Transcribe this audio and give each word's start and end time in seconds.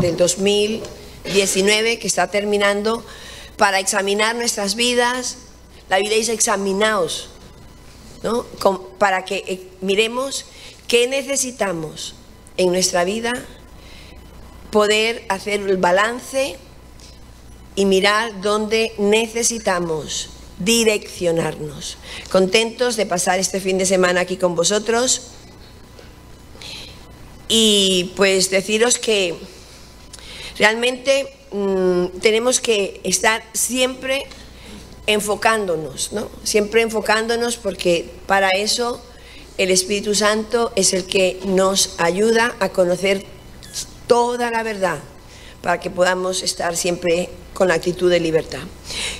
del 0.00 0.16
2019 0.16 1.98
que 1.98 2.06
está 2.06 2.28
terminando 2.28 3.04
para 3.56 3.78
examinar 3.80 4.34
nuestras 4.34 4.74
vidas. 4.74 5.36
La 5.88 5.98
Biblia 5.98 6.16
dice 6.16 6.32
examinaos, 6.32 7.28
¿no? 8.22 8.44
para 8.98 9.24
que 9.24 9.44
eh, 9.46 9.68
miremos 9.80 10.46
qué 10.88 11.06
necesitamos 11.06 12.14
en 12.56 12.72
nuestra 12.72 13.04
vida, 13.04 13.32
poder 14.70 15.24
hacer 15.28 15.60
el 15.60 15.76
balance 15.76 16.56
y 17.74 17.84
mirar 17.84 18.40
dónde 18.40 18.94
necesitamos 18.98 20.30
direccionarnos. 20.58 21.98
Contentos 22.30 22.96
de 22.96 23.06
pasar 23.06 23.38
este 23.38 23.60
fin 23.60 23.78
de 23.78 23.86
semana 23.86 24.22
aquí 24.22 24.36
con 24.36 24.54
vosotros 24.54 25.32
y 27.54 28.12
pues 28.16 28.48
deciros 28.48 28.98
que 28.98 29.34
realmente 30.56 31.36
mm, 31.50 32.06
tenemos 32.22 32.60
que 32.60 32.98
estar 33.04 33.44
siempre 33.52 34.24
enfocándonos, 35.06 36.14
¿no? 36.14 36.30
Siempre 36.44 36.80
enfocándonos 36.80 37.58
porque 37.58 38.10
para 38.26 38.48
eso 38.48 39.02
el 39.58 39.70
Espíritu 39.70 40.14
Santo 40.14 40.72
es 40.76 40.94
el 40.94 41.04
que 41.04 41.40
nos 41.44 41.90
ayuda 41.98 42.56
a 42.58 42.70
conocer 42.70 43.26
toda 44.06 44.50
la 44.50 44.62
verdad 44.62 45.00
para 45.60 45.78
que 45.78 45.90
podamos 45.90 46.42
estar 46.42 46.74
siempre 46.74 47.28
con 47.52 47.68
la 47.68 47.74
actitud 47.74 48.10
de 48.10 48.18
libertad. 48.18 48.62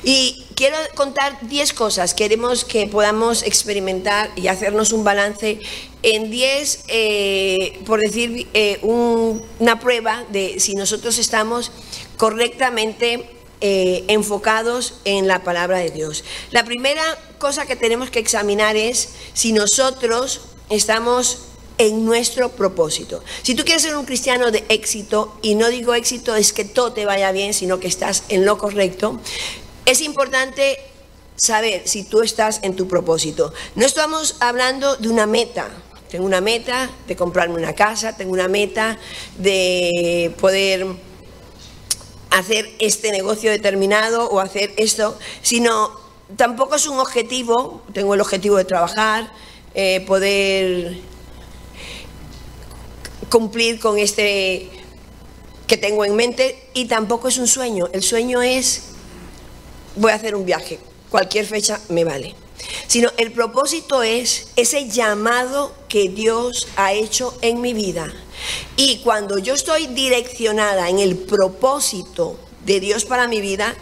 Y 0.05 0.47
quiero 0.57 0.79
contar 0.95 1.39
10 1.43 1.75
cosas, 1.75 2.15
queremos 2.15 2.65
que 2.65 2.87
podamos 2.87 3.43
experimentar 3.43 4.31
y 4.37 4.49
hacernos 4.49 4.93
un 4.93 5.05
balance 5.05 5.61
en 6.03 6.31
10, 6.31 6.85
eh, 6.89 7.81
por 7.87 8.01
decir, 8.01 8.49
eh, 8.55 8.81
una 8.83 9.81
prueba 9.81 10.25
de 10.31 10.59
si 10.61 10.75
nosotros 10.75 11.19
estamos 11.19 11.71
correctamente 12.17 13.29
eh, 13.61 14.05
enfocados 14.09 14.95
en 15.05 15.29
la 15.29 15.45
palabra 15.45 15.79
de 15.79 15.91
Dios. 15.91 16.25
La 16.51 16.65
primera 16.65 17.03
cosa 17.39 17.67
que 17.67 17.77
tenemos 17.77 18.11
que 18.11 18.19
examinar 18.19 18.77
es 18.77 19.11
si 19.35 19.53
nosotros 19.53 20.41
estamos 20.69 21.39
en 21.79 22.05
nuestro 22.05 22.51
propósito. 22.51 23.23
Si 23.43 23.55
tú 23.55 23.65
quieres 23.65 23.83
ser 23.83 23.97
un 23.97 24.05
cristiano 24.05 24.51
de 24.51 24.65
éxito, 24.69 25.39
y 25.43 25.55
no 25.55 25.69
digo 25.69 25.95
éxito 25.95 26.35
es 26.35 26.53
que 26.53 26.65
todo 26.65 26.93
te 26.93 27.07
vaya 27.07 27.33
bien, 27.33 27.55
sino 27.55 27.79
que 27.79 27.89
estás 27.89 28.25
en 28.29 28.45
lo 28.45 28.59
correcto, 28.59 29.21
es 29.87 30.01
importante 30.01 30.79
saber 31.37 31.83
si 31.87 32.05
tú 32.05 32.23
estás 32.23 32.61
en 32.63 32.77
tu 32.77 32.89
propósito. 32.89 33.53
No 33.75 33.87
estamos 33.87 34.37
hablando 34.41 34.97
de 34.97 35.09
una 35.09 35.27
meta. 35.27 35.71
Tengo 36.13 36.27
una 36.27 36.43
meta 36.43 36.91
de 37.09 37.17
comprarme 37.17 37.55
una 37.55 37.75
casa, 37.75 38.15
tengo 38.15 38.35
una 38.35 38.47
meta 38.47 38.99
de 39.39 40.31
poder 40.39 40.87
hacer 42.29 42.69
este 42.81 43.11
negocio 43.13 43.51
determinado 43.51 44.29
o 44.29 44.39
hacer 44.39 44.75
esto, 44.77 45.19
sino 45.41 45.91
tampoco 46.37 46.75
es 46.75 46.87
un 46.87 46.99
objetivo, 46.99 47.81
tengo 47.95 48.13
el 48.13 48.21
objetivo 48.21 48.59
de 48.59 48.67
trabajar, 48.67 49.33
eh, 49.73 50.05
poder 50.07 50.99
cumplir 53.31 53.81
con 53.81 53.97
este 53.97 54.69
que 55.67 55.79
tengo 55.79 56.05
en 56.05 56.15
mente 56.15 56.69
y 56.75 56.89
tampoco 56.89 57.29
es 57.29 57.39
un 57.39 57.49
sueño. 57.49 57.89
El 57.91 58.03
sueño 58.03 58.43
es, 58.43 58.83
voy 59.97 60.13
a 60.13 60.17
hacer 60.17 60.35
un 60.35 60.45
viaje, 60.45 60.79
cualquier 61.09 61.47
fecha 61.47 61.81
me 61.89 62.05
vale. 62.05 62.42
Sino 62.87 63.11
el 63.17 63.33
propósito 63.33 64.03
es 64.03 64.49
ese 64.57 64.89
llamado 64.89 65.75
que 65.89 66.09
Dios 66.09 66.69
ha 66.77 66.93
hecho 66.93 67.37
en 67.43 67.61
mi 67.61 67.75
vida. 67.75 68.13
Y 68.77 68.99
cuando 68.99 69.39
yo 69.39 69.55
estoy 69.55 69.87
direccionada 69.89 70.89
en 70.89 70.99
el 70.99 71.17
propósito 71.17 72.39
de 72.65 72.81
Dios 72.81 73.05
para 73.05 73.29
mi 73.29 73.41
vida, 73.41 73.75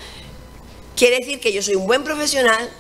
quiere 0.96 1.18
decir 1.20 1.40
que 1.40 1.52
yo 1.52 1.62
soy 1.62 1.76
un 1.76 1.86
buen 1.86 2.04
profesional, 2.04 2.70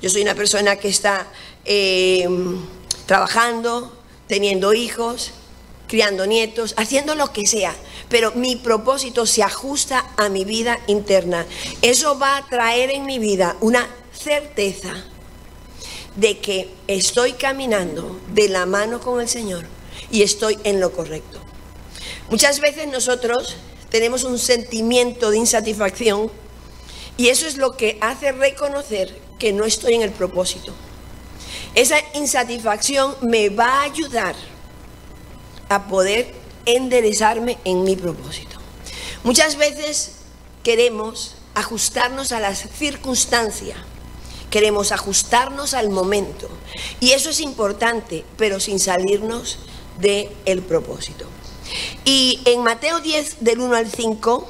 yo 0.00 0.10
soy 0.10 0.22
una 0.22 0.34
persona 0.34 0.76
que 0.76 0.88
está 0.88 1.26
eh, 1.64 2.28
trabajando, 3.06 3.96
teniendo 4.26 4.74
hijos, 4.74 5.32
criando 5.88 6.26
nietos, 6.26 6.74
haciendo 6.76 7.14
lo 7.14 7.32
que 7.32 7.46
sea, 7.46 7.74
pero 8.08 8.32
mi 8.32 8.56
propósito 8.56 9.26
se 9.26 9.42
ajusta 9.42 10.12
a 10.16 10.28
mi 10.28 10.44
vida 10.44 10.80
interna. 10.86 11.46
Eso 11.82 12.18
va 12.18 12.38
a 12.38 12.46
traer 12.48 12.90
en 12.90 13.04
mi 13.04 13.18
vida 13.18 13.56
una 13.60 13.86
certeza 14.12 15.04
de 16.16 16.38
que 16.38 16.70
estoy 16.86 17.32
caminando 17.32 18.20
de 18.32 18.48
la 18.48 18.66
mano 18.66 19.00
con 19.00 19.20
el 19.20 19.28
Señor 19.28 19.64
y 20.10 20.22
estoy 20.22 20.58
en 20.64 20.80
lo 20.80 20.92
correcto. 20.92 21.38
Muchas 22.28 22.60
veces 22.60 22.88
nosotros 22.88 23.56
tenemos 23.90 24.24
un 24.24 24.38
sentimiento 24.38 25.30
de 25.30 25.38
insatisfacción 25.38 26.30
y 27.16 27.28
eso 27.28 27.46
es 27.46 27.56
lo 27.56 27.76
que 27.76 27.98
hace 28.00 28.32
reconocer 28.32 29.18
que 29.38 29.52
no 29.52 29.64
estoy 29.64 29.94
en 29.94 30.02
el 30.02 30.12
propósito. 30.12 30.72
Esa 31.74 31.96
insatisfacción 32.14 33.16
me 33.22 33.48
va 33.48 33.80
a 33.80 33.82
ayudar 33.82 34.34
a 35.68 35.88
poder 35.88 36.34
enderezarme 36.66 37.58
en 37.64 37.84
mi 37.84 37.96
propósito. 37.96 38.56
Muchas 39.24 39.56
veces 39.56 40.12
queremos 40.62 41.36
ajustarnos 41.54 42.32
a 42.32 42.40
las 42.40 42.68
circunstancias, 42.76 43.78
queremos 44.52 44.92
ajustarnos 44.92 45.72
al 45.72 45.88
momento 45.88 46.46
y 47.00 47.12
eso 47.12 47.30
es 47.30 47.40
importante, 47.40 48.22
pero 48.36 48.60
sin 48.60 48.78
salirnos 48.78 49.58
del 49.98 50.28
el 50.44 50.60
propósito. 50.60 51.24
Y 52.04 52.38
en 52.44 52.62
Mateo 52.62 53.00
10 53.00 53.38
del 53.40 53.60
1 53.60 53.74
al 53.74 53.90
5 53.90 54.46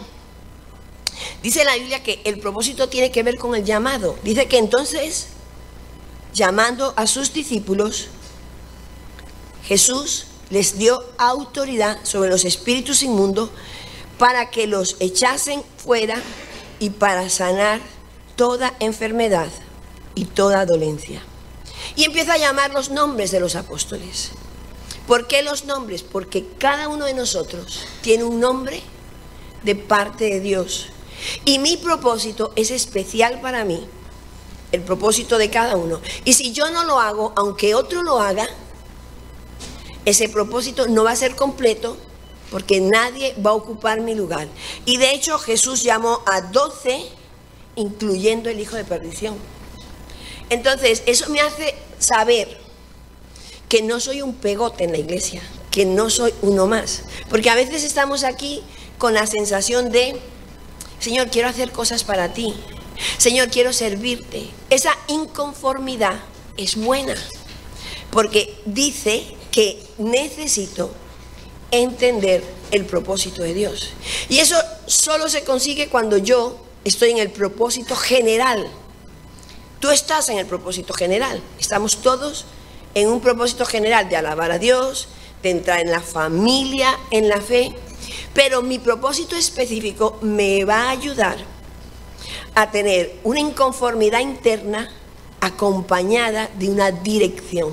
dice 1.44 1.64
la 1.64 1.76
Biblia 1.76 2.02
que 2.02 2.20
el 2.24 2.40
propósito 2.40 2.88
tiene 2.88 3.12
que 3.12 3.22
ver 3.22 3.36
con 3.36 3.54
el 3.54 3.64
llamado. 3.64 4.18
Dice 4.24 4.48
que 4.48 4.58
entonces 4.58 5.28
llamando 6.34 6.94
a 6.96 7.06
sus 7.06 7.32
discípulos 7.32 8.08
Jesús 9.64 10.26
les 10.50 10.78
dio 10.78 11.00
autoridad 11.16 12.00
sobre 12.02 12.28
los 12.28 12.44
espíritus 12.44 13.04
inmundos 13.04 13.50
para 14.18 14.50
que 14.50 14.66
los 14.66 14.96
echasen 14.98 15.62
fuera 15.76 16.20
y 16.80 16.90
para 16.90 17.30
sanar 17.30 17.80
toda 18.34 18.74
enfermedad 18.80 19.48
y 20.14 20.24
toda 20.26 20.66
dolencia. 20.66 21.22
Y 21.96 22.04
empieza 22.04 22.34
a 22.34 22.38
llamar 22.38 22.72
los 22.72 22.90
nombres 22.90 23.30
de 23.30 23.40
los 23.40 23.56
apóstoles. 23.56 24.32
¿Por 25.06 25.26
qué 25.26 25.42
los 25.42 25.64
nombres? 25.64 26.02
Porque 26.02 26.46
cada 26.58 26.88
uno 26.88 27.06
de 27.06 27.14
nosotros 27.14 27.80
tiene 28.02 28.24
un 28.24 28.40
nombre 28.40 28.82
de 29.62 29.74
parte 29.74 30.24
de 30.24 30.40
Dios. 30.40 30.86
Y 31.44 31.58
mi 31.58 31.76
propósito 31.76 32.52
es 32.56 32.70
especial 32.70 33.40
para 33.40 33.64
mí, 33.64 33.86
el 34.72 34.82
propósito 34.82 35.38
de 35.38 35.50
cada 35.50 35.76
uno. 35.76 36.00
Y 36.24 36.32
si 36.32 36.52
yo 36.52 36.70
no 36.70 36.84
lo 36.84 37.00
hago, 37.00 37.32
aunque 37.36 37.74
otro 37.74 38.02
lo 38.02 38.20
haga, 38.20 38.48
ese 40.04 40.28
propósito 40.28 40.88
no 40.88 41.04
va 41.04 41.12
a 41.12 41.16
ser 41.16 41.36
completo 41.36 41.96
porque 42.50 42.80
nadie 42.80 43.34
va 43.44 43.50
a 43.50 43.54
ocupar 43.54 44.00
mi 44.00 44.14
lugar. 44.14 44.46
Y 44.84 44.98
de 44.98 45.14
hecho 45.14 45.38
Jesús 45.38 45.82
llamó 45.82 46.22
a 46.26 46.42
doce, 46.42 47.02
incluyendo 47.76 48.50
el 48.50 48.60
hijo 48.60 48.76
de 48.76 48.84
perdición. 48.84 49.36
Entonces, 50.52 51.02
eso 51.06 51.30
me 51.30 51.40
hace 51.40 51.74
saber 51.98 52.58
que 53.70 53.80
no 53.80 54.00
soy 54.00 54.20
un 54.20 54.34
pegote 54.34 54.84
en 54.84 54.92
la 54.92 54.98
iglesia, 54.98 55.40
que 55.70 55.86
no 55.86 56.10
soy 56.10 56.34
uno 56.42 56.66
más. 56.66 57.04
Porque 57.30 57.48
a 57.48 57.54
veces 57.54 57.84
estamos 57.84 58.22
aquí 58.22 58.62
con 58.98 59.14
la 59.14 59.26
sensación 59.26 59.90
de, 59.90 60.14
Señor, 61.00 61.30
quiero 61.30 61.48
hacer 61.48 61.72
cosas 61.72 62.04
para 62.04 62.34
ti. 62.34 62.54
Señor, 63.16 63.48
quiero 63.48 63.72
servirte. 63.72 64.50
Esa 64.68 64.92
inconformidad 65.08 66.20
es 66.58 66.76
buena, 66.76 67.14
porque 68.10 68.54
dice 68.66 69.24
que 69.50 69.82
necesito 69.96 70.92
entender 71.70 72.44
el 72.72 72.84
propósito 72.84 73.40
de 73.40 73.54
Dios. 73.54 73.94
Y 74.28 74.40
eso 74.40 74.56
solo 74.84 75.30
se 75.30 75.44
consigue 75.44 75.88
cuando 75.88 76.18
yo 76.18 76.58
estoy 76.84 77.12
en 77.12 77.18
el 77.18 77.30
propósito 77.30 77.96
general. 77.96 78.70
Tú 79.82 79.90
estás 79.90 80.28
en 80.28 80.38
el 80.38 80.46
propósito 80.46 80.94
general. 80.94 81.42
Estamos 81.58 82.02
todos 82.02 82.44
en 82.94 83.08
un 83.08 83.20
propósito 83.20 83.66
general 83.66 84.08
de 84.08 84.14
alabar 84.16 84.52
a 84.52 84.60
Dios, 84.60 85.08
de 85.42 85.50
entrar 85.50 85.80
en 85.80 85.90
la 85.90 86.00
familia, 86.00 86.96
en 87.10 87.28
la 87.28 87.40
fe. 87.40 87.74
Pero 88.32 88.62
mi 88.62 88.78
propósito 88.78 89.34
específico 89.34 90.20
me 90.22 90.64
va 90.64 90.84
a 90.84 90.90
ayudar 90.90 91.36
a 92.54 92.70
tener 92.70 93.18
una 93.24 93.40
inconformidad 93.40 94.20
interna 94.20 94.88
acompañada 95.40 96.48
de 96.60 96.68
una 96.68 96.92
dirección. 96.92 97.72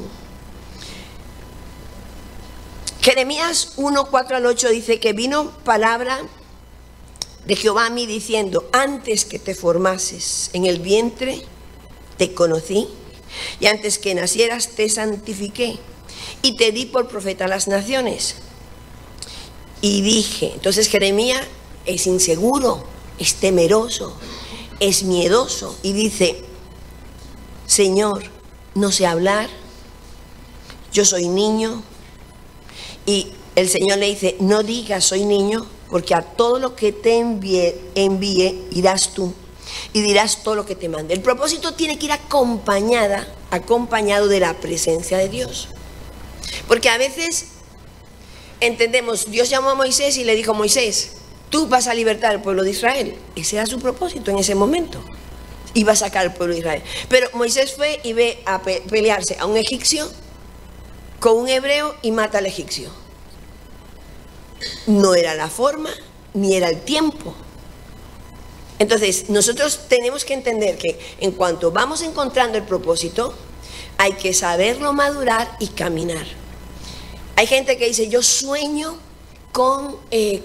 Jeremías 3.01 3.73
1, 3.77 4.05
4 4.05 4.37
al 4.37 4.47
8 4.47 4.69
dice 4.69 4.99
que 4.99 5.13
vino 5.13 5.51
palabra 5.63 6.17
de 7.45 7.55
Jehová 7.55 7.85
a 7.85 7.91
mí 7.91 8.07
diciendo, 8.07 8.67
antes 8.73 9.25
que 9.25 9.37
te 9.37 9.53
formases 9.53 10.49
en 10.53 10.65
el 10.65 10.79
vientre, 10.79 11.45
te 12.19 12.33
conocí, 12.33 12.87
y 13.59 13.67
antes 13.67 13.97
que 13.97 14.13
nacieras 14.13 14.69
te 14.75 14.89
santifiqué, 14.89 15.77
y 16.41 16.57
te 16.57 16.71
di 16.71 16.85
por 16.85 17.07
profeta 17.07 17.45
a 17.45 17.47
las 17.47 17.67
naciones. 17.67 18.35
Y 19.81 20.01
dije, 20.01 20.51
entonces 20.53 20.89
Jeremías 20.89 21.41
es 21.85 22.05
inseguro, 22.05 22.83
es 23.17 23.35
temeroso, 23.35 24.13
es 24.81 25.03
miedoso 25.03 25.77
y 25.81 25.93
dice, 25.93 26.43
Señor, 27.65 28.23
no 28.75 28.91
sé 28.91 29.05
hablar, 29.05 29.49
yo 30.91 31.05
soy 31.05 31.29
niño. 31.29 31.81
Y 33.05 33.31
el 33.55 33.69
Señor 33.69 33.99
le 33.99 34.07
dice, 34.07 34.35
no 34.41 34.63
digas 34.63 35.05
soy 35.05 35.23
niño, 35.23 35.65
porque 35.89 36.15
a 36.15 36.21
todo 36.21 36.59
lo 36.59 36.75
que 36.75 36.91
te 36.91 37.17
envíe, 37.17 37.75
envíe 37.95 38.67
irás 38.71 39.13
tú 39.13 39.33
y 39.93 40.01
dirás 40.01 40.43
todo 40.43 40.55
lo 40.55 40.65
que 40.65 40.75
te 40.75 40.89
mande. 40.89 41.13
El 41.13 41.21
propósito 41.21 41.73
tiene 41.73 41.97
que 41.97 42.05
ir 42.05 42.11
acompañada, 42.11 43.27
acompañado 43.51 44.27
de 44.27 44.39
la 44.39 44.53
presencia 44.55 45.17
de 45.17 45.29
Dios. 45.29 45.69
Porque 46.67 46.89
a 46.89 46.97
veces 46.97 47.47
entendemos, 48.59 49.29
Dios 49.31 49.49
llamó 49.49 49.71
a 49.71 49.75
Moisés 49.75 50.17
y 50.17 50.23
le 50.23 50.35
dijo, 50.35 50.53
Moisés, 50.53 51.13
tú 51.49 51.67
vas 51.67 51.87
a 51.87 51.93
libertar 51.93 52.31
al 52.31 52.41
pueblo 52.41 52.63
de 52.63 52.71
Israel. 52.71 53.15
Ese 53.35 53.55
era 53.57 53.65
su 53.65 53.79
propósito 53.79 54.31
en 54.31 54.37
ese 54.37 54.55
momento. 54.55 55.03
Iba 55.73 55.93
a 55.93 55.95
sacar 55.95 56.25
al 56.25 56.33
pueblo 56.33 56.53
de 56.53 56.59
Israel. 56.59 56.83
Pero 57.09 57.29
Moisés 57.33 57.73
fue 57.75 57.99
y 58.03 58.13
ve 58.13 58.41
a 58.45 58.61
pelearse 58.61 59.37
a 59.39 59.45
un 59.45 59.57
egipcio 59.57 60.09
con 61.19 61.37
un 61.37 61.49
hebreo 61.49 61.95
y 62.01 62.11
mata 62.11 62.39
al 62.39 62.45
egipcio. 62.45 62.89
No 64.87 65.13
era 65.15 65.35
la 65.35 65.49
forma 65.49 65.89
ni 66.33 66.55
era 66.55 66.69
el 66.69 66.81
tiempo. 66.81 67.35
Entonces, 68.79 69.29
nosotros 69.29 69.81
tenemos 69.89 70.23
que 70.23 70.33
entender 70.33 70.77
que 70.77 70.97
en 71.19 71.33
cuanto 71.33 71.71
vamos 71.71 72.01
encontrando 72.01 72.57
el 72.57 72.63
propósito, 72.63 73.33
hay 73.97 74.13
que 74.13 74.33
saberlo 74.33 74.93
madurar 74.93 75.57
y 75.59 75.67
caminar. 75.67 76.25
Hay 77.35 77.45
gente 77.45 77.77
que 77.77 77.87
dice, 77.87 78.07
yo 78.07 78.23
sueño 78.23 78.97
con 79.51 79.97
eh, 80.11 80.41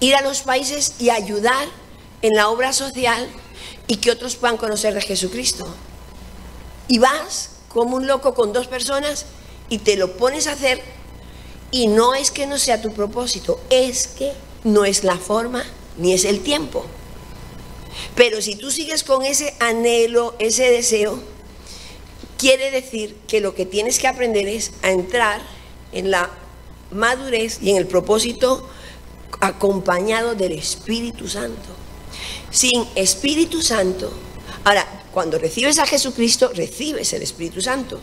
ir 0.00 0.14
a 0.14 0.22
los 0.22 0.40
países 0.40 0.94
y 0.98 1.10
ayudar 1.10 1.68
en 2.22 2.34
la 2.34 2.48
obra 2.48 2.72
social 2.72 3.28
y 3.86 3.96
que 3.96 4.10
otros 4.10 4.36
puedan 4.36 4.56
conocer 4.56 4.94
de 4.94 5.02
Jesucristo. 5.02 5.66
Y 6.88 6.98
vas 6.98 7.50
como 7.68 7.96
un 7.96 8.06
loco 8.06 8.32
con 8.32 8.54
dos 8.54 8.68
personas 8.68 9.26
y 9.68 9.78
te 9.78 9.96
lo 9.96 10.16
pones 10.16 10.46
a 10.46 10.52
hacer 10.52 10.80
y 11.70 11.88
no 11.88 12.14
es 12.14 12.30
que 12.30 12.46
no 12.46 12.58
sea 12.58 12.80
tu 12.80 12.92
propósito, 12.92 13.60
es 13.68 14.06
que 14.06 14.32
no 14.64 14.86
es 14.86 15.04
la 15.04 15.18
forma 15.18 15.62
ni 15.98 16.12
es 16.12 16.24
el 16.24 16.40
tiempo. 16.40 16.84
Pero 18.14 18.40
si 18.42 18.56
tú 18.56 18.70
sigues 18.70 19.04
con 19.04 19.24
ese 19.24 19.54
anhelo, 19.60 20.34
ese 20.38 20.70
deseo, 20.70 21.18
quiere 22.38 22.70
decir 22.70 23.16
que 23.26 23.40
lo 23.40 23.54
que 23.54 23.66
tienes 23.66 23.98
que 23.98 24.08
aprender 24.08 24.46
es 24.48 24.72
a 24.82 24.90
entrar 24.90 25.40
en 25.92 26.10
la 26.10 26.30
madurez 26.90 27.58
y 27.62 27.70
en 27.70 27.76
el 27.76 27.86
propósito 27.86 28.68
acompañado 29.40 30.34
del 30.34 30.52
Espíritu 30.52 31.28
Santo. 31.28 31.68
Sin 32.50 32.86
Espíritu 32.94 33.62
Santo, 33.62 34.12
ahora, 34.64 34.86
cuando 35.12 35.38
recibes 35.38 35.78
a 35.78 35.86
Jesucristo, 35.86 36.50
recibes 36.54 37.12
el 37.12 37.22
Espíritu 37.22 37.60
Santo. 37.60 38.00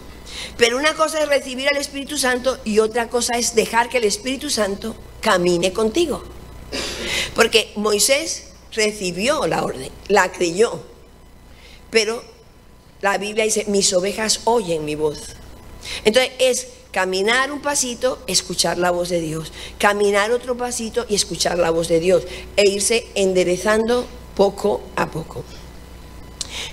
Pero 0.57 0.78
una 0.78 0.95
cosa 0.95 1.22
es 1.22 1.30
recibir 1.30 1.68
al 1.69 1.78
Espíritu 1.78 2.18
Santo 2.18 2.57
y 2.63 2.80
otra 2.80 3.07
cosa 3.07 3.38
es 3.38 3.54
dejar 3.56 3.90
que 3.90 3.98
el 3.98 4.06
Espíritu 4.06 4.50
Santo 4.50 4.95
camine 5.22 5.72
contigo. 5.74 6.24
Porque 7.36 7.72
Moisés 7.75 8.46
recibió 8.72 9.48
la 9.48 9.64
orden, 9.64 9.90
la 10.08 10.31
creyó. 10.31 10.81
Pero 11.90 12.24
la 13.02 13.18
Biblia 13.18 13.44
dice, 13.44 13.66
mis 13.68 13.94
ovejas 13.94 14.42
oyen 14.46 14.86
mi 14.86 14.96
voz. 14.96 15.20
Entonces 16.06 16.31
es 16.40 16.68
caminar 16.92 17.52
un 17.52 17.62
pasito, 17.62 18.20
escuchar 18.28 18.78
la 18.78 18.92
voz 18.92 19.10
de 19.10 19.20
Dios. 19.20 19.52
Caminar 19.78 20.31
otro 20.31 20.56
pasito 20.56 21.06
y 21.10 21.16
escuchar 21.16 21.60
la 21.60 21.70
voz 21.70 21.88
de 21.88 22.00
Dios. 22.00 22.24
E 22.56 22.70
irse 22.70 23.08
enderezando 23.16 24.08
poco 24.36 24.81
a 24.96 25.10
poco. 25.10 25.44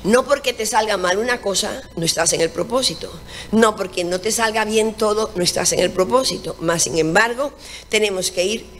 No 0.05 0.25
porque 0.25 0.53
te 0.53 0.67
salga 0.67 0.97
mal 0.97 1.19
una 1.19 1.41
cosa, 1.41 1.83
no 1.97 2.05
estás 2.05 2.33
en 2.33 2.41
el 2.41 2.51
propósito. 2.51 3.11
No 3.51 3.77
porque 3.77 4.05
no 4.05 4.21
te 4.21 4.31
salga 4.31 4.65
bien 4.65 4.95
todo, 4.95 5.31
no 5.35 5.43
estás 5.43 5.73
en 5.73 5.81
el 5.81 5.91
propósito. 5.91 6.57
Más 6.61 6.85
sin 6.85 6.99
embargo, 6.99 7.53
tenemos 7.89 8.31
que 8.31 8.45
ir 8.45 8.80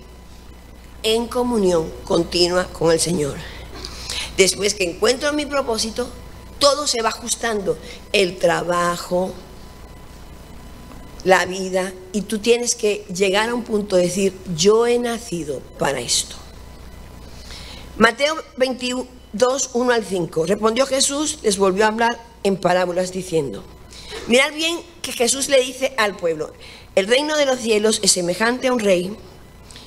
en 1.03 1.27
comunión 1.27 1.91
continua 2.05 2.67
con 2.67 2.93
el 2.93 3.01
Señor. 3.01 3.37
Después 4.37 4.75
que 4.75 4.85
encuentro 4.85 5.33
mi 5.33 5.47
propósito, 5.47 6.09
todo 6.59 6.87
se 6.87 7.03
va 7.03 7.11
ajustando. 7.11 7.77
El 8.13 8.39
trabajo, 8.39 9.33
la 11.25 11.45
vida, 11.47 11.93
y 12.13 12.23
tú 12.23 12.39
tienes 12.39 12.75
que 12.75 13.05
llegar 13.15 13.51
a 13.51 13.55
un 13.55 13.65
punto 13.65 13.97
de 13.97 14.03
decir, 14.03 14.35
yo 14.57 14.87
he 14.87 14.99
nacido 14.99 15.61
para 15.79 16.01
esto. 16.01 16.37
Mateo 17.99 18.37
22, 18.57 19.71
1 19.75 19.93
al 19.93 20.05
5. 20.05 20.47
Respondió 20.47 20.87
Jesús, 20.87 21.39
les 21.43 21.59
volvió 21.59 21.85
a 21.85 21.89
hablar 21.89 22.19
en 22.43 22.57
parábolas 22.57 23.13
diciendo, 23.13 23.63
mirad 24.27 24.53
bien 24.55 24.81
que 25.03 25.13
Jesús 25.13 25.49
le 25.49 25.61
dice 25.61 25.93
al 25.99 26.17
pueblo, 26.17 26.53
el 26.95 27.07
reino 27.07 27.37
de 27.37 27.45
los 27.45 27.61
cielos 27.61 28.01
es 28.03 28.13
semejante 28.13 28.69
a 28.69 28.73
un 28.73 28.79
rey 28.79 29.17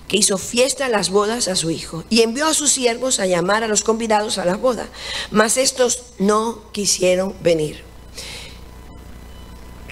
que 0.07 0.17
hizo 0.17 0.37
fiesta 0.37 0.85
en 0.85 0.91
las 0.91 1.09
bodas 1.09 1.47
a 1.47 1.55
su 1.55 1.71
hijo 1.71 2.03
y 2.09 2.21
envió 2.21 2.47
a 2.47 2.53
sus 2.53 2.71
siervos 2.71 3.19
a 3.19 3.25
llamar 3.25 3.63
a 3.63 3.67
los 3.67 3.83
convidados 3.83 4.37
a 4.37 4.45
la 4.45 4.57
boda, 4.57 4.87
mas 5.31 5.57
estos 5.57 6.03
no 6.19 6.61
quisieron 6.71 7.33
venir. 7.41 7.83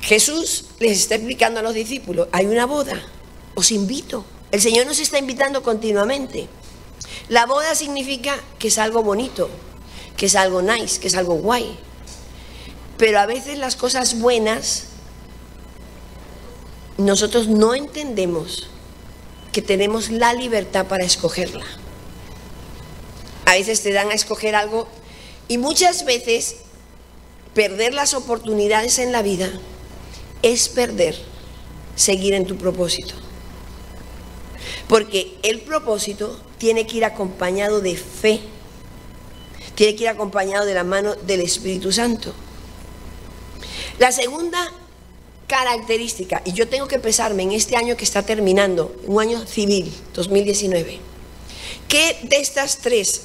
Jesús 0.01 0.65
les 0.79 0.99
está 0.99 1.15
explicando 1.15 1.59
a 1.59 1.63
los 1.63 1.73
discípulos, 1.73 2.27
hay 2.31 2.45
una 2.47 2.65
boda, 2.65 3.01
os 3.55 3.71
invito. 3.71 4.25
El 4.51 4.61
Señor 4.61 4.85
nos 4.85 4.99
está 4.99 5.17
invitando 5.17 5.63
continuamente. 5.63 6.49
La 7.29 7.45
boda 7.45 7.75
significa 7.75 8.35
que 8.59 8.67
es 8.67 8.77
algo 8.77 9.03
bonito, 9.03 9.49
que 10.17 10.25
es 10.25 10.35
algo 10.35 10.61
nice, 10.61 10.99
que 10.99 11.07
es 11.07 11.15
algo 11.15 11.35
guay. 11.35 11.77
Pero 12.97 13.19
a 13.19 13.25
veces 13.25 13.57
las 13.57 13.75
cosas 13.75 14.19
buenas 14.19 14.87
nosotros 16.97 17.47
no 17.47 17.73
entendemos 17.73 18.67
que 19.51 19.61
tenemos 19.61 20.09
la 20.09 20.33
libertad 20.33 20.87
para 20.87 21.03
escogerla. 21.03 21.65
A 23.45 23.53
veces 23.53 23.83
te 23.83 23.91
dan 23.91 24.09
a 24.09 24.13
escoger 24.13 24.55
algo 24.55 24.87
y 25.47 25.57
muchas 25.57 26.05
veces 26.05 26.57
perder 27.53 27.93
las 27.93 28.13
oportunidades 28.13 28.97
en 28.99 29.11
la 29.11 29.21
vida 29.21 29.49
es 30.41 30.69
perder 30.69 31.15
seguir 31.95 32.33
en 32.33 32.45
tu 32.45 32.57
propósito. 32.57 33.13
Porque 34.87 35.37
el 35.43 35.61
propósito 35.61 36.39
tiene 36.57 36.87
que 36.87 36.97
ir 36.97 37.05
acompañado 37.05 37.81
de 37.81 37.95
fe, 37.95 38.39
tiene 39.75 39.95
que 39.95 40.03
ir 40.03 40.09
acompañado 40.09 40.65
de 40.65 40.73
la 40.73 40.83
mano 40.83 41.15
del 41.15 41.41
Espíritu 41.41 41.91
Santo. 41.91 42.33
La 43.99 44.11
segunda 44.11 44.71
característica, 45.51 46.41
y 46.45 46.53
yo 46.53 46.69
tengo 46.69 46.87
que 46.87 46.97
pesarme 46.97 47.43
en 47.43 47.51
este 47.51 47.75
año 47.75 47.97
que 47.97 48.05
está 48.05 48.23
terminando, 48.23 48.95
un 49.05 49.19
año 49.19 49.45
civil, 49.45 49.91
2019, 50.13 50.97
¿qué 51.89 52.17
de 52.23 52.37
estas 52.37 52.77
tres, 52.77 53.23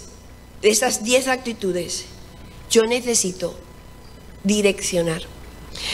de 0.61 0.71
estas 0.71 1.05
diez 1.05 1.29
actitudes, 1.29 2.07
yo 2.69 2.83
necesito 2.83 3.55
direccionar? 4.43 5.23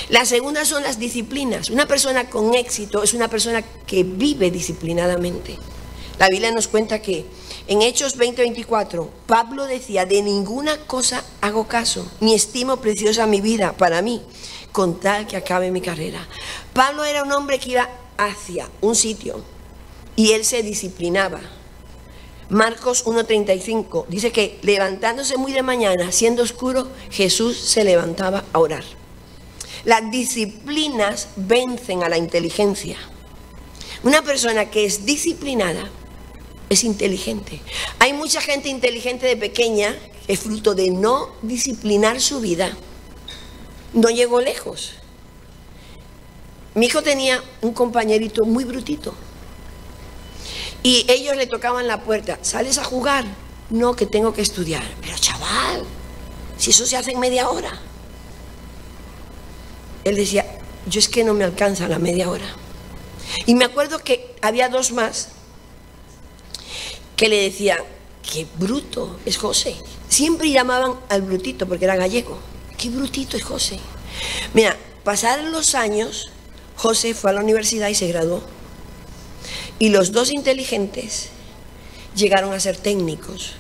La 0.08 0.24
segunda 0.24 0.64
son 0.64 0.82
las 0.82 0.98
disciplinas. 0.98 1.68
Una 1.68 1.86
persona 1.86 2.30
con 2.30 2.54
éxito 2.54 3.02
es 3.02 3.12
una 3.12 3.28
persona 3.28 3.60
que 3.86 4.02
vive 4.02 4.50
disciplinadamente. 4.50 5.58
La 6.18 6.28
Biblia 6.28 6.50
nos 6.50 6.66
cuenta 6.66 7.02
que 7.02 7.26
en 7.66 7.82
Hechos 7.82 8.16
20:24, 8.16 9.10
Pablo 9.26 9.66
decía, 9.66 10.06
de 10.06 10.22
ninguna 10.22 10.78
cosa 10.86 11.24
hago 11.42 11.68
caso, 11.68 12.10
ni 12.20 12.32
estimo 12.32 12.78
preciosa 12.78 13.26
mi 13.26 13.42
vida 13.42 13.76
para 13.76 14.00
mí, 14.00 14.22
con 14.72 14.98
tal 14.98 15.26
que 15.26 15.36
acabe 15.36 15.70
mi 15.70 15.80
carrera. 15.80 16.26
Pablo 16.72 17.04
era 17.04 17.22
un 17.22 17.32
hombre 17.32 17.58
que 17.60 17.70
iba 17.70 17.88
hacia 18.16 18.68
un 18.80 18.96
sitio 18.96 19.42
y 20.16 20.32
él 20.32 20.44
se 20.44 20.62
disciplinaba. 20.62 21.40
Marcos 22.48 23.06
1.35 23.06 24.06
dice 24.08 24.30
que 24.32 24.58
levantándose 24.62 25.36
muy 25.36 25.52
de 25.52 25.62
mañana, 25.62 26.12
siendo 26.12 26.42
oscuro, 26.42 26.88
Jesús 27.10 27.56
se 27.56 27.84
levantaba 27.84 28.44
a 28.52 28.58
orar. 28.58 28.84
Las 29.84 30.10
disciplinas 30.10 31.28
vencen 31.36 32.02
a 32.02 32.08
la 32.08 32.18
inteligencia. 32.18 32.96
Una 34.02 34.22
persona 34.22 34.70
que 34.70 34.84
es 34.84 35.06
disciplinada 35.06 35.90
es 36.68 36.84
inteligente. 36.84 37.60
Hay 37.98 38.12
mucha 38.12 38.40
gente 38.40 38.68
inteligente 38.68 39.26
de 39.26 39.36
pequeña 39.36 39.96
que 40.26 40.34
es 40.34 40.40
fruto 40.40 40.74
de 40.74 40.90
no 40.90 41.30
disciplinar 41.42 42.20
su 42.20 42.40
vida 42.40 42.76
no 43.92 44.08
llegó 44.08 44.40
lejos. 44.40 44.92
Mi 46.75 46.87
hijo 46.87 47.02
tenía 47.02 47.42
un 47.61 47.72
compañerito 47.72 48.44
muy 48.44 48.64
brutito. 48.64 49.14
Y 50.82 51.04
ellos 51.08 51.37
le 51.37 51.46
tocaban 51.46 51.87
la 51.87 52.02
puerta, 52.02 52.38
¿sales 52.42 52.78
a 52.78 52.84
jugar? 52.84 53.25
No, 53.70 53.94
que 53.94 54.06
tengo 54.06 54.32
que 54.32 54.42
estudiar. 54.42 54.82
Pero 55.00 55.16
chaval, 55.18 55.84
si 56.56 56.70
eso 56.70 56.87
se 56.87 56.96
hace 56.96 57.12
en 57.12 57.20
media 57.20 57.49
hora. 57.49 57.78
Él 60.04 60.16
decía, 60.16 60.44
yo 60.87 60.99
es 60.99 61.08
que 61.08 61.22
no 61.22 61.34
me 61.34 61.44
alcanza 61.44 61.87
la 61.87 61.99
media 61.99 62.28
hora. 62.28 62.46
Y 63.46 63.54
me 63.54 63.64
acuerdo 63.64 63.99
que 63.99 64.34
había 64.42 64.68
dos 64.68 64.92
más 64.92 65.28
que 67.16 67.28
le 67.28 67.42
decían, 67.42 67.78
qué 68.22 68.46
bruto 68.58 69.18
es 69.25 69.37
José. 69.37 69.76
Siempre 70.08 70.50
llamaban 70.50 70.94
al 71.08 71.22
brutito 71.22 71.68
porque 71.68 71.84
era 71.84 71.94
gallego. 71.96 72.38
Qué 72.82 72.90
brutito 72.90 73.36
es 73.36 73.44
José. 73.44 73.78
Mira, 74.54 74.76
pasaron 75.04 75.52
los 75.52 75.76
años, 75.76 76.30
José 76.74 77.14
fue 77.14 77.30
a 77.30 77.34
la 77.34 77.40
universidad 77.40 77.86
y 77.86 77.94
se 77.94 78.08
graduó. 78.08 78.42
Y 79.78 79.90
los 79.90 80.10
dos 80.10 80.32
inteligentes 80.32 81.28
llegaron 82.16 82.52
a 82.52 82.58
ser 82.58 82.76
técnicos. 82.76 83.52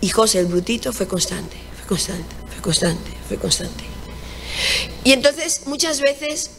Y 0.00 0.08
José 0.08 0.38
el 0.38 0.46
brutito 0.46 0.90
fue 0.94 1.06
constante, 1.06 1.58
fue 1.76 1.86
constante, 1.86 2.34
fue 2.50 2.62
constante, 2.62 3.10
fue 3.28 3.36
constante. 3.36 3.84
Y 5.04 5.12
entonces 5.12 5.66
muchas 5.66 6.00
veces 6.00 6.52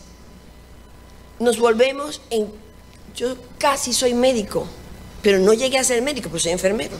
nos 1.39 1.57
volvemos 1.57 2.21
en... 2.29 2.47
Yo 3.15 3.35
casi 3.57 3.91
soy 3.91 4.13
médico, 4.13 4.67
pero 5.23 5.39
no 5.39 5.53
llegué 5.53 5.79
a 5.79 5.83
ser 5.83 6.03
médico, 6.03 6.29
pues 6.29 6.43
soy 6.43 6.51
enfermero. 6.51 6.95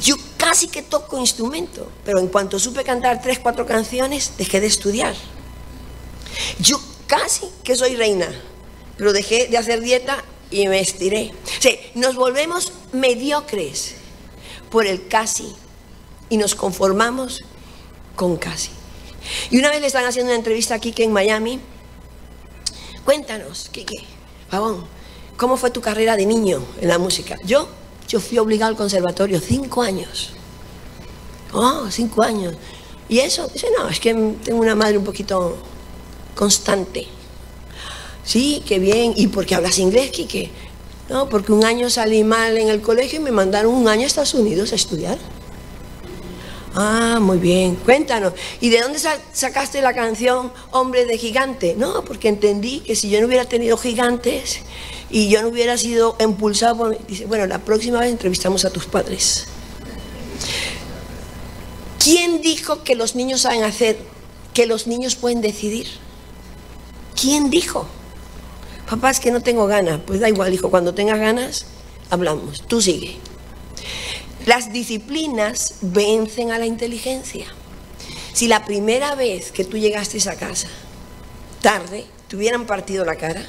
Yo 0.00 0.16
casi 0.36 0.68
que 0.68 0.82
toco 0.82 1.18
instrumento, 1.18 1.90
pero 2.04 2.18
en 2.18 2.28
cuanto 2.28 2.58
supe 2.58 2.84
cantar 2.84 3.22
tres, 3.22 3.38
cuatro 3.38 3.66
canciones, 3.66 4.32
dejé 4.36 4.60
de 4.60 4.66
estudiar. 4.66 5.14
Yo 6.58 6.80
casi 7.06 7.46
que 7.62 7.76
soy 7.76 7.96
reina, 7.96 8.28
pero 8.96 9.12
dejé 9.12 9.48
de 9.48 9.58
hacer 9.58 9.80
dieta 9.80 10.24
y 10.50 10.66
me 10.68 10.80
estiré. 10.80 11.32
O 11.58 11.62
sea, 11.62 11.72
nos 11.94 12.16
volvemos 12.16 12.72
mediocres 12.92 13.94
por 14.70 14.86
el 14.86 15.08
casi 15.08 15.54
y 16.28 16.36
nos 16.36 16.54
conformamos 16.54 17.44
con 18.16 18.36
casi. 18.36 18.70
Y 19.50 19.58
una 19.58 19.70
vez 19.70 19.80
le 19.80 19.86
están 19.86 20.04
haciendo 20.04 20.30
una 20.30 20.38
entrevista 20.38 20.74
aquí 20.74 20.92
que 20.92 21.04
en 21.04 21.12
Miami. 21.12 21.60
Cuéntanos, 23.04 23.68
Kike, 23.70 24.04
Pavón, 24.50 24.84
¿cómo 25.36 25.56
fue 25.56 25.70
tu 25.70 25.80
carrera 25.80 26.16
de 26.16 26.26
niño 26.26 26.64
en 26.80 26.88
la 26.88 26.98
música? 26.98 27.36
Yo, 27.44 27.68
yo 28.08 28.20
fui 28.20 28.38
obligado 28.38 28.70
al 28.70 28.76
conservatorio 28.76 29.40
cinco 29.40 29.82
años. 29.82 30.30
Oh, 31.52 31.86
cinco 31.90 32.22
años. 32.22 32.54
Y 33.08 33.18
eso, 33.20 33.48
dice, 33.48 33.68
no, 33.78 33.88
es 33.88 34.00
que 34.00 34.14
tengo 34.44 34.60
una 34.60 34.74
madre 34.74 34.98
un 34.98 35.04
poquito 35.04 35.56
constante. 36.34 37.06
Sí, 38.24 38.62
qué 38.66 38.78
bien. 38.78 39.12
¿Y 39.16 39.28
por 39.28 39.46
qué 39.46 39.54
hablas 39.54 39.78
inglés, 39.78 40.10
Kike? 40.10 40.50
No, 41.08 41.28
porque 41.28 41.52
un 41.52 41.64
año 41.64 41.90
salí 41.90 42.24
mal 42.24 42.56
en 42.56 42.68
el 42.68 42.80
colegio 42.80 43.20
y 43.20 43.22
me 43.22 43.30
mandaron 43.30 43.74
un 43.74 43.88
año 43.88 44.04
a 44.04 44.06
Estados 44.06 44.34
Unidos 44.34 44.72
a 44.72 44.76
estudiar. 44.76 45.18
Ah, 46.74 47.18
muy 47.20 47.38
bien, 47.38 47.76
cuéntanos. 47.76 48.32
¿Y 48.60 48.70
de 48.70 48.80
dónde 48.80 48.98
sacaste 49.32 49.80
la 49.80 49.94
canción 49.94 50.50
Hombre 50.72 51.04
de 51.04 51.18
Gigante? 51.18 51.76
No, 51.78 52.04
porque 52.04 52.28
entendí 52.28 52.80
que 52.80 52.96
si 52.96 53.10
yo 53.10 53.20
no 53.20 53.28
hubiera 53.28 53.44
tenido 53.44 53.76
gigantes 53.76 54.60
y 55.14 55.28
yo 55.28 55.42
no 55.42 55.48
hubiera 55.48 55.78
sido 55.78 56.16
impulsado 56.18 56.76
por... 56.76 57.06
Dice, 57.06 57.26
bueno, 57.26 57.46
la 57.46 57.60
próxima 57.60 58.00
vez 58.00 58.10
entrevistamos 58.10 58.64
a 58.64 58.70
tus 58.70 58.86
padres. 58.86 59.46
¿Quién 62.00 62.42
dijo 62.42 62.82
que 62.82 62.96
los 62.96 63.14
niños 63.14 63.42
saben 63.42 63.62
hacer, 63.62 63.96
que 64.54 64.66
los 64.66 64.88
niños 64.88 65.14
pueden 65.14 65.40
decidir? 65.40 65.86
¿Quién 67.14 67.48
dijo? 67.48 67.86
Papá, 68.90 69.12
es 69.12 69.20
que 69.20 69.30
no 69.30 69.40
tengo 69.40 69.68
ganas. 69.68 70.00
Pues 70.04 70.18
da 70.18 70.28
igual, 70.28 70.52
hijo, 70.52 70.68
cuando 70.68 70.94
tengas 70.94 71.20
ganas, 71.20 71.66
hablamos. 72.10 72.62
Tú 72.66 72.82
sigue. 72.82 73.16
Las 74.46 74.72
disciplinas 74.72 75.76
vencen 75.80 76.50
a 76.50 76.58
la 76.58 76.66
inteligencia. 76.66 77.46
Si 78.32 78.48
la 78.48 78.64
primera 78.64 79.14
vez 79.14 79.52
que 79.52 79.64
tú 79.64 79.78
llegaste 79.78 80.16
a 80.16 80.18
esa 80.18 80.34
casa, 80.34 80.66
tarde, 81.62 82.04
te 82.26 82.34
hubieran 82.34 82.66
partido 82.66 83.04
la 83.04 83.14
cara, 83.14 83.46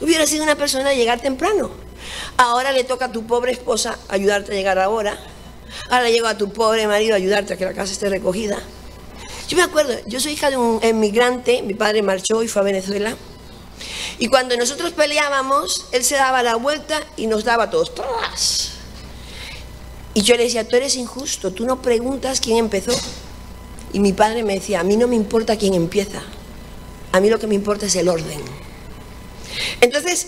hubieras 0.00 0.28
sido 0.28 0.44
una 0.44 0.56
persona 0.56 0.90
de 0.90 0.96
llegar 0.96 1.20
temprano. 1.20 1.70
Ahora 2.36 2.72
le 2.72 2.84
toca 2.84 3.06
a 3.06 3.12
tu 3.12 3.26
pobre 3.26 3.52
esposa 3.52 3.98
ayudarte 4.08 4.52
a 4.52 4.54
llegar 4.54 4.78
ahora. 4.78 5.18
Ahora 5.90 6.04
le 6.04 6.12
llega 6.12 6.30
a 6.30 6.38
tu 6.38 6.52
pobre 6.52 6.86
marido 6.86 7.14
ayudarte 7.14 7.54
a 7.54 7.56
que 7.56 7.64
la 7.64 7.74
casa 7.74 7.92
esté 7.92 8.08
recogida. 8.08 8.58
Yo 9.48 9.56
me 9.56 9.62
acuerdo, 9.62 9.94
yo 10.06 10.20
soy 10.20 10.32
hija 10.32 10.50
de 10.50 10.56
un 10.56 10.78
emigrante, 10.82 11.62
mi 11.62 11.74
padre 11.74 12.02
marchó 12.02 12.42
y 12.42 12.48
fue 12.48 12.60
a 12.62 12.64
Venezuela. 12.64 13.16
Y 14.18 14.28
cuando 14.28 14.56
nosotros 14.56 14.92
peleábamos, 14.92 15.86
él 15.92 16.04
se 16.04 16.16
daba 16.16 16.42
la 16.42 16.56
vuelta 16.56 17.00
y 17.16 17.26
nos 17.28 17.44
daba 17.44 17.70
todos. 17.70 17.92
Y 20.14 20.22
yo 20.22 20.36
le 20.36 20.44
decía, 20.44 20.66
tú 20.66 20.76
eres 20.76 20.96
injusto, 20.96 21.52
tú 21.52 21.64
no 21.64 21.80
preguntas 21.80 22.40
quién 22.40 22.58
empezó. 22.58 22.92
Y 23.92 24.00
mi 24.00 24.12
padre 24.12 24.42
me 24.42 24.54
decía, 24.54 24.80
a 24.80 24.84
mí 24.84 24.96
no 24.96 25.08
me 25.08 25.16
importa 25.16 25.56
quién 25.56 25.74
empieza, 25.74 26.22
a 27.12 27.20
mí 27.20 27.30
lo 27.30 27.38
que 27.38 27.46
me 27.46 27.54
importa 27.54 27.86
es 27.86 27.96
el 27.96 28.08
orden. 28.08 28.67
Entonces, 29.80 30.26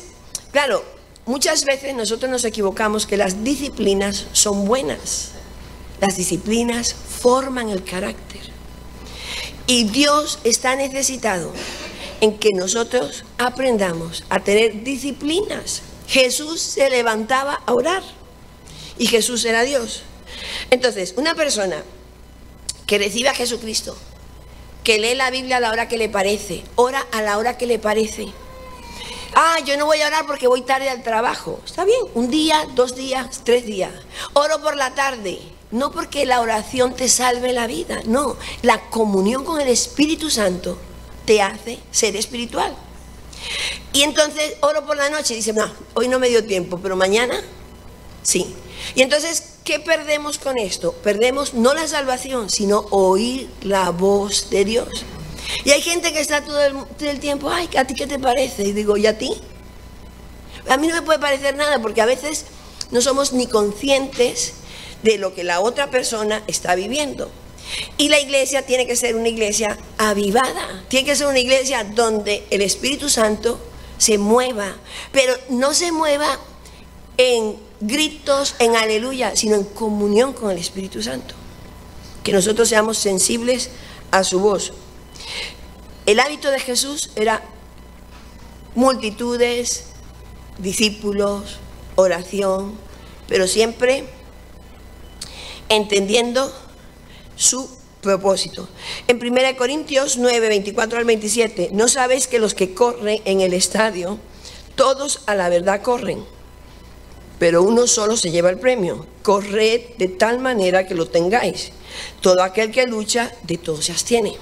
claro, 0.52 0.84
muchas 1.26 1.64
veces 1.64 1.94
nosotros 1.94 2.30
nos 2.30 2.44
equivocamos 2.44 3.06
que 3.06 3.16
las 3.16 3.44
disciplinas 3.44 4.26
son 4.32 4.64
buenas. 4.66 5.32
Las 6.00 6.16
disciplinas 6.16 6.94
forman 6.94 7.68
el 7.68 7.84
carácter. 7.84 8.40
Y 9.66 9.84
Dios 9.84 10.38
está 10.44 10.74
necesitado 10.74 11.52
en 12.20 12.38
que 12.38 12.50
nosotros 12.54 13.24
aprendamos 13.38 14.24
a 14.28 14.40
tener 14.40 14.82
disciplinas. 14.82 15.82
Jesús 16.08 16.60
se 16.60 16.90
levantaba 16.90 17.62
a 17.66 17.72
orar 17.72 18.02
y 18.98 19.06
Jesús 19.06 19.44
era 19.44 19.62
Dios. 19.62 20.02
Entonces, 20.70 21.14
una 21.16 21.34
persona 21.34 21.82
que 22.86 22.98
recibe 22.98 23.28
a 23.28 23.34
Jesucristo, 23.34 23.96
que 24.82 24.98
lee 24.98 25.14
la 25.14 25.30
Biblia 25.30 25.58
a 25.58 25.60
la 25.60 25.70
hora 25.70 25.88
que 25.88 25.98
le 25.98 26.08
parece, 26.08 26.64
ora 26.74 27.06
a 27.12 27.22
la 27.22 27.38
hora 27.38 27.56
que 27.56 27.66
le 27.66 27.78
parece. 27.78 28.26
Ah, 29.34 29.58
yo 29.64 29.76
no 29.76 29.86
voy 29.86 30.00
a 30.00 30.08
orar 30.08 30.26
porque 30.26 30.48
voy 30.48 30.62
tarde 30.62 30.88
al 30.88 31.02
trabajo. 31.02 31.60
Está 31.64 31.84
bien, 31.84 32.00
un 32.14 32.30
día, 32.30 32.66
dos 32.74 32.96
días, 32.96 33.42
tres 33.44 33.64
días. 33.64 33.92
Oro 34.32 34.60
por 34.60 34.76
la 34.76 34.94
tarde. 34.94 35.40
No 35.70 35.92
porque 35.92 36.26
la 36.26 36.40
oración 36.40 36.94
te 36.94 37.08
salve 37.08 37.52
la 37.52 37.68
vida, 37.68 38.00
no. 38.04 38.36
La 38.62 38.90
comunión 38.90 39.44
con 39.44 39.60
el 39.60 39.68
Espíritu 39.68 40.28
Santo 40.28 40.76
te 41.26 41.42
hace 41.42 41.78
ser 41.92 42.16
espiritual. 42.16 42.74
Y 43.92 44.02
entonces 44.02 44.56
oro 44.60 44.84
por 44.84 44.96
la 44.96 45.10
noche 45.10 45.34
y 45.34 45.36
dice, 45.36 45.52
no, 45.52 45.70
hoy 45.94 46.08
no 46.08 46.18
me 46.18 46.28
dio 46.28 46.44
tiempo, 46.44 46.80
pero 46.82 46.96
mañana 46.96 47.40
sí. 48.22 48.54
Y 48.94 49.02
entonces, 49.02 49.54
¿qué 49.64 49.78
perdemos 49.78 50.38
con 50.38 50.58
esto? 50.58 50.92
Perdemos 50.92 51.54
no 51.54 51.74
la 51.74 51.86
salvación, 51.86 52.50
sino 52.50 52.86
oír 52.90 53.48
la 53.62 53.90
voz 53.90 54.50
de 54.50 54.64
Dios. 54.64 54.88
Y 55.64 55.70
hay 55.70 55.82
gente 55.82 56.12
que 56.12 56.20
está 56.20 56.42
todo 56.42 56.60
el, 57.00 57.20
tiempo, 57.20 57.50
ay, 57.50 57.68
¿a 57.76 57.84
ti 57.84 57.94
qué 57.94 58.06
te 58.06 58.18
parece? 58.18 58.64
Y 58.64 58.72
digo, 58.72 58.96
¿y 58.96 59.06
a 59.06 59.18
ti? 59.18 59.32
A 60.68 60.76
mí 60.76 60.86
no 60.86 60.94
me 60.94 61.02
puede 61.02 61.18
parecer 61.18 61.56
nada 61.56 61.80
porque 61.80 62.00
a 62.00 62.06
veces 62.06 62.46
no 62.90 63.00
somos 63.00 63.32
ni 63.32 63.46
conscientes 63.46 64.54
de 65.02 65.18
lo 65.18 65.34
que 65.34 65.44
la 65.44 65.60
otra 65.60 65.90
persona 65.90 66.42
está 66.46 66.74
viviendo. 66.74 67.30
Y 67.98 68.08
la 68.08 68.18
iglesia 68.18 68.62
tiene 68.66 68.86
que 68.86 68.96
ser 68.96 69.14
una 69.14 69.28
iglesia 69.28 69.78
avivada, 69.98 70.84
tiene 70.88 71.06
que 71.06 71.16
ser 71.16 71.28
una 71.28 71.38
iglesia 71.38 71.84
donde 71.84 72.44
el 72.50 72.62
Espíritu 72.62 73.08
Santo 73.08 73.60
se 73.98 74.18
mueva, 74.18 74.74
pero 75.12 75.34
no 75.50 75.72
se 75.74 75.92
mueva 75.92 76.38
en 77.16 77.56
gritos, 77.80 78.54
en 78.58 78.76
aleluya, 78.76 79.36
sino 79.36 79.56
en 79.56 79.64
comunión 79.64 80.32
con 80.32 80.50
el 80.50 80.58
Espíritu 80.58 81.02
Santo. 81.02 81.34
Que 82.24 82.32
nosotros 82.32 82.68
seamos 82.68 82.98
sensibles 82.98 83.70
a 84.10 84.24
su 84.24 84.40
voz. 84.40 84.72
El 86.06 86.20
hábito 86.20 86.50
de 86.50 86.60
Jesús 86.60 87.10
era 87.14 87.42
multitudes, 88.74 89.86
discípulos, 90.58 91.58
oración, 91.96 92.74
pero 93.28 93.46
siempre 93.46 94.04
entendiendo 95.68 96.52
su 97.36 97.68
propósito. 98.00 98.68
En 99.08 99.18
1 99.18 99.56
Corintios 99.56 100.16
9, 100.16 100.48
24 100.48 100.98
al 100.98 101.04
27, 101.04 101.70
no 101.72 101.88
sabéis 101.88 102.26
que 102.26 102.38
los 102.38 102.54
que 102.54 102.74
corren 102.74 103.20
en 103.24 103.40
el 103.40 103.52
estadio, 103.52 104.18
todos 104.74 105.22
a 105.26 105.34
la 105.34 105.48
verdad 105.48 105.82
corren, 105.82 106.24
pero 107.38 107.62
uno 107.62 107.86
solo 107.86 108.16
se 108.16 108.30
lleva 108.30 108.50
el 108.50 108.58
premio. 108.58 109.06
Corred 109.22 109.96
de 109.98 110.08
tal 110.08 110.40
manera 110.40 110.86
que 110.86 110.94
lo 110.94 111.06
tengáis. 111.06 111.72
Todo 112.20 112.42
aquel 112.42 112.70
que 112.70 112.86
lucha, 112.86 113.32
de 113.42 113.58
todo 113.58 113.80
se 113.80 113.92
abstiene. 113.92 114.36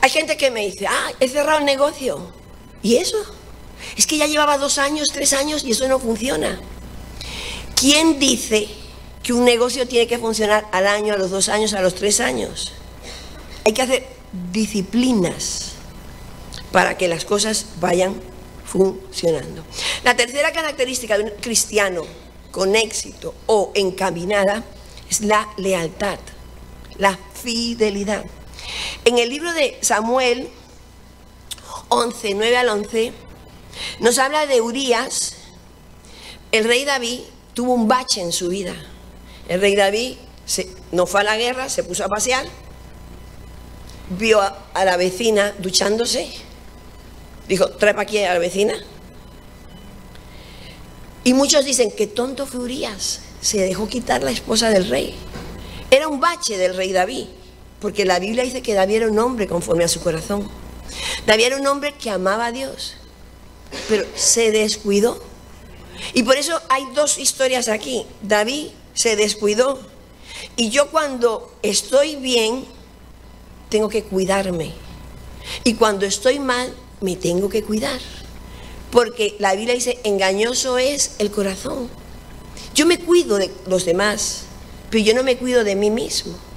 Hay 0.00 0.10
gente 0.10 0.36
que 0.36 0.50
me 0.50 0.66
dice, 0.66 0.86
ah, 0.86 1.12
he 1.20 1.28
cerrado 1.28 1.58
el 1.58 1.64
negocio. 1.64 2.32
¿Y 2.82 2.96
eso? 2.96 3.18
Es 3.96 4.06
que 4.06 4.16
ya 4.16 4.26
llevaba 4.26 4.58
dos 4.58 4.78
años, 4.78 5.08
tres 5.12 5.32
años 5.32 5.64
y 5.64 5.72
eso 5.72 5.88
no 5.88 5.98
funciona. 5.98 6.60
¿Quién 7.74 8.18
dice 8.18 8.68
que 9.28 9.34
un 9.34 9.44
negocio 9.44 9.86
tiene 9.86 10.06
que 10.06 10.18
funcionar 10.18 10.66
al 10.72 10.86
año, 10.86 11.12
a 11.12 11.18
los 11.18 11.30
dos 11.30 11.50
años, 11.50 11.74
a 11.74 11.82
los 11.82 11.94
tres 11.94 12.18
años. 12.18 12.72
Hay 13.66 13.74
que 13.74 13.82
hacer 13.82 14.06
disciplinas 14.52 15.72
para 16.72 16.96
que 16.96 17.08
las 17.08 17.26
cosas 17.26 17.66
vayan 17.78 18.18
funcionando. 18.64 19.64
La 20.02 20.16
tercera 20.16 20.50
característica 20.52 21.18
de 21.18 21.24
un 21.24 21.30
cristiano 21.42 22.06
con 22.50 22.74
éxito 22.74 23.34
o 23.44 23.70
encaminada 23.74 24.64
es 25.10 25.20
la 25.20 25.46
lealtad, 25.58 26.18
la 26.96 27.18
fidelidad. 27.34 28.24
En 29.04 29.18
el 29.18 29.28
libro 29.28 29.52
de 29.52 29.78
Samuel 29.80 30.48
11, 31.88 32.34
9 32.34 32.56
al 32.56 32.68
11, 32.68 33.12
nos 34.00 34.18
habla 34.18 34.46
de 34.46 34.60
Urias. 34.60 35.34
El 36.52 36.64
rey 36.64 36.84
David 36.84 37.20
tuvo 37.54 37.74
un 37.74 37.88
bache 37.88 38.20
en 38.20 38.32
su 38.32 38.48
vida. 38.48 38.74
El 39.48 39.60
rey 39.60 39.74
David 39.74 40.16
no 40.92 41.06
fue 41.06 41.20
a 41.20 41.24
la 41.24 41.36
guerra, 41.36 41.68
se 41.68 41.82
puso 41.82 42.04
a 42.04 42.08
pasear, 42.08 42.46
vio 44.10 44.40
a, 44.40 44.58
a 44.74 44.84
la 44.84 44.96
vecina 44.96 45.54
duchándose, 45.58 46.30
dijo, 47.48 47.68
trae 47.70 47.92
para 47.92 48.02
aquí 48.02 48.18
a 48.18 48.34
la 48.34 48.38
vecina. 48.38 48.74
Y 51.24 51.34
muchos 51.34 51.64
dicen, 51.64 51.90
que 51.90 52.06
tonto 52.06 52.46
fue 52.46 52.60
Urias, 52.60 53.20
se 53.40 53.58
dejó 53.58 53.88
quitar 53.88 54.22
la 54.22 54.30
esposa 54.30 54.70
del 54.70 54.88
rey. 54.88 55.14
Era 55.90 56.08
un 56.08 56.20
bache 56.20 56.56
del 56.56 56.76
rey 56.76 56.92
David, 56.92 57.26
porque 57.80 58.04
la 58.04 58.18
Biblia 58.18 58.44
dice 58.44 58.62
que 58.62 58.74
David 58.74 58.96
era 58.96 59.08
un 59.08 59.18
hombre 59.18 59.46
conforme 59.46 59.84
a 59.84 59.88
su 59.88 60.00
corazón. 60.00 60.48
David 61.26 61.44
era 61.44 61.56
un 61.56 61.66
hombre 61.66 61.94
que 61.94 62.10
amaba 62.10 62.46
a 62.46 62.52
Dios, 62.52 62.94
pero 63.88 64.04
se 64.14 64.50
descuidó. 64.50 65.20
Y 66.14 66.22
por 66.22 66.36
eso 66.36 66.60
hay 66.68 66.84
dos 66.94 67.18
historias 67.18 67.68
aquí. 67.68 68.06
David 68.22 68.68
se 68.94 69.16
descuidó. 69.16 69.78
Y 70.56 70.70
yo 70.70 70.90
cuando 70.90 71.52
estoy 71.62 72.16
bien, 72.16 72.64
tengo 73.68 73.88
que 73.88 74.02
cuidarme. 74.04 74.72
Y 75.64 75.74
cuando 75.74 76.06
estoy 76.06 76.38
mal, 76.38 76.74
me 77.00 77.16
tengo 77.16 77.48
que 77.48 77.62
cuidar. 77.62 78.00
Porque 78.90 79.36
la 79.38 79.54
Biblia 79.54 79.74
dice, 79.74 79.98
engañoso 80.04 80.78
es 80.78 81.12
el 81.18 81.30
corazón. 81.30 81.88
Yo 82.74 82.86
me 82.86 82.98
cuido 82.98 83.36
de 83.36 83.50
los 83.66 83.84
demás, 83.84 84.42
pero 84.90 85.04
yo 85.04 85.14
no 85.14 85.22
me 85.22 85.36
cuido 85.36 85.64
de 85.64 85.74
mí 85.74 85.90
mismo. 85.90 86.47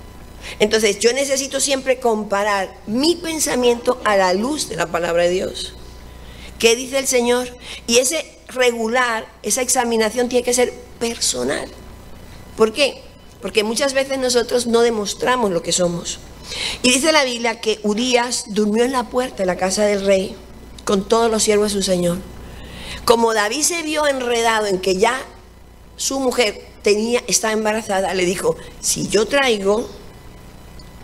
Entonces 0.60 1.00
yo 1.00 1.14
necesito 1.14 1.60
siempre 1.60 2.00
comparar 2.00 2.74
mi 2.88 3.16
pensamiento 3.16 4.02
a 4.04 4.18
la 4.18 4.34
luz 4.34 4.70
de 4.70 4.76
la 4.76 4.88
palabra 4.88 5.24
de 5.24 5.30
Dios. 5.30 5.74
¿Qué 6.60 6.76
dice 6.76 7.00
el 7.00 7.08
Señor? 7.08 7.58
Y 7.88 7.98
ese 7.98 8.38
regular, 8.48 9.26
esa 9.44 9.62
examinación 9.62 10.30
tiene 10.30 10.44
que 10.44 10.54
ser 10.54 10.74
personal. 11.00 11.68
¿Por 12.56 12.74
qué? 12.74 13.02
Porque 13.42 13.64
muchas 13.64 13.94
veces 13.94 14.20
nosotros 14.20 14.68
no 14.68 14.82
demostramos 14.82 15.52
lo 15.52 15.64
que 15.64 15.72
somos. 15.72 16.20
Y 16.84 16.92
dice 16.92 17.12
la 17.12 17.24
Biblia 17.24 17.60
que 17.60 17.80
Urias 17.84 18.46
durmió 18.48 18.84
en 18.84 18.92
la 18.92 19.10
puerta 19.10 19.38
de 19.38 19.46
la 19.46 19.58
casa 19.58 19.86
del 19.86 20.06
rey 20.06 20.36
con 20.86 21.08
todos 21.08 21.32
los 21.32 21.44
siervos 21.44 21.74
de 21.74 21.80
su 21.80 21.84
Señor. 21.84 22.18
Como 23.06 23.34
David 23.34 23.64
se 23.64 23.82
vio 23.82 24.06
enredado 24.08 24.68
en 24.68 24.80
que 24.80 24.98
ya 24.98 25.20
su 25.96 26.20
mujer 26.20 26.62
tenía, 26.82 27.24
estaba 27.28 27.54
embarazada, 27.54 28.14
le 28.14 28.26
dijo, 28.26 28.56
si 28.80 29.08
yo 29.08 29.26
traigo 29.26 29.90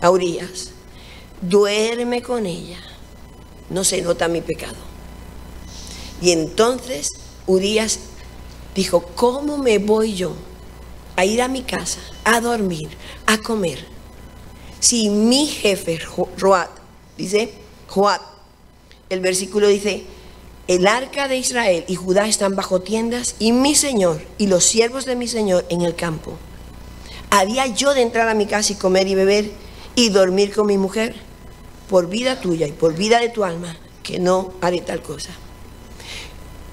a 0.00 0.10
Urias, 0.10 0.70
duerme 1.40 2.22
con 2.22 2.46
ella, 2.46 2.78
no 3.70 3.84
se 3.84 4.02
nota 4.02 4.28
mi 4.28 4.40
pecado. 4.40 4.76
Y 6.20 6.32
entonces 6.32 7.12
Urias 7.46 8.00
dijo, 8.74 9.02
¿cómo 9.14 9.58
me 9.58 9.78
voy 9.78 10.14
yo 10.14 10.34
a 11.16 11.24
ir 11.24 11.42
a 11.42 11.48
mi 11.48 11.62
casa, 11.62 12.00
a 12.24 12.40
dormir, 12.40 12.88
a 13.26 13.38
comer? 13.38 13.84
Si 14.80 15.10
mi 15.10 15.46
jefe, 15.46 15.98
Joab, 15.98 16.68
dice, 17.16 17.52
Joab, 17.88 18.20
el 19.10 19.20
versículo 19.20 19.68
dice, 19.68 20.04
el 20.68 20.86
arca 20.86 21.28
de 21.28 21.38
Israel 21.38 21.84
y 21.88 21.94
Judá 21.94 22.28
están 22.28 22.54
bajo 22.54 22.80
tiendas 22.80 23.36
y 23.38 23.52
mi 23.52 23.74
Señor 23.74 24.20
y 24.36 24.48
los 24.48 24.64
siervos 24.64 25.06
de 25.06 25.16
mi 25.16 25.26
Señor 25.26 25.64
en 25.70 25.80
el 25.80 25.94
campo. 25.94 26.36
¿Había 27.30 27.66
yo 27.66 27.94
de 27.94 28.02
entrar 28.02 28.28
a 28.28 28.34
mi 28.34 28.46
casa 28.46 28.72
y 28.72 28.76
comer 28.76 29.08
y 29.08 29.14
beber 29.14 29.50
y 29.98 30.10
dormir 30.10 30.54
con 30.54 30.68
mi 30.68 30.78
mujer, 30.78 31.16
por 31.88 32.08
vida 32.08 32.40
tuya 32.40 32.68
y 32.68 32.70
por 32.70 32.94
vida 32.94 33.18
de 33.18 33.30
tu 33.30 33.42
alma, 33.42 33.76
que 34.04 34.20
no 34.20 34.52
haré 34.60 34.80
tal 34.80 35.02
cosa. 35.02 35.30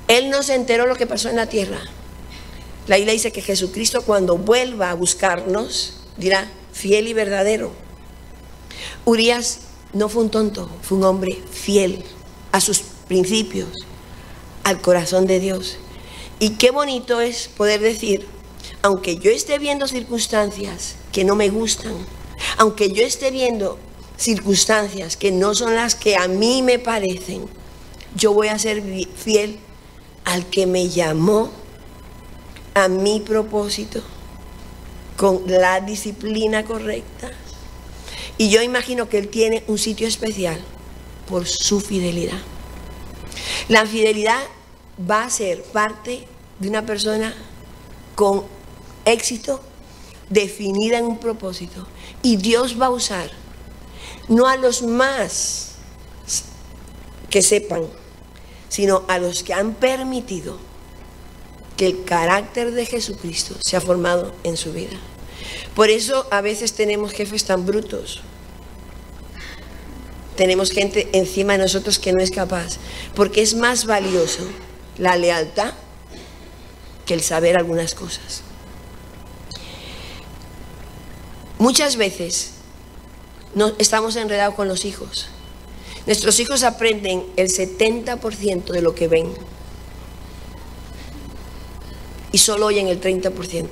Él 0.08 0.30
no 0.30 0.44
se 0.44 0.54
enteró 0.54 0.86
lo 0.86 0.96
que 0.96 1.08
pasó 1.08 1.30
en 1.30 1.38
la 1.38 1.50
tierra. 1.50 1.80
La 2.86 2.98
Biblia 2.98 3.14
dice 3.14 3.32
que 3.32 3.42
Jesucristo 3.42 4.04
cuando 4.04 4.38
vuelva 4.38 4.92
a 4.92 4.94
buscarnos 4.94 6.02
dirá 6.18 6.48
fiel 6.72 7.08
y 7.08 7.14
verdadero. 7.14 7.72
Urias 9.06 9.62
no 9.92 10.08
fue 10.08 10.22
un 10.22 10.30
tonto, 10.30 10.70
fue 10.84 11.00
un 11.00 11.06
hombre 11.06 11.42
fiel 11.50 12.04
a 12.52 12.62
sus 12.62 12.82
principios, 13.08 13.70
al 14.64 14.82
corazón 14.82 15.26
de 15.26 15.40
Dios. 15.40 15.78
Y 16.38 16.58
qué 16.58 16.70
bonito 16.70 17.22
es 17.22 17.48
poder 17.48 17.82
decir, 17.82 18.28
aunque 18.84 19.18
yo 19.18 19.32
esté 19.32 19.58
viendo 19.58 19.88
circunstancias 19.88 20.94
que 21.12 21.24
no 21.24 21.36
me 21.36 21.50
gustan, 21.50 21.96
aunque 22.58 22.92
yo 22.92 23.04
esté 23.04 23.32
viendo 23.32 23.78
circunstancias 24.18 25.18
que 25.18 25.32
no 25.32 25.54
son 25.54 25.76
las 25.76 25.96
que 25.96 26.16
a 26.16 26.28
mí 26.28 26.62
me 26.62 26.80
parecen, 26.80 27.48
yo 28.16 28.34
voy 28.34 28.48
a 28.48 28.60
ser 28.60 28.82
fiel 29.16 29.60
al 30.24 30.46
que 30.46 30.66
me 30.66 30.90
llamó 30.90 31.52
a 32.74 32.88
mi 32.88 33.20
propósito 33.20 34.02
con 35.18 35.44
la 35.48 35.82
disciplina 35.82 36.66
correcta. 36.66 37.32
Y 38.38 38.50
yo 38.50 38.62
imagino 38.62 39.08
que 39.08 39.18
Él 39.18 39.30
tiene 39.30 39.64
un 39.68 39.78
sitio 39.78 40.08
especial 40.08 40.60
por 41.28 41.48
su 41.48 41.80
fidelidad. 41.80 42.40
La 43.70 43.86
fidelidad 43.86 44.44
va 45.10 45.24
a 45.24 45.30
ser 45.30 45.64
parte 45.64 46.28
de 46.60 46.70
una 46.70 46.86
persona 46.86 47.34
con 48.16 48.44
éxito 49.06 49.62
definida 50.30 50.98
en 50.98 51.06
un 51.06 51.20
propósito. 51.20 51.88
Y 52.26 52.38
Dios 52.38 52.82
va 52.82 52.88
a 52.88 52.90
usar 52.90 53.30
no 54.30 54.48
a 54.48 54.58
los 54.58 54.82
más 54.82 55.74
que 57.30 57.44
sepan, 57.44 57.84
sino 58.68 59.04
a 59.08 59.20
los 59.20 59.44
que 59.44 59.54
han 59.54 59.76
permitido 59.76 60.58
que 61.78 61.86
el 61.86 62.04
carácter 62.04 62.72
de 62.72 62.88
Jesucristo 62.88 63.54
se 63.60 63.78
ha 63.78 63.80
formado 63.80 64.34
en 64.44 64.58
su 64.58 64.74
vida. 64.74 64.98
Por 65.76 65.92
eso 65.92 66.26
a 66.32 66.42
veces 66.42 66.74
tenemos 66.74 67.12
jefes 67.12 67.46
tan 67.46 67.64
brutos. 67.64 68.24
Tenemos 70.36 70.72
gente 70.72 71.08
encima 71.14 71.54
de 71.54 71.60
nosotros 71.60 72.00
que 72.00 72.12
no 72.12 72.24
es 72.24 72.32
capaz, 72.32 72.78
porque 73.14 73.44
es 73.44 73.54
más 73.54 73.86
valioso 73.86 74.42
la 74.98 75.16
lealtad 75.16 75.74
que 77.06 77.14
el 77.14 77.22
saber 77.22 77.56
algunas 77.56 77.94
cosas. 77.94 78.42
Muchas 81.58 81.96
veces 81.96 82.52
no, 83.54 83.72
estamos 83.78 84.16
enredados 84.18 84.56
con 84.56 84.68
los 84.68 84.84
hijos. 84.84 85.28
Nuestros 86.06 86.40
hijos 86.40 86.64
aprenden 86.64 87.24
el 87.38 87.48
70% 87.48 88.66
de 88.66 88.82
lo 88.82 88.94
que 88.94 89.08
ven 89.08 89.34
y 92.32 92.38
solo 92.38 92.66
oyen 92.66 92.88
el 92.88 93.00
30%. 93.00 93.68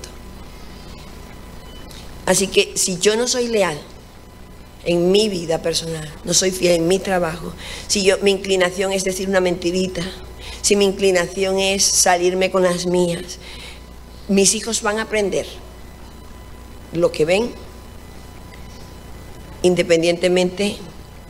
Así 2.26 2.48
que 2.48 2.72
si 2.76 2.98
yo 2.98 3.18
no 3.18 3.28
soy 3.28 3.48
leal 3.48 3.78
en 4.86 5.12
mi 5.12 5.28
vida 5.28 5.62
personal, 5.62 6.10
no 6.24 6.34
soy 6.34 6.52
fiel 6.52 6.76
en 6.76 6.88
mi 6.88 7.00
trabajo, 7.00 7.54
si 7.88 8.04
yo 8.04 8.18
mi 8.20 8.32
inclinación 8.32 8.94
es 8.94 9.04
decir 9.04 9.28
una 9.28 9.42
mentirita, 9.42 10.02
si 10.62 10.78
mi 10.78 10.86
inclinación 10.86 11.60
es 11.60 11.84
salirme 11.84 12.50
con 12.50 12.64
las 12.64 12.86
mías, 12.86 13.38
mis 14.30 14.56
hijos 14.56 14.82
van 14.82 15.00
a 15.00 15.04
aprender 15.04 15.46
lo 16.94 17.12
que 17.12 17.26
ven 17.26 17.52
independientemente 19.64 20.78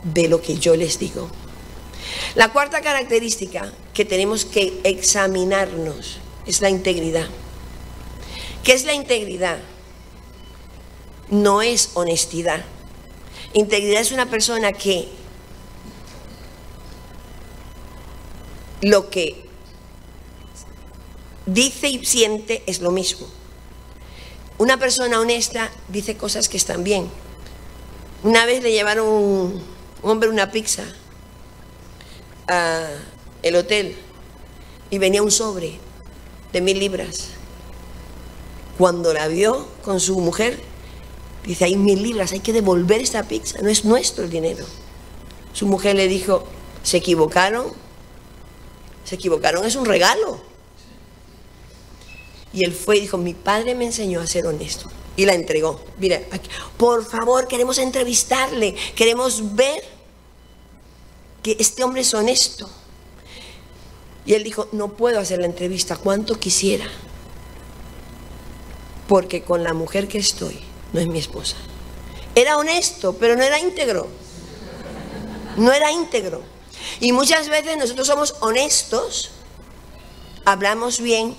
de 0.02 0.28
lo 0.28 0.42
que 0.42 0.56
yo 0.56 0.76
les 0.76 0.98
digo. 0.98 1.30
La 2.34 2.52
cuarta 2.52 2.82
característica 2.82 3.72
que 3.94 4.04
tenemos 4.04 4.44
que 4.44 4.80
examinarnos 4.84 6.18
es 6.46 6.60
la 6.60 6.68
integridad. 6.68 7.26
¿Qué 8.62 8.72
es 8.72 8.84
la 8.84 8.92
integridad? 8.92 9.58
No 11.30 11.62
es 11.62 11.90
honestidad. 11.94 12.64
Integridad 13.54 14.00
es 14.00 14.12
una 14.12 14.26
persona 14.26 14.72
que 14.72 15.08
lo 18.82 19.08
que 19.10 19.44
dice 21.46 21.88
y 21.88 22.04
siente 22.04 22.62
es 22.66 22.80
lo 22.80 22.90
mismo. 22.90 23.26
Una 24.58 24.78
persona 24.78 25.20
honesta 25.20 25.70
dice 25.88 26.16
cosas 26.16 26.48
que 26.48 26.56
están 26.56 26.84
bien, 26.84 27.08
una 28.24 28.46
vez 28.46 28.62
le 28.62 28.72
llevaron 28.72 29.06
un, 29.06 29.62
hombre 30.02 30.30
una 30.30 30.50
pizza 30.50 30.82
al 32.46 33.54
hotel 33.54 33.94
y 34.90 34.98
venía 34.98 35.22
un 35.22 35.30
sobre 35.30 35.78
de 36.52 36.60
mil 36.60 36.78
libras. 36.78 37.28
Cuando 38.78 39.12
la 39.12 39.28
vio 39.28 39.68
con 39.84 40.00
su 40.00 40.18
mujer, 40.18 40.58
dice, 41.44 41.66
hay 41.66 41.76
mil 41.76 42.02
libras, 42.02 42.32
hay 42.32 42.40
que 42.40 42.52
devolver 42.52 43.00
esta 43.00 43.22
pizza, 43.24 43.60
no 43.60 43.68
es 43.68 43.84
nuestro 43.84 44.24
el 44.24 44.30
dinero. 44.30 44.64
Su 45.52 45.66
mujer 45.66 45.94
le 45.94 46.08
dijo, 46.08 46.44
se 46.82 46.96
equivocaron, 46.96 47.72
se 49.04 49.16
equivocaron, 49.16 49.64
es 49.64 49.76
un 49.76 49.84
regalo. 49.84 50.40
Y 52.54 52.64
él 52.64 52.72
fue 52.72 52.96
y 52.96 53.00
dijo, 53.02 53.18
mi 53.18 53.34
padre 53.34 53.74
me 53.74 53.84
enseñó 53.84 54.20
a 54.20 54.26
ser 54.26 54.46
honesto 54.46 54.90
y 55.16 55.24
la 55.24 55.34
entregó. 55.34 55.80
Mira, 55.98 56.20
por 56.76 57.04
favor, 57.04 57.46
queremos 57.46 57.78
entrevistarle, 57.78 58.74
queremos 58.94 59.54
ver 59.54 59.82
que 61.42 61.56
este 61.58 61.84
hombre 61.84 62.02
es 62.02 62.14
honesto. 62.14 62.68
Y 64.26 64.32
él 64.34 64.42
dijo, 64.42 64.68
no 64.72 64.92
puedo 64.94 65.20
hacer 65.20 65.38
la 65.38 65.46
entrevista, 65.46 65.96
cuanto 65.96 66.40
quisiera, 66.40 66.86
porque 69.06 69.42
con 69.42 69.62
la 69.62 69.74
mujer 69.74 70.08
que 70.08 70.18
estoy 70.18 70.58
no 70.92 71.00
es 71.00 71.06
mi 71.06 71.18
esposa. 71.18 71.56
Era 72.34 72.56
honesto, 72.56 73.14
pero 73.14 73.36
no 73.36 73.42
era 73.42 73.58
íntegro. 73.58 74.08
No 75.56 75.72
era 75.72 75.92
íntegro. 75.92 76.42
Y 77.00 77.12
muchas 77.12 77.48
veces 77.48 77.76
nosotros 77.76 78.06
somos 78.06 78.34
honestos, 78.40 79.30
hablamos 80.44 81.00
bien, 81.00 81.36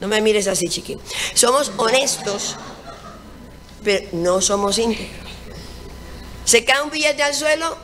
no 0.00 0.08
me 0.08 0.20
mires 0.20 0.46
así, 0.46 0.68
chiqui. 0.68 0.98
Somos 1.34 1.72
honestos, 1.78 2.56
pero 3.84 4.08
no 4.12 4.40
somos 4.40 4.78
íntegros. 4.78 5.28
Se 6.44 6.64
cae 6.64 6.82
un 6.82 6.90
billete 6.90 7.22
al 7.22 7.34
suelo 7.34 7.76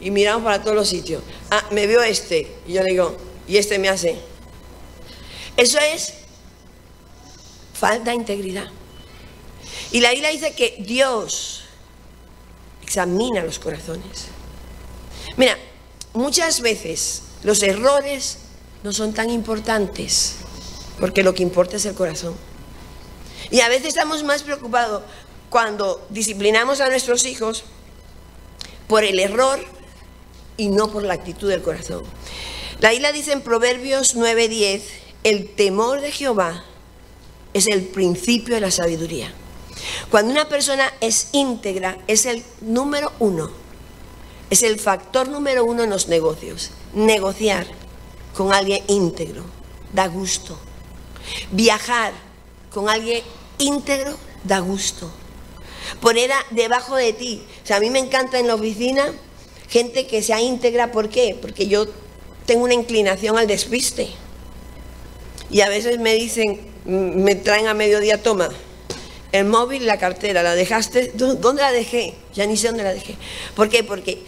y 0.00 0.10
miramos 0.10 0.44
para 0.44 0.62
todos 0.62 0.76
los 0.76 0.88
sitios. 0.88 1.22
Ah, 1.50 1.64
me 1.70 1.86
vio 1.86 2.02
este. 2.02 2.56
Y 2.66 2.74
yo 2.74 2.82
le 2.82 2.90
digo, 2.90 3.16
y 3.46 3.56
este 3.56 3.78
me 3.78 3.88
hace. 3.88 4.18
Eso 5.56 5.78
es 5.78 6.14
falta 7.72 8.10
de 8.10 8.16
integridad. 8.16 8.68
Y 9.90 10.00
la 10.00 10.10
Biblia 10.10 10.30
dice 10.30 10.54
que 10.54 10.76
Dios 10.80 11.62
examina 12.82 13.42
los 13.42 13.58
corazones. 13.58 14.26
Mira, 15.36 15.56
muchas 16.12 16.60
veces 16.60 17.22
los 17.42 17.62
errores 17.62 18.38
no 18.82 18.92
son 18.92 19.12
tan 19.12 19.30
importantes 19.30 20.36
porque 21.00 21.22
lo 21.22 21.34
que 21.34 21.42
importa 21.42 21.76
es 21.76 21.84
el 21.86 21.94
corazón. 21.94 22.34
Y 23.50 23.60
a 23.60 23.68
veces 23.68 23.88
estamos 23.88 24.24
más 24.24 24.42
preocupados 24.42 25.02
cuando 25.50 26.06
disciplinamos 26.10 26.80
a 26.80 26.88
nuestros 26.88 27.24
hijos 27.24 27.64
por 28.86 29.04
el 29.04 29.18
error 29.18 29.60
y 30.56 30.68
no 30.68 30.90
por 30.90 31.04
la 31.04 31.14
actitud 31.14 31.48
del 31.48 31.62
corazón. 31.62 32.02
La 32.80 32.92
isla 32.92 33.12
dice 33.12 33.32
en 33.32 33.42
Proverbios 33.42 34.16
9:10, 34.16 34.82
el 35.24 35.48
temor 35.54 36.00
de 36.00 36.12
Jehová 36.12 36.64
es 37.54 37.66
el 37.66 37.82
principio 37.82 38.54
de 38.54 38.60
la 38.60 38.70
sabiduría. 38.70 39.32
Cuando 40.10 40.32
una 40.32 40.48
persona 40.48 40.92
es 41.00 41.28
íntegra, 41.32 41.98
es 42.06 42.26
el 42.26 42.44
número 42.60 43.12
uno, 43.18 43.50
es 44.50 44.62
el 44.62 44.78
factor 44.78 45.28
número 45.28 45.64
uno 45.64 45.84
en 45.84 45.90
los 45.90 46.08
negocios. 46.08 46.70
Negociar 46.94 47.66
con 48.34 48.52
alguien 48.52 48.82
íntegro 48.88 49.44
da 49.92 50.06
gusto. 50.06 50.58
Viajar 51.50 52.12
con 52.72 52.88
alguien 52.88 53.22
íntegro 53.58 54.16
da 54.44 54.60
gusto. 54.60 55.10
Poner 56.00 56.30
debajo 56.50 56.96
de 56.96 57.12
ti. 57.12 57.42
O 57.64 57.66
sea, 57.66 57.76
a 57.76 57.80
mí 57.80 57.90
me 57.90 57.98
encanta 57.98 58.38
en 58.38 58.46
la 58.46 58.54
oficina 58.54 59.12
gente 59.68 60.06
que 60.06 60.22
sea 60.22 60.40
íntegra. 60.40 60.92
¿Por 60.92 61.08
qué? 61.08 61.36
Porque 61.40 61.66
yo 61.66 61.86
tengo 62.46 62.64
una 62.64 62.74
inclinación 62.74 63.38
al 63.38 63.46
despiste. 63.46 64.08
Y 65.50 65.60
a 65.62 65.68
veces 65.68 65.98
me 65.98 66.14
dicen, 66.14 66.60
me 66.84 67.34
traen 67.34 67.66
a 67.66 67.74
mediodía, 67.74 68.22
toma, 68.22 68.50
el 69.32 69.44
móvil, 69.44 69.86
la 69.86 69.98
cartera, 69.98 70.42
¿la 70.42 70.54
dejaste? 70.54 71.12
¿Dónde 71.14 71.62
la 71.62 71.72
dejé? 71.72 72.14
Ya 72.34 72.46
ni 72.46 72.56
sé 72.56 72.68
dónde 72.68 72.82
la 72.82 72.94
dejé. 72.94 73.16
¿Por 73.54 73.68
qué? 73.68 73.82
Porque 73.82 74.22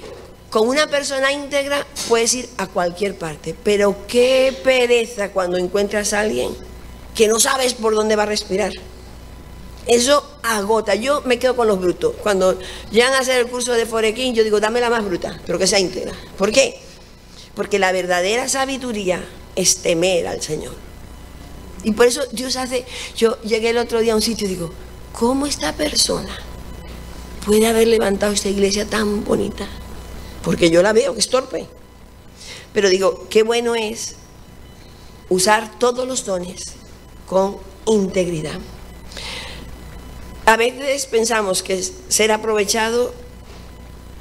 con 0.50 0.68
una 0.68 0.88
persona 0.88 1.32
íntegra 1.32 1.86
puedes 2.08 2.34
ir 2.34 2.48
a 2.56 2.66
cualquier 2.66 3.16
parte, 3.16 3.54
pero 3.62 4.06
qué 4.06 4.54
pereza 4.64 5.30
cuando 5.30 5.56
encuentras 5.56 6.12
a 6.12 6.20
alguien 6.20 6.50
que 7.14 7.28
no 7.28 7.38
sabes 7.38 7.74
por 7.74 7.94
dónde 7.94 8.16
va 8.16 8.24
a 8.24 8.26
respirar. 8.26 8.72
Eso 9.90 10.24
agota. 10.44 10.94
Yo 10.94 11.20
me 11.22 11.40
quedo 11.40 11.56
con 11.56 11.66
los 11.66 11.80
brutos. 11.80 12.14
Cuando 12.22 12.56
llegan 12.92 13.12
a 13.14 13.18
hacer 13.18 13.40
el 13.40 13.48
curso 13.48 13.72
de 13.72 13.86
Forequín, 13.86 14.36
yo 14.36 14.44
digo, 14.44 14.60
dame 14.60 14.80
la 14.80 14.88
más 14.88 15.04
bruta, 15.04 15.40
pero 15.44 15.58
que 15.58 15.66
sea 15.66 15.80
íntegra. 15.80 16.12
¿Por 16.38 16.52
qué? 16.52 16.78
Porque 17.56 17.80
la 17.80 17.90
verdadera 17.90 18.48
sabiduría 18.48 19.20
es 19.56 19.78
temer 19.78 20.28
al 20.28 20.40
Señor. 20.40 20.74
Y 21.82 21.90
por 21.90 22.06
eso 22.06 22.22
Dios 22.30 22.54
hace, 22.54 22.86
yo 23.16 23.42
llegué 23.42 23.70
el 23.70 23.78
otro 23.78 23.98
día 23.98 24.12
a 24.12 24.16
un 24.16 24.22
sitio 24.22 24.46
y 24.46 24.50
digo, 24.50 24.70
¿cómo 25.12 25.46
esta 25.46 25.72
persona 25.72 26.38
puede 27.44 27.66
haber 27.66 27.88
levantado 27.88 28.32
esta 28.32 28.48
iglesia 28.48 28.86
tan 28.86 29.24
bonita? 29.24 29.66
Porque 30.44 30.70
yo 30.70 30.84
la 30.84 30.92
veo 30.92 31.14
que 31.14 31.20
es 31.20 31.28
torpe. 31.28 31.66
Pero 32.72 32.90
digo, 32.90 33.26
qué 33.28 33.42
bueno 33.42 33.74
es 33.74 34.14
usar 35.28 35.80
todos 35.80 36.06
los 36.06 36.24
dones 36.24 36.74
con 37.26 37.56
integridad. 37.86 38.60
A 40.46 40.56
veces 40.56 41.06
pensamos 41.06 41.62
que 41.62 41.82
ser 42.08 42.32
aprovechado 42.32 43.12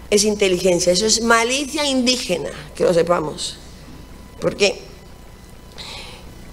es 0.10 0.24
inteligencia, 0.24 0.92
eso 0.92 1.06
es 1.06 1.22
malicia 1.22 1.86
indígena, 1.86 2.50
que 2.76 2.84
lo 2.84 2.94
sepamos. 2.94 3.58
¿Por 4.40 4.56
qué? 4.56 4.80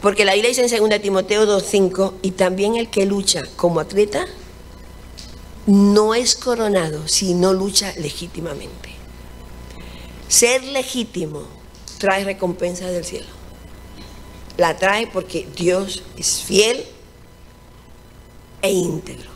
Porque 0.01 0.25
la 0.25 0.37
iglesia 0.37 0.65
en 0.65 0.89
2 0.89 1.01
Timoteo 1.01 1.47
2.5 1.47 2.15
y 2.23 2.33
también 2.33 2.77
el 2.77 2.91
que 2.91 3.07
lucha 3.07 3.43
como 3.57 3.81
atleta 3.81 4.27
no 5.67 6.15
es 6.15 6.37
coronado 6.37 7.09
si 7.09 7.35
no 7.35 7.53
lucha 7.53 7.93
legítimamente. 7.97 8.91
Ser 10.29 10.63
legítimo 10.65 11.43
trae 11.99 12.25
recompensa 12.25 12.87
del 12.87 13.05
cielo. 13.05 13.27
La 14.57 14.77
trae 14.77 15.07
porque 15.07 15.49
Dios 15.57 16.03
es 16.17 16.43
fiel 16.43 16.85
e 18.63 18.73
íntegro. 18.73 19.36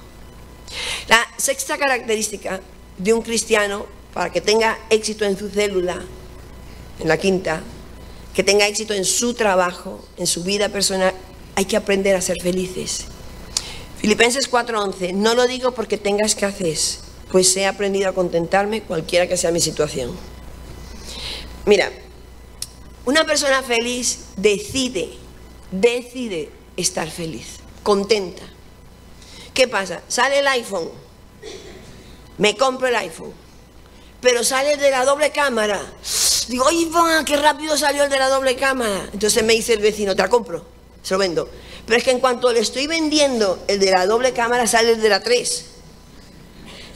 La 1.09 1.27
sexta 1.37 1.79
característica 1.79 2.61
de 2.99 3.13
un 3.13 3.23
cristiano 3.23 3.87
para 4.13 4.31
que 4.31 4.41
tenga 4.41 4.79
éxito 4.91 5.25
en 5.25 5.39
su 5.39 5.49
célula, 5.49 6.03
en 6.99 7.09
la 7.09 7.17
quinta, 7.17 7.63
que 8.35 8.43
tenga 8.43 8.67
éxito 8.67 8.95
en 8.95 9.05
su 9.05 9.35
trabajo, 9.35 10.05
en 10.17 10.27
su 10.27 10.45
vida 10.45 10.69
personal, 10.69 11.15
hay 11.57 11.65
que 11.65 11.77
aprender 11.77 12.17
a 12.17 12.21
ser 12.21 12.41
felices. 12.41 13.07
Filipenses 13.99 14.51
4:11, 14.51 15.13
no 15.13 15.35
lo 15.35 15.47
digo 15.47 15.73
porque 15.73 15.99
tenga 15.99 16.25
escasez, 16.25 17.01
pues 17.31 17.55
he 17.57 17.67
aprendido 17.67 18.09
a 18.09 18.15
contentarme 18.15 18.83
cualquiera 18.83 19.27
que 19.27 19.37
sea 19.37 19.51
mi 19.51 19.61
situación. 19.61 20.17
Mira, 21.67 21.91
una 23.05 23.25
persona 23.25 23.63
feliz 23.63 24.21
decide, 24.37 25.11
decide 25.71 26.51
estar 26.77 27.11
feliz, 27.11 27.59
contenta. 27.83 28.43
¿Qué 29.55 29.69
pasa? 29.69 30.01
Sale 30.09 30.39
el 30.39 30.49
iPhone, 30.49 30.91
me 32.39 32.57
compro 32.57 32.87
el 32.89 32.97
iPhone, 32.97 33.33
pero 34.21 34.45
sale 34.45 34.77
de 34.77 34.91
la 34.91 35.05
doble 35.05 35.31
cámara. 35.31 35.81
Digo, 36.49 36.67
¡ay, 36.69 36.85
va! 36.87 37.25
¡Qué 37.25 37.37
rápido 37.37 37.77
salió 37.77 38.05
el 38.05 38.11
de 38.11 38.19
la 38.19 38.29
doble 38.29 38.57
cámara! 38.57 39.09
Entonces 39.13 39.45
me 39.45 39.53
dice 39.53 39.75
el 39.75 39.81
vecino, 39.81 40.17
te 40.17 40.23
la 40.23 40.29
compro, 40.29 40.65
se 41.03 41.15
lo 41.15 41.19
vendo. 41.19 41.49
Pero 41.87 41.99
es 41.99 42.05
que 42.05 42.11
en 42.11 42.21
cuanto 42.21 42.53
le 42.53 42.61
estoy 42.61 42.87
vendiendo 42.87 43.63
el 43.69 43.81
de 43.81 43.91
la 43.91 44.07
doble 44.07 44.33
cámara, 44.33 44.67
sale 44.67 44.93
el 44.93 45.01
de 45.01 45.09
la 45.09 45.23
tres. 45.23 45.67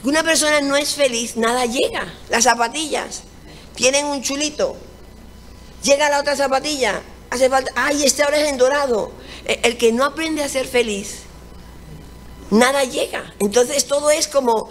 Una 0.05 0.23
persona 0.23 0.61
no 0.61 0.77
es 0.77 0.95
feliz, 0.95 1.37
nada 1.37 1.67
llega. 1.67 2.13
Las 2.29 2.45
zapatillas 2.45 3.23
tienen 3.75 4.07
un 4.07 4.23
chulito. 4.23 4.77
Llega 5.83 6.09
la 6.09 6.21
otra 6.21 6.37
zapatilla, 6.37 7.03
hace 7.31 7.51
falta, 7.51 7.73
ay, 7.75 8.05
este 8.05 8.23
ahora 8.23 8.39
es 8.39 8.49
en 8.49 8.57
dorado. 8.57 9.13
E, 9.45 9.61
el 9.65 9.77
que 9.77 9.93
no 9.93 10.05
aprende 10.05 10.43
a 10.43 10.49
ser 10.49 10.67
feliz, 10.67 11.24
nada 12.51 12.85
llega. 12.85 13.33
Entonces 13.39 13.87
todo 13.87 14.11
es 14.11 14.29
como, 14.29 14.69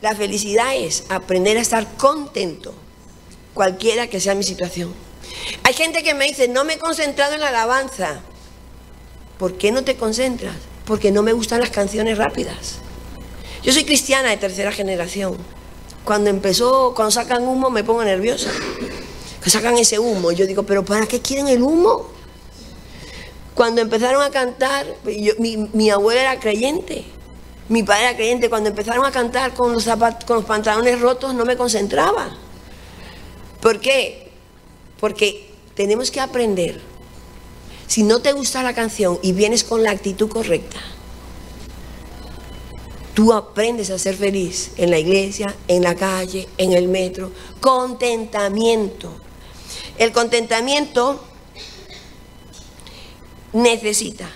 la 0.00 0.14
felicidad 0.14 0.74
es 0.76 1.04
aprender 1.08 1.56
a 1.58 1.60
estar 1.60 1.96
contento, 1.96 2.74
cualquiera 3.54 4.08
que 4.08 4.20
sea 4.20 4.34
mi 4.34 4.44
situación. 4.44 4.94
Hay 5.64 5.74
gente 5.74 6.02
que 6.02 6.14
me 6.14 6.26
dice, 6.26 6.48
no 6.48 6.64
me 6.64 6.74
he 6.74 6.78
concentrado 6.78 7.34
en 7.34 7.40
la 7.40 7.48
alabanza. 7.48 8.20
¿Por 9.38 9.56
qué 9.56 9.72
no 9.72 9.84
te 9.84 9.96
concentras? 9.96 10.56
Porque 10.84 11.10
no 11.10 11.22
me 11.22 11.32
gustan 11.32 11.60
las 11.60 11.70
canciones 11.70 12.18
rápidas. 12.18 12.78
Yo 13.62 13.72
soy 13.72 13.84
cristiana 13.84 14.30
de 14.30 14.36
tercera 14.36 14.72
generación. 14.72 15.36
Cuando 16.04 16.30
empezó, 16.30 16.94
cuando 16.94 17.10
sacan 17.10 17.46
humo 17.46 17.70
me 17.70 17.84
pongo 17.84 18.04
nerviosa. 18.04 18.50
Que 19.42 19.50
sacan 19.50 19.76
ese 19.76 19.98
humo. 19.98 20.32
Yo 20.32 20.46
digo, 20.46 20.62
pero 20.62 20.84
¿para 20.84 21.06
qué 21.06 21.20
quieren 21.20 21.48
el 21.48 21.62
humo? 21.62 22.17
Cuando 23.58 23.80
empezaron 23.80 24.22
a 24.22 24.30
cantar, 24.30 24.86
mi, 25.74 25.90
abuela 25.90 26.20
era 26.20 26.38
creyente, 26.38 27.04
mi 27.68 27.82
padre 27.82 28.04
era 28.04 28.14
creyente. 28.14 28.48
Cuando 28.48 28.68
empezaron 28.68 29.04
a 29.04 29.10
cantar 29.10 29.52
con 29.52 29.72
los, 29.72 29.84
con 29.84 30.36
los 30.36 30.44
pantalones 30.44 31.00
rotos 31.00 31.34
no 31.34 31.44
me 31.44 31.56
concentraba. 31.56 32.28
¿Por 33.60 33.80
qué? 33.80 34.30
Porque 35.00 35.50
tenemos 35.74 36.12
que 36.12 36.20
aprender. 36.20 36.80
Si 37.88 38.04
no 38.04 38.20
te 38.20 38.30
gusta 38.30 38.62
la 38.62 38.74
canción 38.74 39.18
y 39.22 39.32
vienes 39.32 39.64
con 39.64 39.82
la 39.82 39.90
actitud 39.90 40.28
correcta, 40.28 40.78
Tú 43.14 43.32
aprendes 43.32 43.90
a 43.90 43.98
ser 43.98 44.14
feliz 44.14 44.70
en 44.76 44.92
la 44.92 45.00
iglesia, 45.00 45.52
en 45.66 45.82
la 45.82 45.96
calle, 45.96 46.46
en 46.58 46.74
el 46.74 46.86
metro. 46.86 47.32
Contentamiento. 47.60 49.10
El 49.98 50.12
contentamiento 50.12 51.24
necesita 53.52 54.28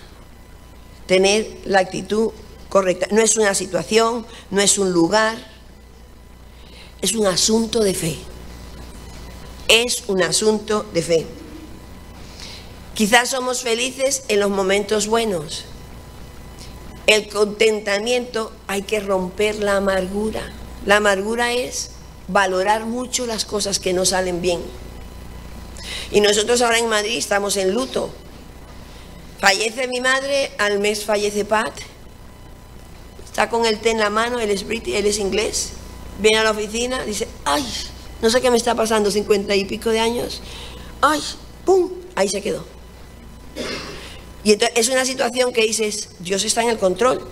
tener 1.07 1.47
la 1.65 1.81
actitud 1.81 2.31
correcta. 2.69 3.07
No 3.11 3.21
es 3.21 3.37
una 3.37 3.55
situación, 3.55 4.27
no 4.51 4.61
es 4.61 4.79
un 4.79 4.93
lugar, 4.93 5.37
es 7.03 7.15
un 7.15 7.27
asunto 7.27 7.81
de 7.81 7.95
fe. 7.95 8.17
Es 9.69 10.05
un 10.07 10.23
asunto 10.23 10.85
de 10.95 11.03
fe. 11.03 11.27
Quizás 12.95 13.31
somos 13.31 13.63
felices 13.63 14.25
en 14.29 14.41
los 14.41 14.51
momentos 14.51 15.07
buenos. 15.07 15.65
El 17.07 17.29
contentamiento 17.29 18.53
hay 18.69 18.83
que 18.83 19.01
romper 19.01 19.57
la 19.57 19.77
amargura. 19.77 20.43
La 20.87 20.97
amargura 20.97 21.53
es 21.53 21.91
valorar 22.29 22.85
mucho 22.85 23.27
las 23.27 23.45
cosas 23.45 23.79
que 23.79 23.93
no 23.93 24.05
salen 24.05 24.41
bien. 24.41 24.61
Y 26.11 26.21
nosotros 26.21 26.63
ahora 26.63 26.79
en 26.79 26.89
Madrid 26.89 27.17
estamos 27.19 27.57
en 27.57 27.73
luto. 27.73 28.11
Fallece 29.43 29.89
mi 29.89 30.01
madre, 30.01 30.53
al 30.57 30.79
mes 30.79 31.05
fallece 31.05 31.45
Pat. 31.45 31.73
Está 33.25 33.51
con 33.51 33.67
el 33.67 33.81
té 33.81 33.91
en 33.91 33.99
la 33.99 34.09
mano, 34.09 34.39
él 34.39 34.53
es, 34.53 34.63
él 34.63 35.05
es 35.05 35.19
inglés. 35.19 35.71
Viene 36.21 36.39
a 36.39 36.45
la 36.45 36.53
oficina, 36.53 37.03
dice, 37.03 37.27
ay, 37.45 37.67
no 38.21 38.31
sé 38.31 38.41
qué 38.41 38.53
me 38.53 38.57
está 38.57 38.77
pasando, 38.77 39.11
cincuenta 39.11 39.57
y 39.57 39.65
pico 39.65 39.91
de 39.91 39.99
años. 39.99 40.43
Ay, 41.01 41.21
¡pum! 41.65 41.91
Ahí 42.15 42.29
se 42.29 42.41
quedó. 42.41 42.65
Y 44.45 44.53
entonces 44.53 44.79
es 44.79 44.89
una 44.91 45.05
situación 45.05 45.53
que 45.53 45.63
dices, 45.63 46.11
Dios 46.21 46.45
está 46.45 46.63
en 46.63 46.69
el 46.69 46.79
control. 46.79 47.29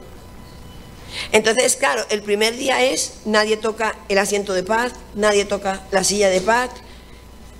Entonces, 1.30 1.76
claro, 1.76 2.04
el 2.10 2.22
primer 2.22 2.56
día 2.56 2.82
es, 2.82 3.20
nadie 3.24 3.56
toca 3.56 3.94
el 4.08 4.18
asiento 4.18 4.52
de 4.52 4.64
paz, 4.64 4.94
nadie 5.14 5.44
toca 5.44 5.86
la 5.92 6.02
silla 6.02 6.28
de 6.28 6.40
paz. 6.40 6.70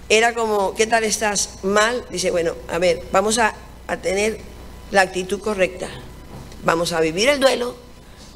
Era 0.09 0.35
como, 0.35 0.75
¿qué 0.75 0.89
tal 0.89 1.05
estás? 1.05 1.51
Mal. 1.63 2.05
Dice, 2.11 2.33
bueno, 2.33 2.57
a 2.69 2.79
ver, 2.79 3.05
vamos 3.13 3.39
a, 3.39 3.55
a 3.93 4.01
tener 4.01 4.41
la 4.91 5.03
actitud 5.03 5.41
correcta. 5.41 5.89
Vamos 6.65 6.93
a 6.93 7.01
vivir 7.01 7.29
el 7.29 7.41
duelo, 7.41 7.77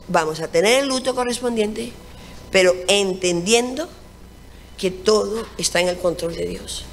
vamos 0.08 0.40
a 0.40 0.48
tener 0.48 0.80
el 0.80 0.88
luto 0.88 1.14
correspondiente, 1.14 1.92
pero 2.50 2.74
entendiendo 2.88 3.88
que 4.78 4.90
todo 4.90 5.46
está 5.58 5.80
en 5.80 5.88
el 5.88 5.98
control 5.98 6.34
de 6.34 6.46
Dios. 6.46 6.84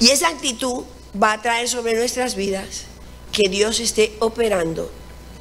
Y 0.00 0.10
esa 0.10 0.28
actitud 0.28 0.84
va 1.20 1.32
a 1.32 1.42
traer 1.42 1.68
sobre 1.68 1.94
nuestras 1.94 2.34
vidas 2.34 2.84
que 3.32 3.48
Dios 3.48 3.80
esté 3.80 4.14
operando 4.18 4.90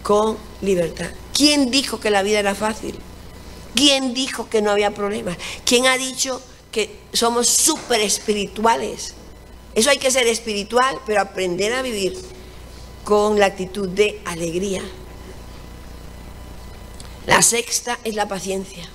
con 0.04 0.38
libertad. 0.62 1.10
¿Quién 1.34 1.71
dijo 1.71 1.99
que 1.99 2.10
la 2.10 2.23
vida 2.23 2.39
era 2.39 2.56
fácil? 2.56 2.95
¿Quién 3.75 4.13
dijo 4.13 4.49
que 4.49 4.62
no 4.62 4.71
había 4.71 4.91
problemas? 4.91 5.38
¿Quién 5.65 5.88
ha 5.88 5.97
dicho 5.97 6.41
que 6.71 6.99
somos 7.13 7.47
súper 7.47 8.01
espirituales? 8.01 9.15
Eso 9.75 9.89
hay 9.89 9.97
que 9.97 10.12
ser 10.12 10.27
espiritual, 10.27 10.99
pero 11.05 11.21
aprender 11.21 11.73
a 11.73 11.81
vivir 11.81 12.17
con 13.03 13.39
la 13.39 13.47
actitud 13.47 13.88
de 13.88 14.21
alegría. 14.25 14.81
La 17.27 17.41
sexta 17.41 17.99
es 18.03 18.15
la 18.15 18.27
paciencia. 18.27 18.89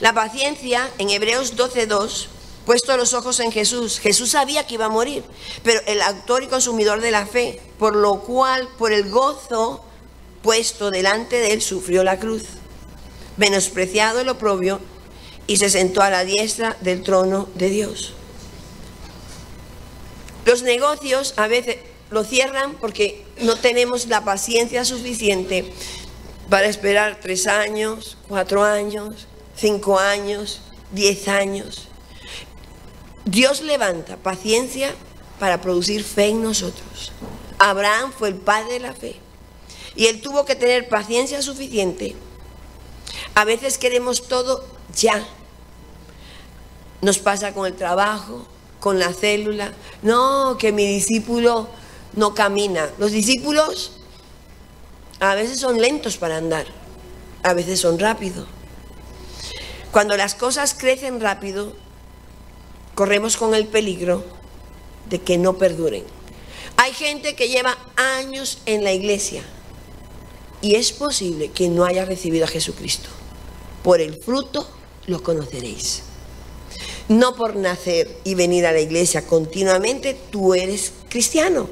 La 0.00 0.12
paciencia 0.12 0.90
en 0.98 1.10
Hebreos 1.10 1.56
12.2 1.56 2.28
puesto 2.64 2.96
los 2.96 3.14
ojos 3.14 3.40
en 3.40 3.52
Jesús. 3.52 3.98
Jesús 3.98 4.30
sabía 4.30 4.66
que 4.66 4.74
iba 4.74 4.86
a 4.86 4.90
morir, 4.90 5.22
pero 5.62 5.80
el 5.86 6.00
autor 6.02 6.42
y 6.42 6.48
consumidor 6.48 7.00
de 7.00 7.10
la 7.10 7.26
fe, 7.26 7.60
por 7.78 7.94
lo 7.96 8.20
cual, 8.20 8.68
por 8.78 8.92
el 8.92 9.10
gozo 9.10 9.84
puesto 10.42 10.90
delante 10.90 11.36
de 11.36 11.52
él, 11.52 11.62
sufrió 11.62 12.04
la 12.04 12.18
cruz, 12.18 12.44
menospreciado 13.36 14.20
el 14.20 14.28
oprobio, 14.28 14.80
y 15.46 15.58
se 15.58 15.68
sentó 15.68 16.00
a 16.00 16.10
la 16.10 16.24
diestra 16.24 16.76
del 16.80 17.02
trono 17.02 17.48
de 17.54 17.68
Dios. 17.68 18.14
Los 20.44 20.62
negocios 20.62 21.34
a 21.36 21.46
veces 21.46 21.78
lo 22.10 22.24
cierran 22.24 22.74
porque 22.74 23.24
no 23.40 23.56
tenemos 23.56 24.06
la 24.06 24.24
paciencia 24.24 24.84
suficiente 24.84 25.72
para 26.50 26.66
esperar 26.66 27.18
tres 27.20 27.46
años, 27.46 28.18
cuatro 28.28 28.62
años, 28.62 29.26
cinco 29.56 29.98
años, 29.98 30.60
diez 30.92 31.28
años. 31.28 31.88
Dios 33.24 33.62
levanta 33.62 34.16
paciencia 34.18 34.94
para 35.38 35.60
producir 35.60 36.04
fe 36.04 36.26
en 36.26 36.42
nosotros. 36.42 37.12
Abraham 37.58 38.12
fue 38.16 38.28
el 38.28 38.34
padre 38.34 38.74
de 38.74 38.80
la 38.80 38.92
fe 38.92 39.16
y 39.96 40.06
él 40.06 40.20
tuvo 40.20 40.44
que 40.44 40.54
tener 40.54 40.88
paciencia 40.88 41.40
suficiente. 41.40 42.14
A 43.34 43.44
veces 43.44 43.78
queremos 43.78 44.28
todo 44.28 44.64
ya. 44.94 45.26
Nos 47.00 47.18
pasa 47.18 47.52
con 47.54 47.66
el 47.66 47.74
trabajo, 47.74 48.46
con 48.84 48.98
la 48.98 49.14
célula. 49.14 49.72
No, 50.02 50.58
que 50.58 50.70
mi 50.70 50.86
discípulo 50.86 51.68
no 52.16 52.34
camina. 52.34 52.90
Los 52.98 53.12
discípulos 53.12 53.92
a 55.20 55.34
veces 55.34 55.58
son 55.58 55.80
lentos 55.80 56.18
para 56.18 56.36
andar, 56.36 56.66
a 57.42 57.54
veces 57.54 57.80
son 57.80 57.98
rápidos. 57.98 58.46
Cuando 59.90 60.18
las 60.18 60.34
cosas 60.34 60.74
crecen 60.74 61.18
rápido, 61.22 61.72
corremos 62.94 63.38
con 63.38 63.54
el 63.54 63.66
peligro 63.68 64.22
de 65.08 65.18
que 65.18 65.38
no 65.38 65.56
perduren. 65.56 66.04
Hay 66.76 66.92
gente 66.92 67.34
que 67.34 67.48
lleva 67.48 67.78
años 67.96 68.58
en 68.66 68.84
la 68.84 68.92
iglesia 68.92 69.42
y 70.60 70.74
es 70.74 70.92
posible 70.92 71.50
que 71.52 71.70
no 71.70 71.86
haya 71.86 72.04
recibido 72.04 72.44
a 72.44 72.48
Jesucristo. 72.48 73.08
Por 73.82 74.02
el 74.02 74.20
fruto 74.20 74.68
lo 75.06 75.22
conoceréis. 75.22 76.02
No 77.08 77.34
por 77.36 77.56
nacer 77.56 78.08
y 78.24 78.34
venir 78.34 78.66
a 78.66 78.72
la 78.72 78.80
iglesia 78.80 79.26
continuamente, 79.26 80.16
tú 80.30 80.54
eres 80.54 80.92
cristiano. 81.08 81.68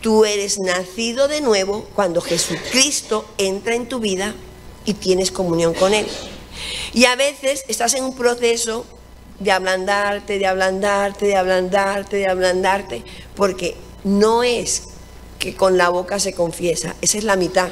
Tú 0.00 0.24
eres 0.24 0.58
nacido 0.58 1.26
de 1.28 1.40
nuevo 1.40 1.88
cuando 1.94 2.20
Jesucristo 2.20 3.24
entra 3.38 3.74
en 3.74 3.88
tu 3.88 3.98
vida 3.98 4.34
y 4.84 4.94
tienes 4.94 5.30
comunión 5.30 5.74
con 5.74 5.94
Él. 5.94 6.06
Y 6.92 7.06
a 7.06 7.16
veces 7.16 7.64
estás 7.68 7.94
en 7.94 8.04
un 8.04 8.14
proceso 8.14 8.86
de 9.40 9.52
ablandarte, 9.52 10.38
de 10.38 10.46
ablandarte, 10.46 11.26
de 11.26 11.36
ablandarte, 11.36 12.16
de 12.16 12.26
ablandarte, 12.28 13.04
porque 13.34 13.76
no 14.04 14.42
es 14.42 14.84
que 15.38 15.54
con 15.54 15.76
la 15.76 15.88
boca 15.88 16.18
se 16.18 16.32
confiesa, 16.32 16.94
esa 17.00 17.18
es 17.18 17.24
la 17.24 17.36
mitad. 17.36 17.70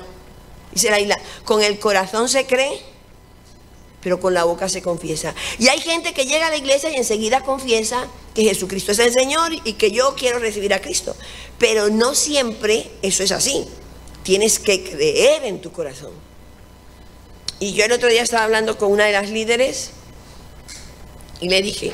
La 0.83 1.17
con 1.45 1.63
el 1.63 1.79
corazón 1.79 2.29
se 2.29 2.47
cree, 2.47 2.81
pero 4.05 4.21
con 4.21 4.35
la 4.35 4.45
boca 4.45 4.69
se 4.69 4.83
confiesa. 4.83 5.35
Y 5.59 5.69
hay 5.69 5.81
gente 5.81 6.13
que 6.13 6.27
llega 6.27 6.47
a 6.47 6.51
la 6.51 6.59
iglesia 6.59 6.91
y 6.91 6.97
enseguida 6.97 7.41
confiesa 7.41 8.07
que 8.35 8.45
Jesucristo 8.45 8.93
es 8.93 8.99
el 8.99 9.13
Señor 9.15 9.53
y 9.65 9.73
que 9.73 9.91
yo 9.91 10.15
quiero 10.15 10.39
recibir 10.39 10.75
a 10.75 10.83
Cristo. 10.83 11.17
Pero 11.59 11.89
no 11.89 12.15
siempre 12.15 12.91
eso 13.01 13.23
es 13.23 13.33
así. 13.33 13.65
Tienes 14.23 14.59
que 14.59 14.85
creer 14.85 15.45
en 15.45 15.63
tu 15.63 15.73
corazón. 15.73 16.13
Y 17.61 17.73
yo 17.73 17.87
el 17.87 17.93
otro 17.93 18.11
día 18.11 18.23
estaba 18.23 18.45
hablando 18.45 18.77
con 18.77 18.93
una 18.93 19.07
de 19.07 19.13
las 19.13 19.31
líderes 19.31 19.91
y 21.41 21.49
le 21.49 21.63
dije, 21.63 21.91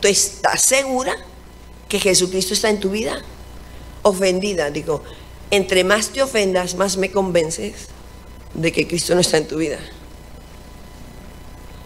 ¿tú 0.00 0.08
estás 0.08 0.60
segura 0.60 1.16
que 1.88 1.98
Jesucristo 1.98 2.52
está 2.52 2.68
en 2.68 2.78
tu 2.78 2.90
vida? 2.90 3.22
Ofendida, 4.02 4.70
digo, 4.70 5.02
entre 5.50 5.82
más 5.82 6.10
te 6.10 6.22
ofendas, 6.22 6.74
más 6.74 6.98
me 6.98 7.10
convences 7.10 7.86
de 8.52 8.70
que 8.70 8.86
Cristo 8.86 9.14
no 9.14 9.22
está 9.22 9.38
en 9.38 9.48
tu 9.48 9.56
vida. 9.56 9.78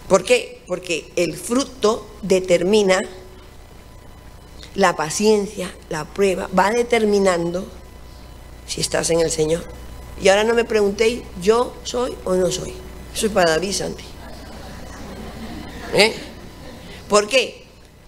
¿Por 0.09 0.25
qué? 0.25 0.63
Porque 0.67 1.13
el 1.17 1.37
fruto 1.37 2.07
determina 2.23 2.99
la 4.75 4.97
paciencia, 4.97 5.75
la 5.91 6.05
prueba, 6.05 6.49
va 6.59 6.71
determinando 6.71 7.67
si 8.67 8.81
estás 8.81 9.11
en 9.11 9.21
el 9.21 9.31
Señor. 9.31 9.65
Y 10.21 10.29
ahora 10.29 10.45
no 10.45 10.55
me 10.55 10.65
preguntéis, 10.65 11.23
¿yo 11.43 11.75
soy 11.85 12.17
o 12.25 12.35
no 12.35 12.51
soy? 12.51 12.73
Es 13.15 13.31
para 13.31 13.51
David 13.51 13.73
Santi. 13.73 14.05
¿Eh? 15.95 16.15
¿Por 17.09 17.29
qué? 17.29 17.65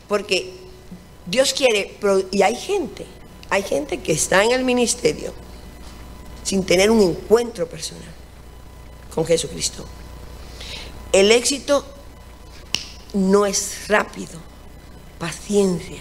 Porque 0.09 0.53
Dios 1.27 1.53
quiere, 1.53 1.97
y 2.31 2.43
hay 2.43 2.57
gente, 2.57 3.07
hay 3.49 3.63
gente 3.63 4.01
que 4.01 4.13
está 4.13 4.45
en 4.45 4.53
el 4.53 4.65
ministerio 4.65 5.33
sin 6.43 6.65
tener 6.65 6.91
un 6.91 7.01
encuentro 7.01 7.67
personal 7.69 8.09
con 9.15 9.25
Jesucristo. 9.25 9.85
El 11.13 11.33
éxito 11.33 11.85
no 13.15 13.47
es 13.47 13.89
rápido, 13.89 14.39
paciencia. 15.19 16.01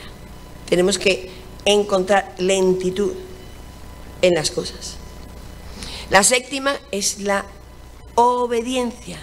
Tenemos 0.67 0.99
que 0.99 1.31
encontrar 1.65 2.35
lentitud 2.37 3.13
en 4.21 4.35
las 4.35 4.51
cosas. 4.51 4.95
La 6.09 6.23
séptima 6.23 6.79
es 6.91 7.19
la 7.19 7.45
obediencia, 8.15 9.19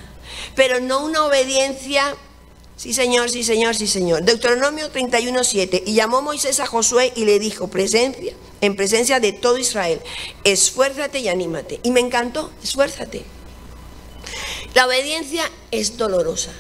pero 0.55 0.81
no 0.81 1.05
una 1.05 1.25
obediencia 1.25 2.17
Sí, 2.77 2.93
Señor, 2.93 3.31
sí, 3.31 3.43
Señor, 3.43 3.75
sí, 3.75 3.87
Señor. 3.87 4.23
Deuteronomio 4.23 4.91
31, 4.91 5.45
7. 5.45 5.83
Y 5.87 5.95
llamó 5.95 6.21
Moisés 6.21 6.61
a 6.61 6.67
Josué 6.67 7.11
y 7.17 7.25
le 7.25 7.39
dijo, 7.39 7.69
presencia, 7.69 8.35
en 8.61 8.77
presencia 8.77 9.19
de 9.19 9.33
todo 9.33 9.57
Israel, 9.57 10.03
esfuérzate 10.45 11.21
y 11.21 11.29
anímate. 11.29 11.81
Y 11.83 11.91
me 11.91 12.01
encantó, 12.01 12.51
esfuérzate. 12.63 13.25
La 14.77 14.87
obediencia 14.87 15.51
es 15.71 15.97
dolorosa, 15.97 16.53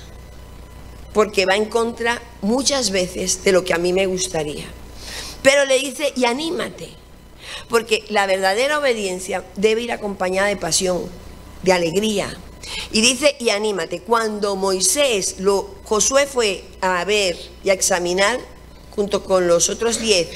porque 1.13 1.45
va 1.45 1.55
en 1.55 1.67
contra 1.67 2.23
muchas 2.41 2.91
veces 2.91 3.45
de 3.45 3.53
lo 3.53 3.63
que 3.63 3.75
a 3.75 3.79
mí 3.79 3.93
me 3.93 4.07
gustaría. 4.07 4.65
Pero 5.43 5.67
le 5.67 5.79
dice, 5.79 6.15
y 6.17 6.25
anímate, 6.25 6.89
porque 7.69 8.05
la 8.09 8.25
verdadera 8.25 8.79
obediencia 8.79 9.45
debe 9.57 9.83
ir 9.83 9.93
acompañada 9.93 10.49
de 10.49 10.57
pasión, 10.57 11.03
de 11.63 11.73
alegría, 11.75 12.35
y 12.91 13.03
dice, 13.03 13.37
y 13.39 13.51
anímate, 13.51 14.01
cuando 14.01 14.57
Moisés, 14.57 15.35
lo, 15.39 15.75
Josué 15.85 16.27
fue 16.27 16.65
a 16.81 17.05
ver 17.05 17.37
y 17.65 17.69
a 17.69 17.75
examinar 17.75 18.41
junto 18.93 19.25
con 19.25 19.47
los 19.47 19.69
otros 19.69 20.01
diez, 20.01 20.29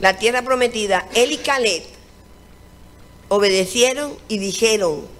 la 0.00 0.18
tierra 0.18 0.42
prometida, 0.42 1.08
él 1.14 1.30
y 1.30 1.36
Caleb 1.36 1.84
obedecieron 3.28 4.16
y 4.26 4.38
dijeron, 4.38 5.13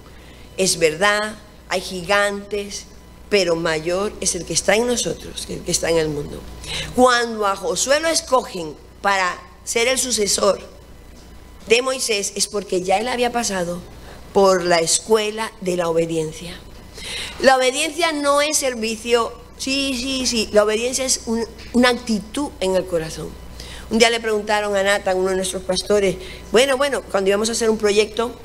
es 0.57 0.79
verdad, 0.79 1.35
hay 1.69 1.81
gigantes, 1.81 2.85
pero 3.29 3.55
mayor 3.55 4.13
es 4.21 4.35
el 4.35 4.45
que 4.45 4.53
está 4.53 4.75
en 4.75 4.87
nosotros 4.87 5.45
que 5.45 5.55
el 5.55 5.61
que 5.61 5.71
está 5.71 5.89
en 5.89 5.97
el 5.97 6.09
mundo. 6.09 6.39
Cuando 6.95 7.45
a 7.45 7.55
Josué 7.55 7.99
lo 7.99 8.07
escogen 8.07 8.75
para 9.01 9.37
ser 9.63 9.87
el 9.87 9.97
sucesor 9.97 10.59
de 11.67 11.81
Moisés 11.81 12.33
es 12.35 12.47
porque 12.47 12.81
ya 12.83 12.97
él 12.97 13.07
había 13.07 13.31
pasado 13.31 13.81
por 14.33 14.63
la 14.63 14.79
escuela 14.79 15.51
de 15.61 15.77
la 15.77 15.89
obediencia. 15.89 16.59
La 17.39 17.57
obediencia 17.57 18.11
no 18.11 18.41
es 18.41 18.57
servicio, 18.57 19.33
sí, 19.57 19.97
sí, 19.99 20.25
sí, 20.27 20.49
la 20.51 20.63
obediencia 20.63 21.05
es 21.05 21.21
una 21.73 21.89
actitud 21.89 22.49
en 22.59 22.75
el 22.75 22.85
corazón. 22.85 23.29
Un 23.89 23.99
día 23.99 24.09
le 24.09 24.19
preguntaron 24.19 24.75
a 24.75 24.83
Nathan, 24.83 25.17
uno 25.17 25.29
de 25.29 25.35
nuestros 25.35 25.63
pastores, 25.63 26.15
bueno, 26.51 26.77
bueno, 26.77 27.03
cuando 27.03 27.29
íbamos 27.29 27.49
a 27.49 27.51
hacer 27.51 27.69
un 27.69 27.77
proyecto, 27.77 28.35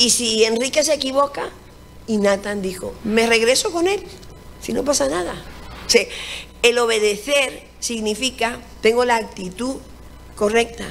y 0.00 0.10
si 0.10 0.44
Enrique 0.44 0.82
se 0.82 0.94
equivoca, 0.94 1.50
y 2.06 2.16
Nathan 2.16 2.62
dijo, 2.62 2.94
me 3.04 3.26
regreso 3.26 3.70
con 3.70 3.86
él, 3.86 4.02
si 4.60 4.72
no 4.72 4.82
pasa 4.82 5.08
nada. 5.08 5.34
El 6.62 6.78
obedecer 6.78 7.64
significa, 7.80 8.60
tengo 8.80 9.04
la 9.04 9.16
actitud 9.16 9.76
correcta, 10.36 10.86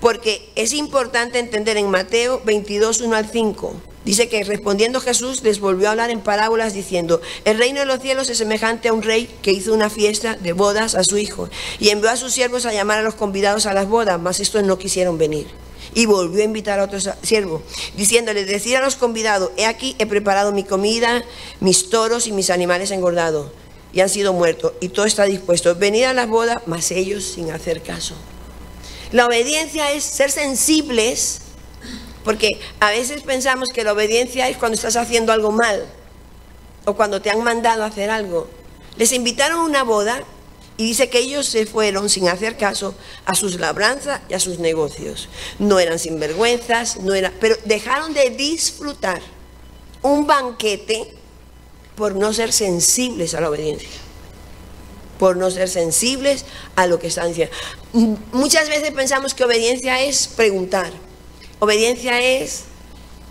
porque 0.00 0.50
es 0.54 0.72
importante 0.72 1.40
entender 1.40 1.76
en 1.78 1.90
Mateo 1.90 2.40
22, 2.44 3.00
1 3.00 3.16
al 3.16 3.28
5. 3.28 3.74
Dice 4.04 4.28
que 4.28 4.44
respondiendo 4.44 5.00
Jesús 5.00 5.42
les 5.42 5.58
volvió 5.58 5.88
a 5.88 5.90
hablar 5.90 6.10
en 6.10 6.20
parábolas 6.20 6.74
diciendo, 6.74 7.20
el 7.44 7.58
reino 7.58 7.80
de 7.80 7.86
los 7.86 8.00
cielos 8.00 8.30
es 8.30 8.38
semejante 8.38 8.88
a 8.88 8.92
un 8.92 9.02
rey 9.02 9.28
que 9.42 9.52
hizo 9.52 9.74
una 9.74 9.90
fiesta 9.90 10.36
de 10.36 10.52
bodas 10.52 10.94
a 10.94 11.02
su 11.02 11.18
hijo 11.18 11.50
y 11.80 11.88
envió 11.88 12.08
a 12.08 12.16
sus 12.16 12.34
siervos 12.34 12.66
a 12.66 12.72
llamar 12.72 12.98
a 12.98 13.02
los 13.02 13.16
convidados 13.16 13.66
a 13.66 13.74
las 13.74 13.88
bodas, 13.88 14.20
mas 14.20 14.38
estos 14.38 14.62
no 14.62 14.78
quisieron 14.78 15.18
venir. 15.18 15.48
Y 15.98 16.06
volvió 16.06 16.42
a 16.42 16.44
invitar 16.44 16.78
a 16.78 16.84
otro 16.84 17.00
siervo, 17.24 17.60
diciéndole, 17.96 18.44
decir 18.44 18.76
a 18.76 18.80
los 18.80 18.94
convidados, 18.94 19.50
he 19.56 19.66
aquí, 19.66 19.96
he 19.98 20.06
preparado 20.06 20.52
mi 20.52 20.62
comida, 20.62 21.24
mis 21.58 21.90
toros 21.90 22.28
y 22.28 22.30
mis 22.30 22.50
animales 22.50 22.92
engordados, 22.92 23.50
y 23.92 23.98
han 23.98 24.08
sido 24.08 24.32
muertos, 24.32 24.74
y 24.80 24.90
todo 24.90 25.06
está 25.06 25.24
dispuesto. 25.24 25.74
Venid 25.74 26.04
a 26.04 26.14
las 26.14 26.28
bodas, 26.28 26.58
mas 26.66 26.92
ellos 26.92 27.24
sin 27.24 27.50
hacer 27.50 27.82
caso. 27.82 28.14
La 29.10 29.26
obediencia 29.26 29.90
es 29.90 30.04
ser 30.04 30.30
sensibles, 30.30 31.40
porque 32.22 32.60
a 32.78 32.90
veces 32.90 33.22
pensamos 33.22 33.70
que 33.74 33.82
la 33.82 33.92
obediencia 33.92 34.48
es 34.48 34.56
cuando 34.56 34.76
estás 34.76 34.94
haciendo 34.94 35.32
algo 35.32 35.50
mal, 35.50 35.84
o 36.84 36.94
cuando 36.94 37.20
te 37.20 37.30
han 37.30 37.42
mandado 37.42 37.82
hacer 37.82 38.08
algo. 38.08 38.48
Les 38.98 39.10
invitaron 39.10 39.58
a 39.58 39.64
una 39.64 39.82
boda 39.82 40.22
y 40.78 40.84
dice 40.84 41.10
que 41.10 41.18
ellos 41.18 41.46
se 41.46 41.66
fueron 41.66 42.08
sin 42.08 42.28
hacer 42.28 42.56
caso 42.56 42.94
a 43.26 43.34
sus 43.34 43.58
labranzas 43.58 44.20
y 44.28 44.34
a 44.34 44.40
sus 44.40 44.60
negocios. 44.60 45.28
No 45.58 45.80
eran 45.80 45.98
sinvergüenzas, 45.98 46.98
no 46.98 47.14
eran, 47.14 47.34
pero 47.40 47.56
dejaron 47.64 48.14
de 48.14 48.30
disfrutar 48.30 49.20
un 50.02 50.28
banquete 50.28 51.12
por 51.96 52.14
no 52.14 52.32
ser 52.32 52.52
sensibles 52.52 53.34
a 53.34 53.40
la 53.40 53.50
obediencia. 53.50 53.88
Por 55.18 55.36
no 55.36 55.50
ser 55.50 55.68
sensibles 55.68 56.44
a 56.76 56.86
lo 56.86 57.00
que 57.00 57.08
están 57.08 57.30
diciendo. 57.30 57.52
Muchas 58.30 58.68
veces 58.68 58.92
pensamos 58.92 59.34
que 59.34 59.42
obediencia 59.42 60.00
es 60.00 60.28
preguntar. 60.28 60.92
Obediencia 61.58 62.22
es, 62.22 62.62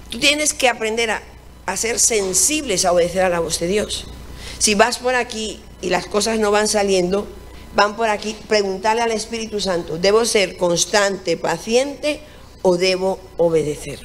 tú 0.10 0.20
tienes 0.20 0.54
que 0.54 0.68
aprender 0.68 1.12
a, 1.12 1.24
a 1.66 1.78
ser 1.78 1.98
sensibles 1.98 2.84
a 2.84 2.92
obedecer 2.92 3.22
a 3.22 3.30
la 3.30 3.40
voz 3.40 3.58
de 3.62 3.68
Dios. 3.68 4.06
Si 4.60 4.76
vas 4.76 4.98
por 4.98 5.16
aquí 5.16 5.62
y 5.82 5.90
las 5.90 6.08
cosas 6.08 6.40
no 6.40 6.52
van 6.52 6.68
saliendo, 6.68 7.28
van 7.76 7.96
por 7.96 8.10
aquí, 8.10 8.36
preguntarle 8.48 9.02
al 9.02 9.12
Espíritu 9.12 9.60
Santo, 9.60 9.98
¿debo 9.98 10.26
ser 10.26 10.58
constante, 10.58 11.38
paciente 11.38 12.22
o 12.62 12.78
debo 12.78 13.20
obedecer? 13.38 14.00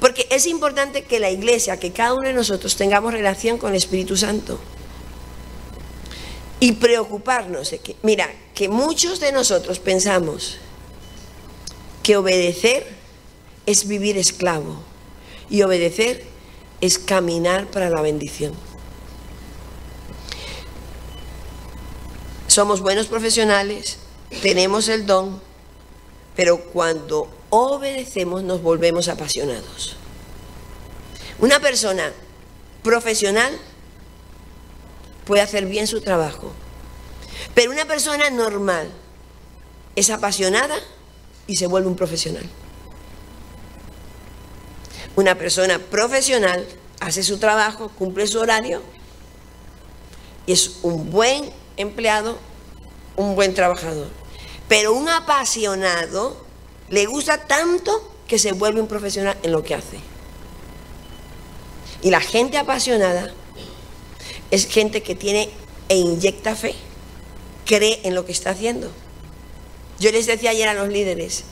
Porque 0.00 0.26
es 0.30 0.46
importante 0.46 1.04
que 1.04 1.20
la 1.20 1.30
iglesia, 1.30 1.78
que 1.78 1.92
cada 1.92 2.14
uno 2.14 2.26
de 2.26 2.34
nosotros 2.34 2.74
tengamos 2.76 3.12
relación 3.12 3.56
con 3.56 3.70
el 3.70 3.76
Espíritu 3.76 4.16
Santo. 4.16 4.58
Y 6.58 6.72
preocuparnos 6.72 7.70
de 7.70 7.78
que, 7.78 7.96
mira, 8.02 8.28
que 8.54 8.68
muchos 8.68 9.20
de 9.20 9.30
nosotros 9.30 9.78
pensamos 9.78 10.58
que 12.02 12.16
obedecer 12.16 12.86
es 13.64 13.86
vivir 13.86 14.18
esclavo 14.18 14.82
y 15.48 15.62
obedecer 15.62 16.24
es 16.80 16.98
caminar 16.98 17.70
para 17.70 17.88
la 17.88 18.02
bendición. 18.02 18.52
Somos 22.52 22.82
buenos 22.82 23.06
profesionales, 23.06 23.96
tenemos 24.42 24.90
el 24.90 25.06
don, 25.06 25.40
pero 26.36 26.60
cuando 26.64 27.30
obedecemos 27.48 28.42
nos 28.42 28.60
volvemos 28.60 29.08
apasionados. 29.08 29.96
Una 31.38 31.60
persona 31.60 32.12
profesional 32.82 33.56
puede 35.24 35.40
hacer 35.40 35.64
bien 35.64 35.86
su 35.86 36.02
trabajo, 36.02 36.52
pero 37.54 37.72
una 37.72 37.86
persona 37.86 38.28
normal 38.28 38.86
es 39.96 40.10
apasionada 40.10 40.76
y 41.46 41.56
se 41.56 41.66
vuelve 41.66 41.88
un 41.88 41.96
profesional. 41.96 42.44
Una 45.16 45.38
persona 45.38 45.78
profesional 45.78 46.66
hace 47.00 47.22
su 47.22 47.38
trabajo, 47.38 47.90
cumple 47.98 48.26
su 48.26 48.40
horario 48.40 48.82
y 50.44 50.52
es 50.52 50.80
un 50.82 51.10
buen 51.10 51.61
empleado, 51.76 52.38
un 53.16 53.34
buen 53.34 53.54
trabajador. 53.54 54.08
Pero 54.68 54.92
un 54.94 55.08
apasionado 55.08 56.44
le 56.88 57.06
gusta 57.06 57.46
tanto 57.46 58.12
que 58.26 58.38
se 58.38 58.52
vuelve 58.52 58.80
un 58.80 58.88
profesional 58.88 59.36
en 59.42 59.52
lo 59.52 59.62
que 59.62 59.74
hace. 59.74 59.98
Y 62.02 62.10
la 62.10 62.20
gente 62.20 62.58
apasionada 62.58 63.32
es 64.50 64.66
gente 64.66 65.02
que 65.02 65.14
tiene 65.14 65.50
e 65.88 65.96
inyecta 65.96 66.56
fe, 66.56 66.74
cree 67.64 68.00
en 68.04 68.14
lo 68.14 68.24
que 68.24 68.32
está 68.32 68.50
haciendo. 68.50 68.90
Yo 69.98 70.10
les 70.10 70.26
decía 70.26 70.50
ayer 70.50 70.68
a 70.68 70.74
los 70.74 70.88
líderes, 70.88 71.44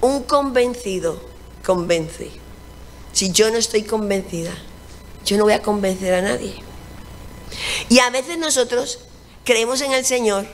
un 0.00 0.22
convencido 0.24 1.20
convence. 1.64 2.30
Si 3.12 3.32
yo 3.32 3.50
no 3.50 3.56
estoy 3.56 3.82
convencida, 3.82 4.52
yo 5.24 5.36
no 5.36 5.44
voy 5.44 5.52
a 5.52 5.62
convencer 5.62 6.14
a 6.14 6.22
nadie. 6.22 6.54
Y 7.88 8.00
a 8.00 8.10
veces 8.10 8.38
nosotros 8.38 9.00
creemos 9.44 9.80
en 9.80 9.92
el 9.92 10.04
Señor, 10.04 10.46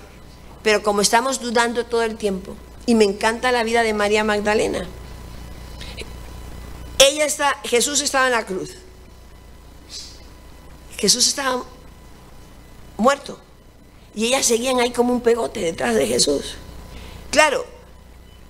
pero 0.62 0.82
como 0.82 1.00
estamos 1.00 1.40
dudando 1.40 1.86
todo 1.86 2.02
el 2.02 2.16
tiempo, 2.16 2.54
y 2.86 2.94
me 2.94 3.04
encanta 3.04 3.52
la 3.52 3.64
vida 3.64 3.82
de 3.82 3.92
María 3.92 4.24
Magdalena. 4.24 4.86
Ella 6.98 7.26
está, 7.26 7.58
Jesús 7.64 8.00
estaba 8.00 8.26
en 8.26 8.32
la 8.32 8.46
cruz. 8.46 8.70
Jesús 10.96 11.28
estaba 11.28 11.64
muerto. 12.96 13.38
Y 14.14 14.26
ellas 14.26 14.46
seguían 14.46 14.80
ahí 14.80 14.90
como 14.90 15.12
un 15.12 15.20
pegote 15.20 15.60
detrás 15.60 15.94
de 15.94 16.06
Jesús. 16.06 16.56
Claro, 17.30 17.64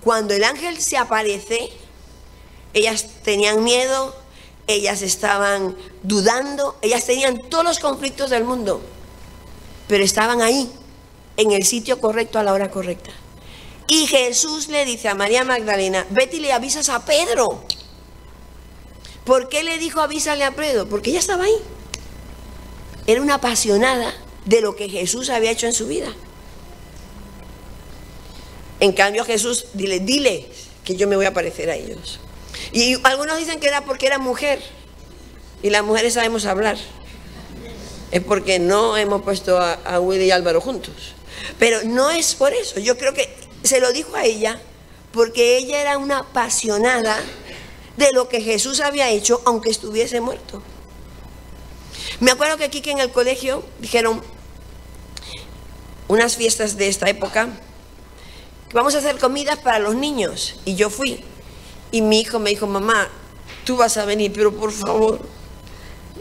cuando 0.01 0.33
el 0.33 0.43
ángel 0.43 0.81
se 0.81 0.97
aparece, 0.97 1.69
ellas 2.73 3.07
tenían 3.23 3.63
miedo, 3.63 4.15
ellas 4.67 5.01
estaban 5.01 5.75
dudando, 6.01 6.77
ellas 6.81 7.05
tenían 7.05 7.49
todos 7.49 7.65
los 7.65 7.79
conflictos 7.79 8.29
del 8.29 8.45
mundo 8.45 8.81
pero 9.89 10.03
estaban 10.03 10.43
ahí, 10.43 10.71
en 11.35 11.51
el 11.51 11.63
sitio 11.63 11.99
correcto 11.99 12.37
a 12.37 12.43
la 12.43 12.53
hora 12.53 12.69
correcta. 12.69 13.09
Y 13.87 14.05
Jesús 14.05 14.67
le 14.67 14.85
dice 14.85 15.09
a 15.09 15.15
María 15.15 15.43
Magdalena, 15.43 16.05
vete 16.11 16.37
y 16.37 16.41
le 16.41 16.53
avisas 16.53 16.89
a 16.89 17.03
Pedro. 17.05 17.63
¿Por 19.25 19.49
qué 19.49 19.63
le 19.63 19.79
dijo 19.79 19.99
avísale 19.99 20.43
a 20.43 20.51
Pedro? 20.51 20.87
Porque 20.87 21.09
ella 21.09 21.17
estaba 21.17 21.45
ahí. 21.45 21.55
Era 23.07 23.19
una 23.19 23.35
apasionada 23.35 24.13
de 24.45 24.61
lo 24.61 24.75
que 24.75 24.89
Jesús 24.89 25.31
había 25.31 25.49
hecho 25.49 25.65
en 25.65 25.73
su 25.73 25.87
vida. 25.87 26.13
En 28.79 28.93
cambio 28.93 29.25
Jesús, 29.25 29.65
dile, 29.73 30.01
dile 30.01 30.45
que 30.83 30.95
yo 30.95 31.07
me 31.07 31.15
voy 31.15 31.25
a 31.25 31.33
parecer 31.33 31.71
a 31.71 31.75
ellos. 31.75 32.19
Y 32.71 32.95
algunos 33.07 33.39
dicen 33.39 33.59
que 33.59 33.67
era 33.67 33.85
porque 33.85 34.05
era 34.05 34.19
mujer. 34.19 34.61
Y 35.63 35.71
las 35.71 35.83
mujeres 35.83 36.13
sabemos 36.13 36.45
hablar 36.45 36.77
es 38.11 38.23
porque 38.23 38.59
no 38.59 38.97
hemos 38.97 39.21
puesto 39.21 39.59
a, 39.59 39.99
Willy 39.99 40.25
y 40.25 40.31
Álvaro 40.31 40.61
juntos. 40.61 40.93
Pero 41.57 41.79
no 41.85 42.09
es 42.09 42.35
por 42.35 42.53
eso. 42.53 42.79
Yo 42.79 42.97
creo 42.97 43.13
que 43.13 43.33
se 43.63 43.79
lo 43.79 43.91
dijo 43.91 44.15
a 44.15 44.23
ella 44.23 44.59
porque 45.11 45.57
ella 45.57 45.81
era 45.81 45.97
una 45.97 46.19
apasionada 46.19 47.17
de 47.97 48.11
lo 48.11 48.29
que 48.29 48.41
Jesús 48.41 48.79
había 48.79 49.09
hecho 49.09 49.41
aunque 49.45 49.69
estuviese 49.69 50.21
muerto. 50.21 50.61
Me 52.19 52.31
acuerdo 52.31 52.57
que 52.57 52.65
aquí 52.65 52.81
que 52.81 52.91
en 52.91 52.99
el 52.99 53.11
colegio 53.11 53.63
dijeron 53.79 54.21
unas 56.07 56.35
fiestas 56.35 56.77
de 56.77 56.87
esta 56.87 57.09
época 57.09 57.49
vamos 58.73 58.95
a 58.95 58.99
hacer 58.99 59.17
comidas 59.17 59.59
para 59.59 59.79
los 59.79 59.95
niños 59.95 60.55
y 60.65 60.75
yo 60.75 60.89
fui 60.89 61.23
y 61.91 62.01
mi 62.01 62.21
hijo 62.21 62.39
me 62.39 62.51
dijo, 62.51 62.67
mamá, 62.67 63.07
tú 63.65 63.77
vas 63.77 63.97
a 63.97 64.05
venir, 64.05 64.31
pero 64.33 64.53
por 64.53 64.71
favor, 64.71 65.19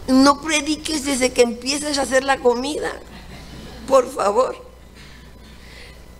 no 0.08 0.40
prediques 0.40 1.04
desde 1.04 1.32
que 1.32 1.42
empieces 1.42 1.98
a 1.98 2.02
hacer 2.02 2.24
la 2.24 2.38
comida, 2.38 2.92
por 3.86 4.10
favor. 4.10 4.56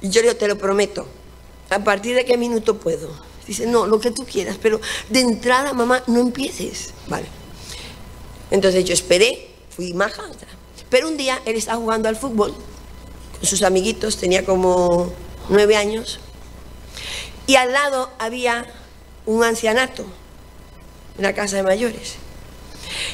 Y 0.00 0.10
yo 0.10 0.20
le 0.20 0.28
digo, 0.28 0.38
te 0.38 0.48
lo 0.48 0.58
prometo. 0.58 1.06
¿A 1.70 1.80
partir 1.80 2.14
de 2.14 2.24
qué 2.24 2.36
minuto 2.36 2.78
puedo? 2.78 3.10
Dice, 3.46 3.66
no, 3.66 3.86
lo 3.86 3.98
que 3.98 4.10
tú 4.10 4.24
quieras, 4.24 4.58
pero 4.60 4.80
de 5.08 5.20
entrada, 5.20 5.72
mamá, 5.72 6.02
no 6.06 6.20
empieces. 6.20 6.92
Vale. 7.06 7.26
Entonces 8.50 8.84
yo 8.84 8.92
esperé, 8.94 9.50
fui 9.70 9.94
maja. 9.94 10.22
Pero 10.90 11.08
un 11.08 11.16
día 11.16 11.40
él 11.44 11.56
estaba 11.56 11.78
jugando 11.78 12.08
al 12.08 12.16
fútbol 12.16 12.54
con 13.38 13.46
sus 13.46 13.62
amiguitos, 13.62 14.16
tenía 14.16 14.44
como 14.44 15.12
nueve 15.48 15.76
años, 15.76 16.18
y 17.46 17.56
al 17.56 17.72
lado 17.72 18.10
había 18.18 18.66
un 19.24 19.44
ancianato, 19.44 20.04
una 21.18 21.32
casa 21.32 21.56
de 21.56 21.62
mayores. 21.62 22.16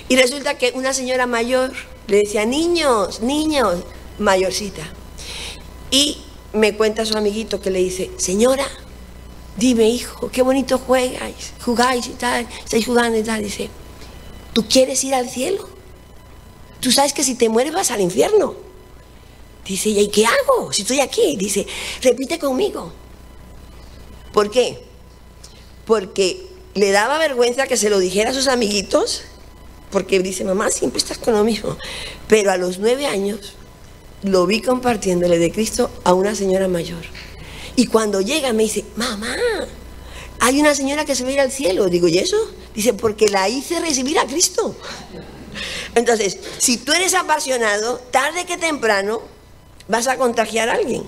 Y 0.08 0.16
resulta 0.16 0.58
que 0.58 0.72
una 0.74 0.92
señora 0.92 1.26
mayor 1.26 1.72
le 2.06 2.18
decía, 2.18 2.44
niños, 2.44 3.20
niños, 3.20 3.80
mayorcita. 4.18 4.82
Y 5.90 6.18
me 6.52 6.76
cuenta 6.76 7.04
su 7.04 7.16
amiguito 7.16 7.60
que 7.60 7.70
le 7.70 7.80
dice, 7.80 8.10
señora, 8.16 8.66
dime 9.56 9.88
hijo, 9.88 10.30
qué 10.30 10.42
bonito 10.42 10.78
juegáis, 10.78 11.52
jugáis 11.64 12.06
y 12.06 12.10
tal, 12.10 12.48
estáis 12.64 12.86
jugando 12.86 13.18
y 13.18 13.22
tal. 13.22 13.42
Dice, 13.42 13.70
¿tú 14.52 14.66
quieres 14.68 15.02
ir 15.04 15.14
al 15.14 15.28
cielo? 15.28 15.68
Tú 16.80 16.90
sabes 16.90 17.12
que 17.12 17.24
si 17.24 17.34
te 17.34 17.48
mueres 17.48 17.72
vas 17.72 17.90
al 17.90 18.00
infierno. 18.00 18.54
Dice, 19.64 19.88
¿y 19.88 20.08
qué 20.08 20.26
hago 20.26 20.72
si 20.72 20.82
estoy 20.82 21.00
aquí? 21.00 21.36
Dice, 21.36 21.66
repite 22.02 22.38
conmigo. 22.38 22.92
¿Por 24.32 24.50
qué? 24.50 24.84
Porque 25.86 26.46
le 26.74 26.90
daba 26.90 27.18
vergüenza 27.18 27.66
que 27.66 27.76
se 27.76 27.88
lo 27.88 27.98
dijera 27.98 28.30
a 28.30 28.34
sus 28.34 28.48
amiguitos, 28.48 29.22
porque 29.95 30.18
dice, 30.18 30.42
mamá, 30.42 30.72
siempre 30.72 30.99
estás 30.99 31.18
con 31.18 31.34
lo 31.34 31.45
mismo. 31.45 31.78
Pero 32.26 32.51
a 32.51 32.57
los 32.57 32.80
nueve 32.80 33.07
años 33.07 33.55
lo 34.24 34.45
vi 34.45 34.61
compartiéndole 34.61 35.38
de 35.38 35.53
Cristo 35.53 35.88
a 36.03 36.14
una 36.14 36.34
señora 36.34 36.66
mayor. 36.66 37.05
Y 37.76 37.86
cuando 37.86 38.20
llega 38.20 38.53
me 38.53 38.64
dice, 38.64 38.84
mamá, 38.97 39.36
hay 40.40 40.59
una 40.59 40.74
señora 40.74 41.05
que 41.05 41.14
se 41.14 41.22
va 41.22 41.30
a 41.30 41.32
ir 41.34 41.40
al 41.40 41.53
cielo. 41.53 41.86
Digo, 41.86 42.09
¿y 42.09 42.18
eso? 42.18 42.36
Dice, 42.74 42.92
porque 42.92 43.28
la 43.28 43.49
hice 43.49 43.78
recibir 43.78 44.18
a 44.18 44.26
Cristo. 44.26 44.74
Entonces, 45.95 46.40
si 46.59 46.76
tú 46.76 46.92
eres 46.92 47.14
apasionado, 47.14 47.99
tarde 48.11 48.47
que 48.47 48.57
temprano 48.57 49.22
vas 49.86 50.09
a 50.09 50.16
contagiar 50.16 50.70
a 50.70 50.72
alguien. 50.72 51.05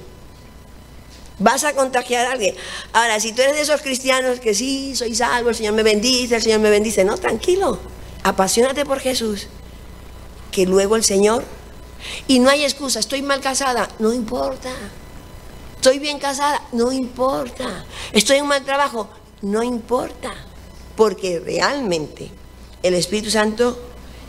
Vas 1.41 1.64
a 1.64 1.74
contagiar 1.74 2.26
a 2.26 2.32
alguien. 2.32 2.55
Ahora, 2.93 3.18
si 3.18 3.32
tú 3.32 3.43
eres 3.43 3.57
de 3.57 3.62
esos 3.62 3.82
cristianos 3.82 4.39
que 4.39 4.55
sí, 4.55 4.95
soy 4.95 5.16
salvo, 5.16 5.49
el 5.49 5.57
Señor 5.57 5.74
me 5.74 5.82
bendice, 5.82 6.37
el 6.37 6.43
Señor 6.43 6.61
me 6.61 6.70
bendice, 6.70 7.05
no, 7.05 7.18
tranquilo, 7.18 7.80
apasionate 8.27 8.85
por 8.85 8.99
Jesús, 8.99 9.47
que 10.51 10.66
luego 10.66 10.97
el 10.97 11.05
Señor, 11.05 11.45
y 12.27 12.41
no 12.41 12.51
hay 12.51 12.64
excusa, 12.64 12.99
estoy 12.99 13.22
mal 13.22 13.41
casada, 13.41 13.89
no 14.01 14.12
importa. 14.12 14.70
Estoy 15.77 16.01
bien 16.01 16.18
casada, 16.18 16.61
no 16.72 16.91
importa. 16.91 17.85
Estoy 18.12 18.39
en 18.39 18.43
un 18.43 18.49
mal 18.49 18.64
trabajo, 18.64 19.09
no 19.43 19.62
importa. 19.62 20.35
Porque 20.97 21.39
realmente 21.39 22.31
el 22.83 22.95
Espíritu 22.95 23.31
Santo 23.31 23.79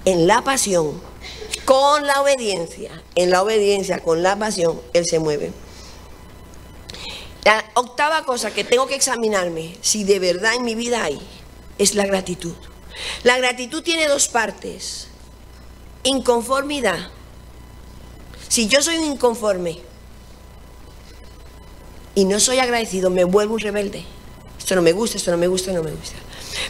en 0.05 0.27
la 0.27 0.43
pasión 0.43 1.01
con 1.65 2.05
la 2.05 2.21
obediencia, 2.21 3.03
en 3.15 3.31
la 3.31 3.41
obediencia, 3.41 3.99
con 3.99 4.21
la 4.21 4.37
pasión, 4.37 4.79
Él 4.93 5.05
se 5.05 5.19
mueve. 5.19 5.51
La 7.43 7.65
octava 7.73 8.23
cosa 8.23 8.51
que 8.51 8.63
tengo 8.63 8.85
que 8.85 8.95
examinarme, 8.95 9.75
si 9.81 10.03
de 10.03 10.19
verdad 10.19 10.53
en 10.53 10.63
mi 10.63 10.75
vida 10.75 11.03
hay, 11.03 11.19
es 11.77 11.95
la 11.95 12.05
gratitud. 12.05 12.53
La 13.23 13.37
gratitud 13.37 13.83
tiene 13.83 14.07
dos 14.07 14.27
partes. 14.27 15.07
Inconformidad. 16.03 17.09
Si 18.47 18.67
yo 18.67 18.81
soy 18.81 18.97
un 18.97 19.05
inconforme 19.05 19.79
y 22.15 22.25
no 22.25 22.39
soy 22.39 22.59
agradecido, 22.59 23.09
me 23.09 23.23
vuelvo 23.23 23.55
un 23.55 23.59
rebelde. 23.59 24.03
Esto 24.57 24.75
no 24.75 24.81
me 24.81 24.91
gusta, 24.91 25.17
esto 25.17 25.31
no 25.31 25.37
me 25.37 25.47
gusta, 25.47 25.71
no 25.71 25.83
me 25.83 25.91
gusta. 25.91 26.17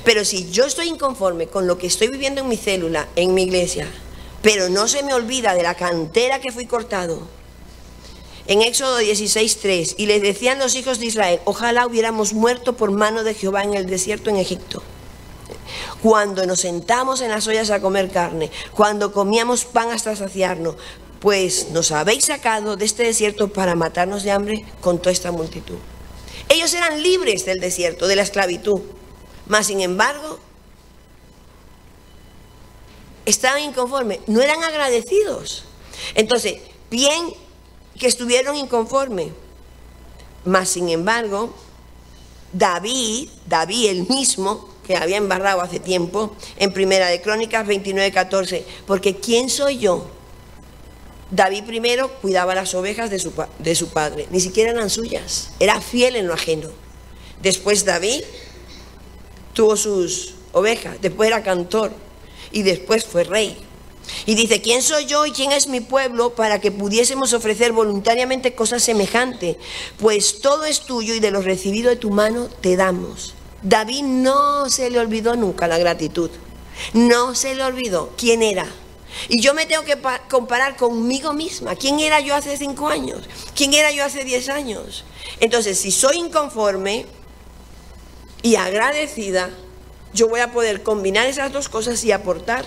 Pero 0.04 0.26
si 0.26 0.50
yo 0.52 0.66
estoy 0.66 0.88
inconforme 0.88 1.48
con 1.48 1.68
lo 1.68 1.78
que 1.78 1.88
estoy 1.88 2.10
viviendo 2.10 2.42
en 2.42 2.48
mi 2.48 2.58
célula, 2.58 3.08
en 3.16 3.34
mi 3.34 3.44
iglesia, 3.44 3.88
pero 4.42 4.70
no 4.70 4.88
se 4.88 5.04
me 5.04 5.14
olvida 5.14 5.54
de 5.54 5.64
la 5.64 5.76
cantera 5.76 6.40
que 6.40 6.52
fui 6.52 6.66
cortado. 6.66 7.28
En 8.48 8.62
Éxodo 8.62 9.00
16:3, 9.00 9.96
y 9.98 10.06
les 10.06 10.22
decían 10.22 10.60
los 10.60 10.76
hijos 10.76 11.00
de 11.00 11.08
Israel, 11.08 11.42
ojalá 11.46 11.86
hubiéramos 11.86 12.34
muerto 12.34 12.78
por 12.78 12.92
mano 12.92 13.24
de 13.24 13.34
Jehová 13.34 13.64
en 13.64 13.74
el 13.74 13.88
desierto 13.88 14.30
en 14.30 14.38
Egipto. 14.38 14.82
Cuando 16.02 16.46
nos 16.46 16.62
sentamos 16.62 17.22
en 17.22 17.30
las 17.30 17.48
ollas 17.48 17.70
a 17.70 17.82
comer 17.82 18.12
carne, 18.12 18.52
cuando 18.72 19.12
comíamos 19.12 19.66
pan 19.66 19.92
hasta 19.92 20.16
saciarnos, 20.16 20.76
pues 21.20 21.70
nos 21.72 21.92
habéis 21.92 22.26
sacado 22.26 22.76
de 22.76 22.86
este 22.86 23.04
desierto 23.04 23.52
para 23.52 23.76
matarnos 23.76 24.24
de 24.24 24.32
hambre 24.32 24.66
con 24.82 25.00
toda 25.00 25.12
esta 25.12 25.32
multitud. 25.32 25.78
Ellos 26.50 26.74
eran 26.74 27.02
libres 27.02 27.46
del 27.46 27.60
desierto, 27.60 28.08
de 28.08 28.16
la 28.16 28.22
esclavitud, 28.22 28.82
mas 29.48 29.68
sin 29.68 29.82
embargo 29.82 30.40
estaban 33.26 33.62
inconformes, 33.62 34.20
no 34.28 34.42
eran 34.42 34.64
agradecidos. 34.64 35.66
Entonces, 36.16 36.62
bien 36.90 37.34
que 38.00 38.08
estuvieron 38.08 38.56
inconformes, 38.56 39.34
mas 40.46 40.70
sin 40.70 40.88
embargo, 40.90 41.54
David, 42.54 43.30
David 43.46 43.90
el 43.90 44.08
mismo, 44.08 44.70
que 44.88 44.96
había 44.96 45.18
embarrado 45.18 45.62
hace 45.62 45.80
tiempo, 45.80 46.36
en 46.58 46.74
Primera 46.74 47.08
de 47.08 47.22
Crónicas 47.22 47.68
29, 47.68 48.12
14, 48.12 48.66
porque 48.88 49.18
¿quién 49.18 49.50
soy 49.50 49.78
yo? 49.78 50.10
David 51.30 51.66
primero 51.66 52.10
cuidaba 52.22 52.56
las 52.56 52.74
ovejas 52.74 53.10
de 53.10 53.20
su, 53.20 53.34
de 53.60 53.76
su 53.76 53.90
padre, 53.90 54.28
ni 54.32 54.40
siquiera 54.40 54.72
eran 54.72 54.90
suyas, 54.90 55.50
era 55.60 55.82
fiel 55.82 56.16
en 56.16 56.28
lo 56.28 56.34
ajeno. 56.34 56.70
Después 57.42 57.84
David 57.84 58.24
tuvo 59.54 59.76
sus 59.76 60.36
ovejas, 60.54 60.98
después 61.02 61.28
era 61.28 61.44
cantor, 61.44 61.92
y 62.52 62.64
después 62.64 63.06
fue 63.06 63.26
rey. 63.26 63.58
Y 64.26 64.36
dice, 64.36 64.62
¿quién 64.62 64.82
soy 64.82 65.06
yo 65.06 65.26
y 65.26 65.32
quién 65.32 65.52
es 65.52 65.68
mi 65.68 65.82
pueblo 65.82 66.34
para 66.34 66.62
que 66.62 66.72
pudiésemos 66.72 67.34
ofrecer 67.34 67.74
voluntariamente 67.74 68.56
cosas 68.56 68.84
semejantes? 68.84 69.58
Pues 70.00 70.40
todo 70.40 70.64
es 70.64 70.82
tuyo 70.82 71.14
y 71.14 71.20
de 71.20 71.32
lo 71.32 71.42
recibido 71.42 71.90
de 71.90 71.98
tu 71.98 72.10
mano 72.10 72.48
te 72.62 72.78
damos. 72.78 73.34
David 73.68 74.04
no 74.04 74.70
se 74.70 74.90
le 74.90 74.98
olvidó 74.98 75.36
nunca 75.36 75.68
la 75.68 75.78
gratitud. 75.78 76.32
No 76.94 77.36
se 77.36 77.54
le 77.54 77.64
olvidó 77.64 78.14
quién 78.18 78.42
era. 78.42 78.66
Y 79.28 79.42
yo 79.42 79.54
me 79.54 79.66
tengo 79.66 79.84
que 79.84 79.98
comparar 80.30 80.78
conmigo 80.78 81.34
misma. 81.34 81.76
¿Quién 81.76 82.00
era 82.00 82.22
yo 82.22 82.34
hace 82.34 82.56
cinco 82.56 82.88
años? 82.88 83.28
¿Quién 83.56 83.74
era 83.74 83.92
yo 83.92 84.06
hace 84.06 84.24
diez 84.24 84.48
años? 84.48 85.04
Entonces, 85.42 85.78
si 85.78 85.92
soy 85.92 86.16
inconforme 86.16 87.08
y 88.42 88.56
agradecida, 88.56 89.50
yo 90.14 90.30
voy 90.30 90.40
a 90.40 90.54
poder 90.54 90.82
combinar 90.82 91.28
esas 91.28 91.52
dos 91.52 91.68
cosas 91.68 92.02
y 92.06 92.14
aportar. 92.14 92.64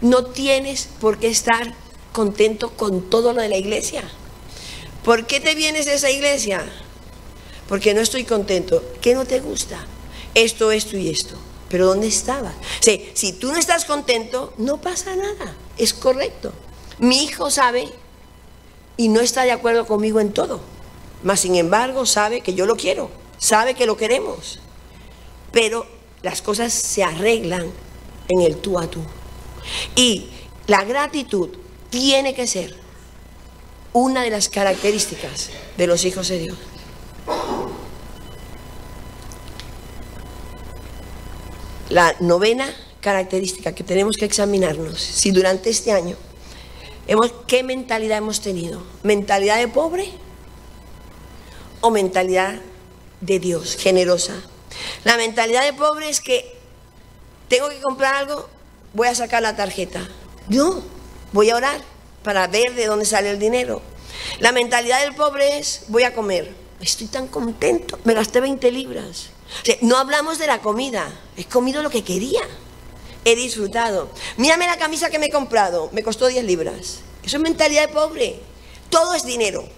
No 0.00 0.24
tienes 0.24 0.88
por 0.98 1.18
qué 1.18 1.28
estar 1.28 1.74
contento 2.12 2.70
con 2.70 3.10
todo 3.10 3.34
lo 3.34 3.42
de 3.42 3.50
la 3.50 3.58
iglesia. 3.58 4.02
¿Por 5.04 5.26
qué 5.26 5.40
te 5.40 5.54
vienes 5.54 5.84
de 5.84 5.94
esa 5.94 6.10
iglesia? 6.10 6.64
Porque 7.68 7.94
no 7.94 8.00
estoy 8.00 8.24
contento. 8.24 8.82
¿Qué 9.00 9.14
no 9.14 9.24
te 9.24 9.40
gusta? 9.40 9.78
Esto, 10.34 10.72
esto 10.72 10.96
y 10.96 11.08
esto. 11.08 11.36
Pero 11.68 11.86
¿dónde 11.86 12.06
estabas? 12.06 12.54
Si 13.14 13.32
tú 13.32 13.52
no 13.52 13.58
estás 13.58 13.84
contento, 13.84 14.52
no 14.58 14.80
pasa 14.80 15.16
nada. 15.16 15.54
Es 15.78 15.94
correcto. 15.94 16.52
Mi 16.98 17.24
hijo 17.24 17.50
sabe 17.50 17.88
y 18.96 19.08
no 19.08 19.20
está 19.20 19.44
de 19.44 19.52
acuerdo 19.52 19.86
conmigo 19.86 20.20
en 20.20 20.32
todo. 20.32 20.60
Mas 21.22 21.40
sin 21.40 21.56
embargo 21.56 22.04
sabe 22.04 22.40
que 22.42 22.54
yo 22.54 22.66
lo 22.66 22.76
quiero. 22.76 23.10
Sabe 23.38 23.74
que 23.74 23.86
lo 23.86 23.96
queremos 23.96 24.60
pero 25.52 25.86
las 26.22 26.42
cosas 26.42 26.72
se 26.72 27.04
arreglan 27.04 27.70
en 28.28 28.40
el 28.40 28.56
tú 28.56 28.78
a 28.78 28.88
tú. 28.88 29.00
Y 29.94 30.26
la 30.66 30.82
gratitud 30.84 31.50
tiene 31.90 32.34
que 32.34 32.46
ser 32.46 32.74
una 33.92 34.22
de 34.22 34.30
las 34.30 34.48
características 34.48 35.50
de 35.76 35.86
los 35.86 36.04
hijos 36.04 36.28
de 36.28 36.38
Dios. 36.38 36.56
La 41.92 42.16
novena 42.20 42.74
característica 43.02 43.74
que 43.74 43.84
tenemos 43.84 44.16
que 44.16 44.24
examinarnos, 44.24 44.98
si 44.98 45.30
durante 45.30 45.68
este 45.68 45.92
año 45.92 46.16
hemos, 47.06 47.34
qué 47.46 47.62
mentalidad 47.62 48.16
hemos 48.16 48.40
tenido, 48.40 48.82
mentalidad 49.02 49.58
de 49.58 49.68
pobre 49.68 50.10
o 51.82 51.90
mentalidad 51.90 52.54
de 53.20 53.38
Dios, 53.38 53.76
generosa, 53.76 54.32
la 55.04 55.18
mentalidad 55.18 55.64
de 55.64 55.74
pobre 55.74 56.08
es 56.08 56.22
que 56.22 56.56
tengo 57.48 57.68
que 57.68 57.82
comprar 57.82 58.14
algo, 58.14 58.48
voy 58.94 59.08
a 59.08 59.14
sacar 59.14 59.42
la 59.42 59.54
tarjeta. 59.54 60.08
No, 60.48 60.82
voy 61.34 61.50
a 61.50 61.56
orar 61.56 61.78
para 62.24 62.46
ver 62.46 62.74
de 62.74 62.86
dónde 62.86 63.04
sale 63.04 63.28
el 63.28 63.38
dinero. 63.38 63.82
La 64.40 64.52
mentalidad 64.52 65.02
del 65.02 65.14
pobre 65.14 65.58
es, 65.58 65.82
voy 65.88 66.04
a 66.04 66.14
comer. 66.14 66.54
Estoy 66.80 67.08
tan 67.08 67.26
contento, 67.26 67.98
me 68.04 68.14
gasté 68.14 68.40
20 68.40 68.72
libras. 68.72 69.31
No 69.80 69.96
hablamos 69.96 70.38
de 70.38 70.46
la 70.46 70.60
comida, 70.60 71.10
he 71.36 71.44
comido 71.44 71.82
lo 71.82 71.90
que 71.90 72.04
quería. 72.04 72.42
He 73.24 73.36
disfrutado. 73.36 74.10
Mírame 74.36 74.66
la 74.66 74.78
camisa 74.78 75.08
que 75.08 75.18
me 75.18 75.26
he 75.26 75.30
comprado, 75.30 75.90
me 75.92 76.02
costó 76.02 76.26
10 76.26 76.44
libras. 76.44 77.00
Eso 77.22 77.36
es 77.36 77.42
mentalidad 77.42 77.86
de 77.86 77.94
pobre. 77.94 78.40
Todo 78.90 79.14
es 79.14 79.24
dinero. 79.24 79.68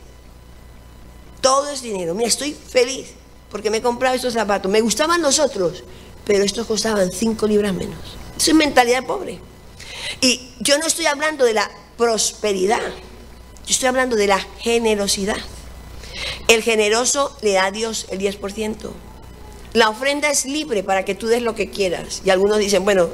Todo 1.40 1.68
es 1.70 1.82
dinero. 1.82 2.14
Mira, 2.14 2.28
estoy 2.28 2.54
feliz 2.54 3.08
porque 3.50 3.70
me 3.70 3.76
he 3.76 3.82
comprado 3.82 4.16
estos 4.16 4.32
zapatos. 4.32 4.70
Me 4.72 4.80
gustaban 4.80 5.20
los 5.20 5.38
otros, 5.38 5.84
pero 6.24 6.42
estos 6.42 6.66
costaban 6.66 7.12
5 7.12 7.46
libras 7.46 7.74
menos. 7.74 7.98
Eso 8.36 8.50
es 8.50 8.56
mentalidad 8.56 9.04
pobre. 9.04 9.38
Y 10.20 10.50
yo 10.60 10.78
no 10.78 10.86
estoy 10.86 11.06
hablando 11.06 11.44
de 11.44 11.54
la 11.54 11.70
prosperidad, 11.96 12.80
yo 12.80 13.70
estoy 13.70 13.88
hablando 13.88 14.16
de 14.16 14.26
la 14.26 14.40
generosidad. 14.58 15.36
El 16.48 16.62
generoso 16.62 17.36
le 17.42 17.52
da 17.52 17.66
a 17.66 17.70
Dios 17.70 18.06
el 18.10 18.18
10%. 18.18 18.90
La 19.74 19.88
ofrenda 19.88 20.30
es 20.30 20.46
libre 20.46 20.82
para 20.82 21.04
que 21.04 21.14
tú 21.14 21.26
des 21.26 21.42
lo 21.42 21.54
que 21.54 21.68
quieras. 21.68 22.22
Y 22.24 22.30
algunos 22.30 22.58
dicen, 22.58 22.84
bueno, 22.84 23.10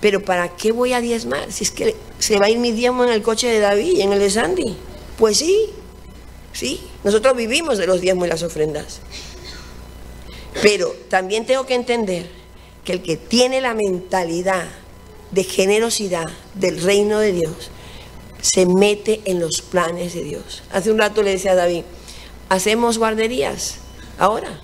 pero 0.00 0.22
¿para 0.22 0.48
qué 0.56 0.72
voy 0.72 0.92
a 0.92 1.00
diezmar? 1.00 1.50
Si 1.52 1.64
es 1.64 1.70
que 1.70 1.94
se 2.18 2.38
va 2.38 2.46
a 2.46 2.50
ir 2.50 2.58
mi 2.58 2.72
diezmo 2.72 3.04
en 3.04 3.10
el 3.10 3.22
coche 3.22 3.46
de 3.46 3.60
David, 3.60 4.00
en 4.00 4.12
el 4.12 4.18
de 4.18 4.28
Sandy. 4.28 4.76
Pues 5.16 5.38
sí, 5.38 5.70
sí, 6.52 6.80
nosotros 7.04 7.36
vivimos 7.36 7.78
de 7.78 7.86
los 7.86 8.00
diezmos 8.00 8.26
y 8.26 8.30
las 8.30 8.42
ofrendas. 8.42 9.00
Pero 10.60 10.94
también 11.08 11.46
tengo 11.46 11.64
que 11.64 11.74
entender 11.74 12.28
que 12.84 12.92
el 12.92 13.02
que 13.02 13.16
tiene 13.16 13.60
la 13.60 13.74
mentalidad 13.74 14.66
de 15.30 15.44
generosidad 15.44 16.26
del 16.54 16.82
reino 16.82 17.20
de 17.20 17.32
Dios 17.32 17.70
se 18.42 18.66
mete 18.66 19.22
en 19.24 19.40
los 19.40 19.62
planes 19.62 20.12
de 20.12 20.24
Dios. 20.24 20.64
Hace 20.72 20.90
un 20.90 20.98
rato 20.98 21.22
le 21.22 21.30
decía 21.30 21.52
a 21.52 21.54
David, 21.54 21.84
hacemos 22.48 22.98
guarderías 22.98 23.76
ahora. 24.18 24.60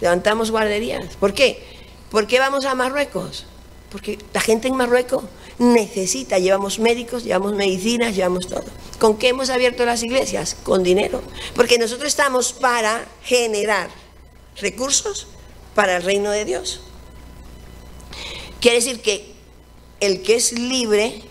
Levantamos 0.00 0.50
guarderías. 0.50 1.16
¿Por 1.16 1.34
qué? 1.34 1.62
¿Por 2.10 2.26
qué 2.26 2.38
vamos 2.38 2.64
a 2.64 2.74
Marruecos? 2.74 3.46
Porque 3.90 4.18
la 4.32 4.40
gente 4.40 4.68
en 4.68 4.76
Marruecos 4.76 5.24
necesita, 5.58 6.38
llevamos 6.38 6.78
médicos, 6.78 7.24
llevamos 7.24 7.54
medicinas, 7.54 8.14
llevamos 8.14 8.46
todo. 8.46 8.64
¿Con 8.98 9.16
qué 9.18 9.28
hemos 9.28 9.50
abierto 9.50 9.84
las 9.84 10.02
iglesias? 10.02 10.56
Con 10.62 10.82
dinero. 10.82 11.22
Porque 11.54 11.78
nosotros 11.78 12.08
estamos 12.08 12.52
para 12.52 13.06
generar 13.22 13.88
recursos 14.60 15.26
para 15.74 15.96
el 15.96 16.02
reino 16.02 16.30
de 16.30 16.44
Dios. 16.44 16.80
Quiere 18.60 18.78
decir 18.78 19.00
que 19.00 19.32
el 20.00 20.22
que 20.22 20.36
es 20.36 20.52
libre, 20.52 21.22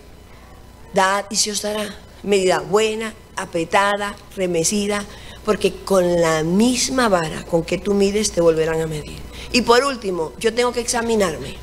da 0.94 1.26
y 1.30 1.36
se 1.36 1.50
os 1.50 1.62
dará. 1.62 1.94
Medida 2.22 2.60
buena, 2.60 3.14
apretada, 3.36 4.16
remecida, 4.36 5.04
porque 5.48 5.72
con 5.72 6.20
la 6.20 6.42
misma 6.42 7.08
vara 7.08 7.42
con 7.46 7.64
que 7.64 7.78
tú 7.78 7.94
mides 7.94 8.32
te 8.32 8.42
volverán 8.42 8.82
a 8.82 8.86
medir. 8.86 9.16
Y 9.50 9.62
por 9.62 9.82
último, 9.82 10.34
yo 10.38 10.52
tengo 10.52 10.72
que 10.72 10.80
examinarme. 10.80 11.54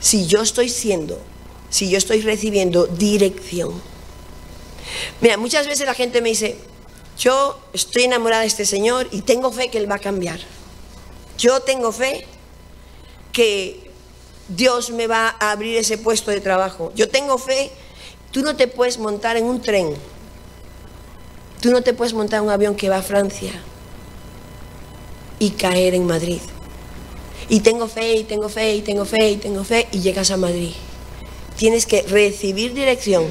Si 0.00 0.26
yo 0.26 0.42
estoy 0.42 0.68
siendo, 0.68 1.20
si 1.70 1.88
yo 1.88 1.98
estoy 1.98 2.20
recibiendo 2.20 2.88
dirección. 2.88 3.80
Mira, 5.20 5.36
muchas 5.36 5.68
veces 5.68 5.86
la 5.86 5.94
gente 5.94 6.20
me 6.20 6.30
dice, 6.30 6.56
yo 7.16 7.60
estoy 7.72 8.02
enamorada 8.02 8.42
de 8.42 8.48
este 8.48 8.66
Señor 8.66 9.06
y 9.12 9.20
tengo 9.20 9.52
fe 9.52 9.68
que 9.68 9.78
Él 9.78 9.88
va 9.88 9.94
a 9.94 10.00
cambiar. 10.00 10.40
Yo 11.38 11.60
tengo 11.60 11.92
fe 11.92 12.26
que 13.30 13.88
Dios 14.48 14.90
me 14.90 15.06
va 15.06 15.36
a 15.38 15.52
abrir 15.52 15.76
ese 15.76 15.96
puesto 15.96 16.32
de 16.32 16.40
trabajo. 16.40 16.90
Yo 16.96 17.08
tengo 17.08 17.38
fe. 17.38 17.70
Tú 18.32 18.42
no 18.42 18.56
te 18.56 18.66
puedes 18.66 18.98
montar 18.98 19.36
en 19.36 19.44
un 19.44 19.62
tren. 19.62 19.94
Tú 21.62 21.70
no 21.70 21.82
te 21.82 21.94
puedes 21.94 22.12
montar 22.12 22.40
un 22.42 22.50
avión 22.50 22.74
que 22.74 22.88
va 22.88 22.96
a 22.96 23.02
Francia 23.02 23.52
y 25.38 25.50
caer 25.50 25.94
en 25.94 26.06
Madrid. 26.06 26.40
Y 27.48 27.60
tengo 27.60 27.86
fe, 27.86 28.16
y 28.16 28.24
tengo 28.24 28.48
fe, 28.48 28.74
y 28.74 28.82
tengo 28.82 29.04
fe, 29.04 29.30
y 29.30 29.36
tengo 29.36 29.62
fe, 29.62 29.86
y 29.92 30.00
llegas 30.00 30.32
a 30.32 30.36
Madrid. 30.36 30.72
Tienes 31.56 31.86
que 31.86 32.02
recibir 32.02 32.74
dirección. 32.74 33.26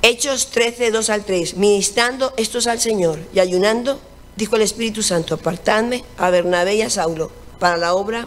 Hechos 0.00 0.46
13, 0.46 0.90
2 0.90 1.10
al 1.10 1.26
3. 1.26 1.58
Ministrando 1.58 2.32
estos 2.38 2.66
al 2.66 2.80
Señor 2.80 3.18
y 3.34 3.40
ayunando, 3.40 4.00
dijo 4.36 4.56
el 4.56 4.62
Espíritu 4.62 5.02
Santo, 5.02 5.34
apartadme 5.34 6.02
a 6.16 6.30
Bernabé 6.30 6.76
y 6.76 6.82
a 6.82 6.88
Saulo 6.88 7.30
para 7.58 7.76
la 7.76 7.92
obra 7.92 8.26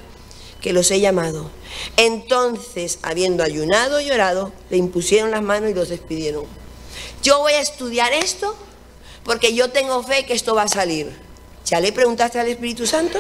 que 0.62 0.74
los 0.74 0.92
he 0.92 1.00
llamado. 1.00 1.50
Entonces, 1.98 3.00
habiendo 3.02 3.44
ayunado 3.44 4.00
y 4.00 4.12
orado, 4.12 4.52
le 4.70 4.78
impusieron 4.78 5.32
las 5.32 5.42
manos 5.42 5.72
y 5.72 5.74
los 5.74 5.90
despidieron. 5.90 6.46
Yo 7.22 7.40
voy 7.40 7.54
a 7.54 7.60
estudiar 7.60 8.14
esto 8.14 8.56
porque 9.24 9.54
yo 9.54 9.70
tengo 9.70 10.02
fe 10.04 10.26
que 10.26 10.34
esto 10.34 10.56
va 10.56 10.64
a 10.64 10.68
salir. 10.68 11.12
¿Ya 11.66 11.80
le 11.80 11.92
preguntaste 11.92 12.40
al 12.40 12.48
Espíritu 12.48 12.88
Santo? 12.88 13.20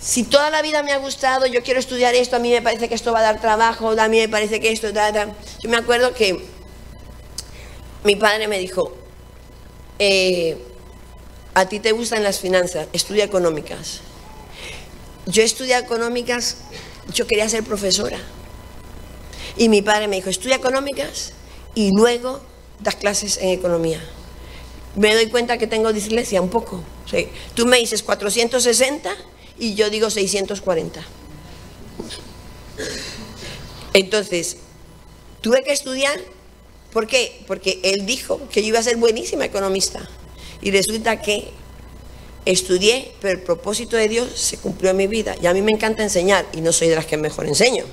Si 0.00 0.24
toda 0.24 0.50
la 0.50 0.62
vida 0.62 0.82
me 0.82 0.92
ha 0.92 0.98
gustado, 0.98 1.46
yo 1.46 1.62
quiero 1.62 1.80
estudiar 1.80 2.14
esto, 2.14 2.36
a 2.36 2.38
mí 2.38 2.50
me 2.50 2.62
parece 2.62 2.88
que 2.88 2.94
esto 2.94 3.12
va 3.12 3.20
a 3.20 3.22
dar 3.22 3.40
trabajo, 3.40 3.90
a 3.90 4.08
mí 4.08 4.18
me 4.18 4.28
parece 4.28 4.60
que 4.60 4.70
esto... 4.70 4.92
Da, 4.92 5.10
da. 5.10 5.34
Yo 5.60 5.68
me 5.68 5.76
acuerdo 5.76 6.14
que 6.14 6.44
mi 8.04 8.14
padre 8.14 8.46
me 8.46 8.58
dijo, 8.58 8.92
eh, 9.98 10.56
a 11.54 11.66
ti 11.66 11.80
te 11.80 11.90
gustan 11.90 12.22
las 12.22 12.38
finanzas, 12.38 12.86
estudia 12.92 13.24
económicas. 13.24 14.00
Yo 15.24 15.42
estudié 15.42 15.76
económicas, 15.78 16.58
yo 17.12 17.26
quería 17.26 17.48
ser 17.48 17.64
profesora. 17.64 18.18
Y 19.56 19.68
mi 19.68 19.82
padre 19.82 20.06
me 20.06 20.16
dijo, 20.16 20.30
estudia 20.30 20.54
económicas 20.54 21.32
y 21.76 21.90
luego 21.92 22.40
das 22.80 22.96
clases 22.96 23.36
en 23.36 23.50
economía. 23.50 24.02
Me 24.96 25.14
doy 25.14 25.28
cuenta 25.28 25.58
que 25.58 25.66
tengo 25.68 25.92
dislexia 25.92 26.40
un 26.40 26.48
poco. 26.48 26.82
Tú 27.54 27.66
me 27.66 27.76
dices 27.76 28.02
460 28.02 29.14
y 29.58 29.74
yo 29.74 29.90
digo 29.90 30.10
640. 30.10 31.04
Entonces, 33.92 34.56
tuve 35.42 35.62
que 35.62 35.72
estudiar. 35.72 36.18
¿Por 36.92 37.06
qué? 37.06 37.44
Porque 37.46 37.78
él 37.82 38.06
dijo 38.06 38.40
que 38.50 38.62
yo 38.62 38.68
iba 38.68 38.78
a 38.78 38.82
ser 38.82 38.96
buenísima 38.96 39.44
economista. 39.44 40.08
Y 40.62 40.70
resulta 40.70 41.20
que 41.20 41.50
estudié, 42.46 43.12
pero 43.20 43.38
el 43.38 43.44
propósito 43.44 43.98
de 43.98 44.08
Dios 44.08 44.30
se 44.34 44.56
cumplió 44.56 44.92
en 44.92 44.96
mi 44.96 45.06
vida. 45.06 45.36
Y 45.42 45.46
a 45.46 45.52
mí 45.52 45.60
me 45.60 45.72
encanta 45.72 46.02
enseñar 46.02 46.46
y 46.54 46.62
no 46.62 46.72
soy 46.72 46.88
de 46.88 46.94
las 46.94 47.04
que 47.04 47.18
mejor 47.18 47.46
enseño. 47.46 47.84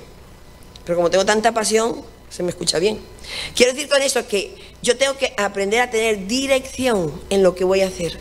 Pero 0.86 0.96
como 0.96 1.10
tengo 1.10 1.26
tanta 1.26 1.52
pasión, 1.52 2.02
se 2.30 2.42
me 2.42 2.50
escucha 2.50 2.78
bien. 2.78 3.00
Quiero 3.54 3.72
decir 3.72 3.88
con 3.88 4.02
esto 4.02 4.26
que 4.26 4.56
yo 4.82 4.96
tengo 4.96 5.16
que 5.16 5.34
aprender 5.36 5.80
a 5.80 5.90
tener 5.90 6.26
dirección 6.26 7.20
en 7.30 7.42
lo 7.42 7.54
que 7.54 7.64
voy 7.64 7.80
a 7.80 7.88
hacer. 7.88 8.18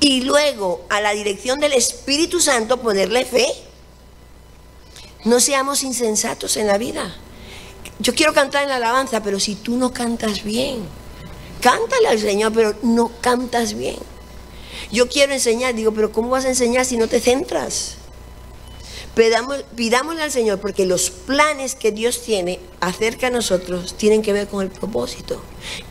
Y 0.00 0.22
luego 0.22 0.84
a 0.90 1.00
la 1.00 1.12
dirección 1.12 1.60
del 1.60 1.72
Espíritu 1.72 2.40
Santo 2.40 2.80
ponerle 2.80 3.24
fe. 3.24 3.46
No 5.24 5.40
seamos 5.40 5.82
insensatos 5.82 6.56
en 6.56 6.66
la 6.66 6.78
vida. 6.78 7.14
Yo 7.98 8.14
quiero 8.14 8.34
cantar 8.34 8.64
en 8.64 8.68
la 8.68 8.76
alabanza, 8.76 9.22
pero 9.22 9.40
si 9.40 9.54
tú 9.54 9.76
no 9.76 9.92
cantas 9.92 10.44
bien, 10.44 10.86
cántale 11.60 12.08
al 12.08 12.18
Señor, 12.18 12.52
pero 12.52 12.74
no 12.82 13.10
cantas 13.20 13.74
bien. 13.74 13.96
Yo 14.92 15.08
quiero 15.08 15.32
enseñar, 15.32 15.74
digo, 15.74 15.92
pero 15.92 16.12
¿cómo 16.12 16.28
vas 16.28 16.44
a 16.44 16.48
enseñar 16.48 16.84
si 16.84 16.96
no 16.96 17.08
te 17.08 17.20
centras? 17.20 17.96
Pidámosle 19.14 20.22
al 20.22 20.30
Señor 20.30 20.60
porque 20.60 20.86
los 20.86 21.10
planes 21.10 21.74
que 21.74 21.92
Dios 21.92 22.22
tiene 22.22 22.58
acerca 22.80 23.28
de 23.28 23.36
nosotros 23.36 23.94
tienen 23.96 24.22
que 24.22 24.32
ver 24.32 24.48
con 24.48 24.62
el 24.62 24.70
propósito 24.70 25.40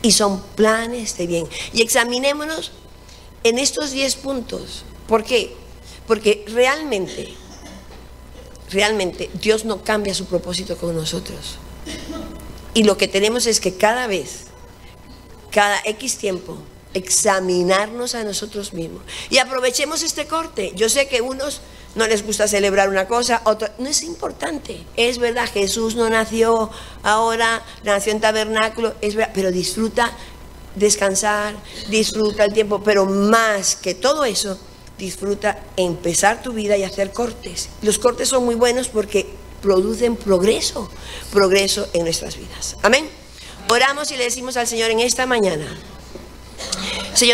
y 0.02 0.12
son 0.12 0.42
planes 0.54 1.16
de 1.16 1.26
bien. 1.26 1.46
Y 1.72 1.82
examinémonos 1.82 2.72
en 3.42 3.58
estos 3.58 3.92
10 3.92 4.16
puntos. 4.16 4.84
¿Por 5.06 5.24
qué? 5.24 5.54
Porque 6.06 6.44
realmente, 6.48 7.32
realmente 8.70 9.30
Dios 9.40 9.64
no 9.64 9.82
cambia 9.82 10.14
su 10.14 10.26
propósito 10.26 10.76
con 10.76 10.94
nosotros. 10.94 11.56
Y 12.74 12.84
lo 12.84 12.96
que 12.96 13.08
tenemos 13.08 13.46
es 13.46 13.60
que 13.60 13.76
cada 13.76 14.06
vez, 14.06 14.44
cada 15.50 15.80
X 15.84 16.18
tiempo, 16.18 16.58
examinarnos 16.94 18.14
a 18.14 18.24
nosotros 18.24 18.72
mismos. 18.72 19.02
Y 19.30 19.38
aprovechemos 19.38 20.02
este 20.02 20.26
corte. 20.26 20.72
Yo 20.74 20.88
sé 20.88 21.08
que 21.08 21.20
unos 21.20 21.60
no 21.94 22.06
les 22.06 22.24
gusta 22.24 22.48
celebrar 22.48 22.88
una 22.88 23.06
cosa, 23.06 23.42
otros 23.44 23.70
no 23.78 23.88
es 23.88 24.02
importante. 24.02 24.84
Es 24.96 25.18
verdad, 25.18 25.48
Jesús 25.52 25.94
no 25.94 26.08
nació 26.10 26.70
ahora, 27.02 27.62
nació 27.84 28.12
en 28.12 28.20
tabernáculo, 28.20 28.94
es 29.00 29.14
verdad, 29.14 29.32
pero 29.34 29.50
disfruta 29.50 30.12
descansar, 30.74 31.54
disfruta 31.88 32.44
el 32.44 32.52
tiempo, 32.52 32.82
pero 32.82 33.06
más 33.06 33.76
que 33.76 33.94
todo 33.94 34.24
eso, 34.24 34.58
disfruta 34.98 35.62
empezar 35.76 36.42
tu 36.42 36.52
vida 36.52 36.76
y 36.76 36.82
hacer 36.82 37.12
cortes. 37.12 37.68
Los 37.82 37.98
cortes 37.98 38.28
son 38.28 38.44
muy 38.44 38.54
buenos 38.54 38.88
porque 38.88 39.26
producen 39.62 40.16
progreso, 40.16 40.90
progreso 41.32 41.88
en 41.92 42.04
nuestras 42.04 42.36
vidas. 42.36 42.76
Amén. 42.82 43.08
Oramos 43.70 44.10
y 44.10 44.16
le 44.16 44.24
decimos 44.24 44.56
al 44.56 44.66
Señor 44.66 44.90
en 44.90 45.00
esta 45.00 45.26
mañana. 45.26 45.66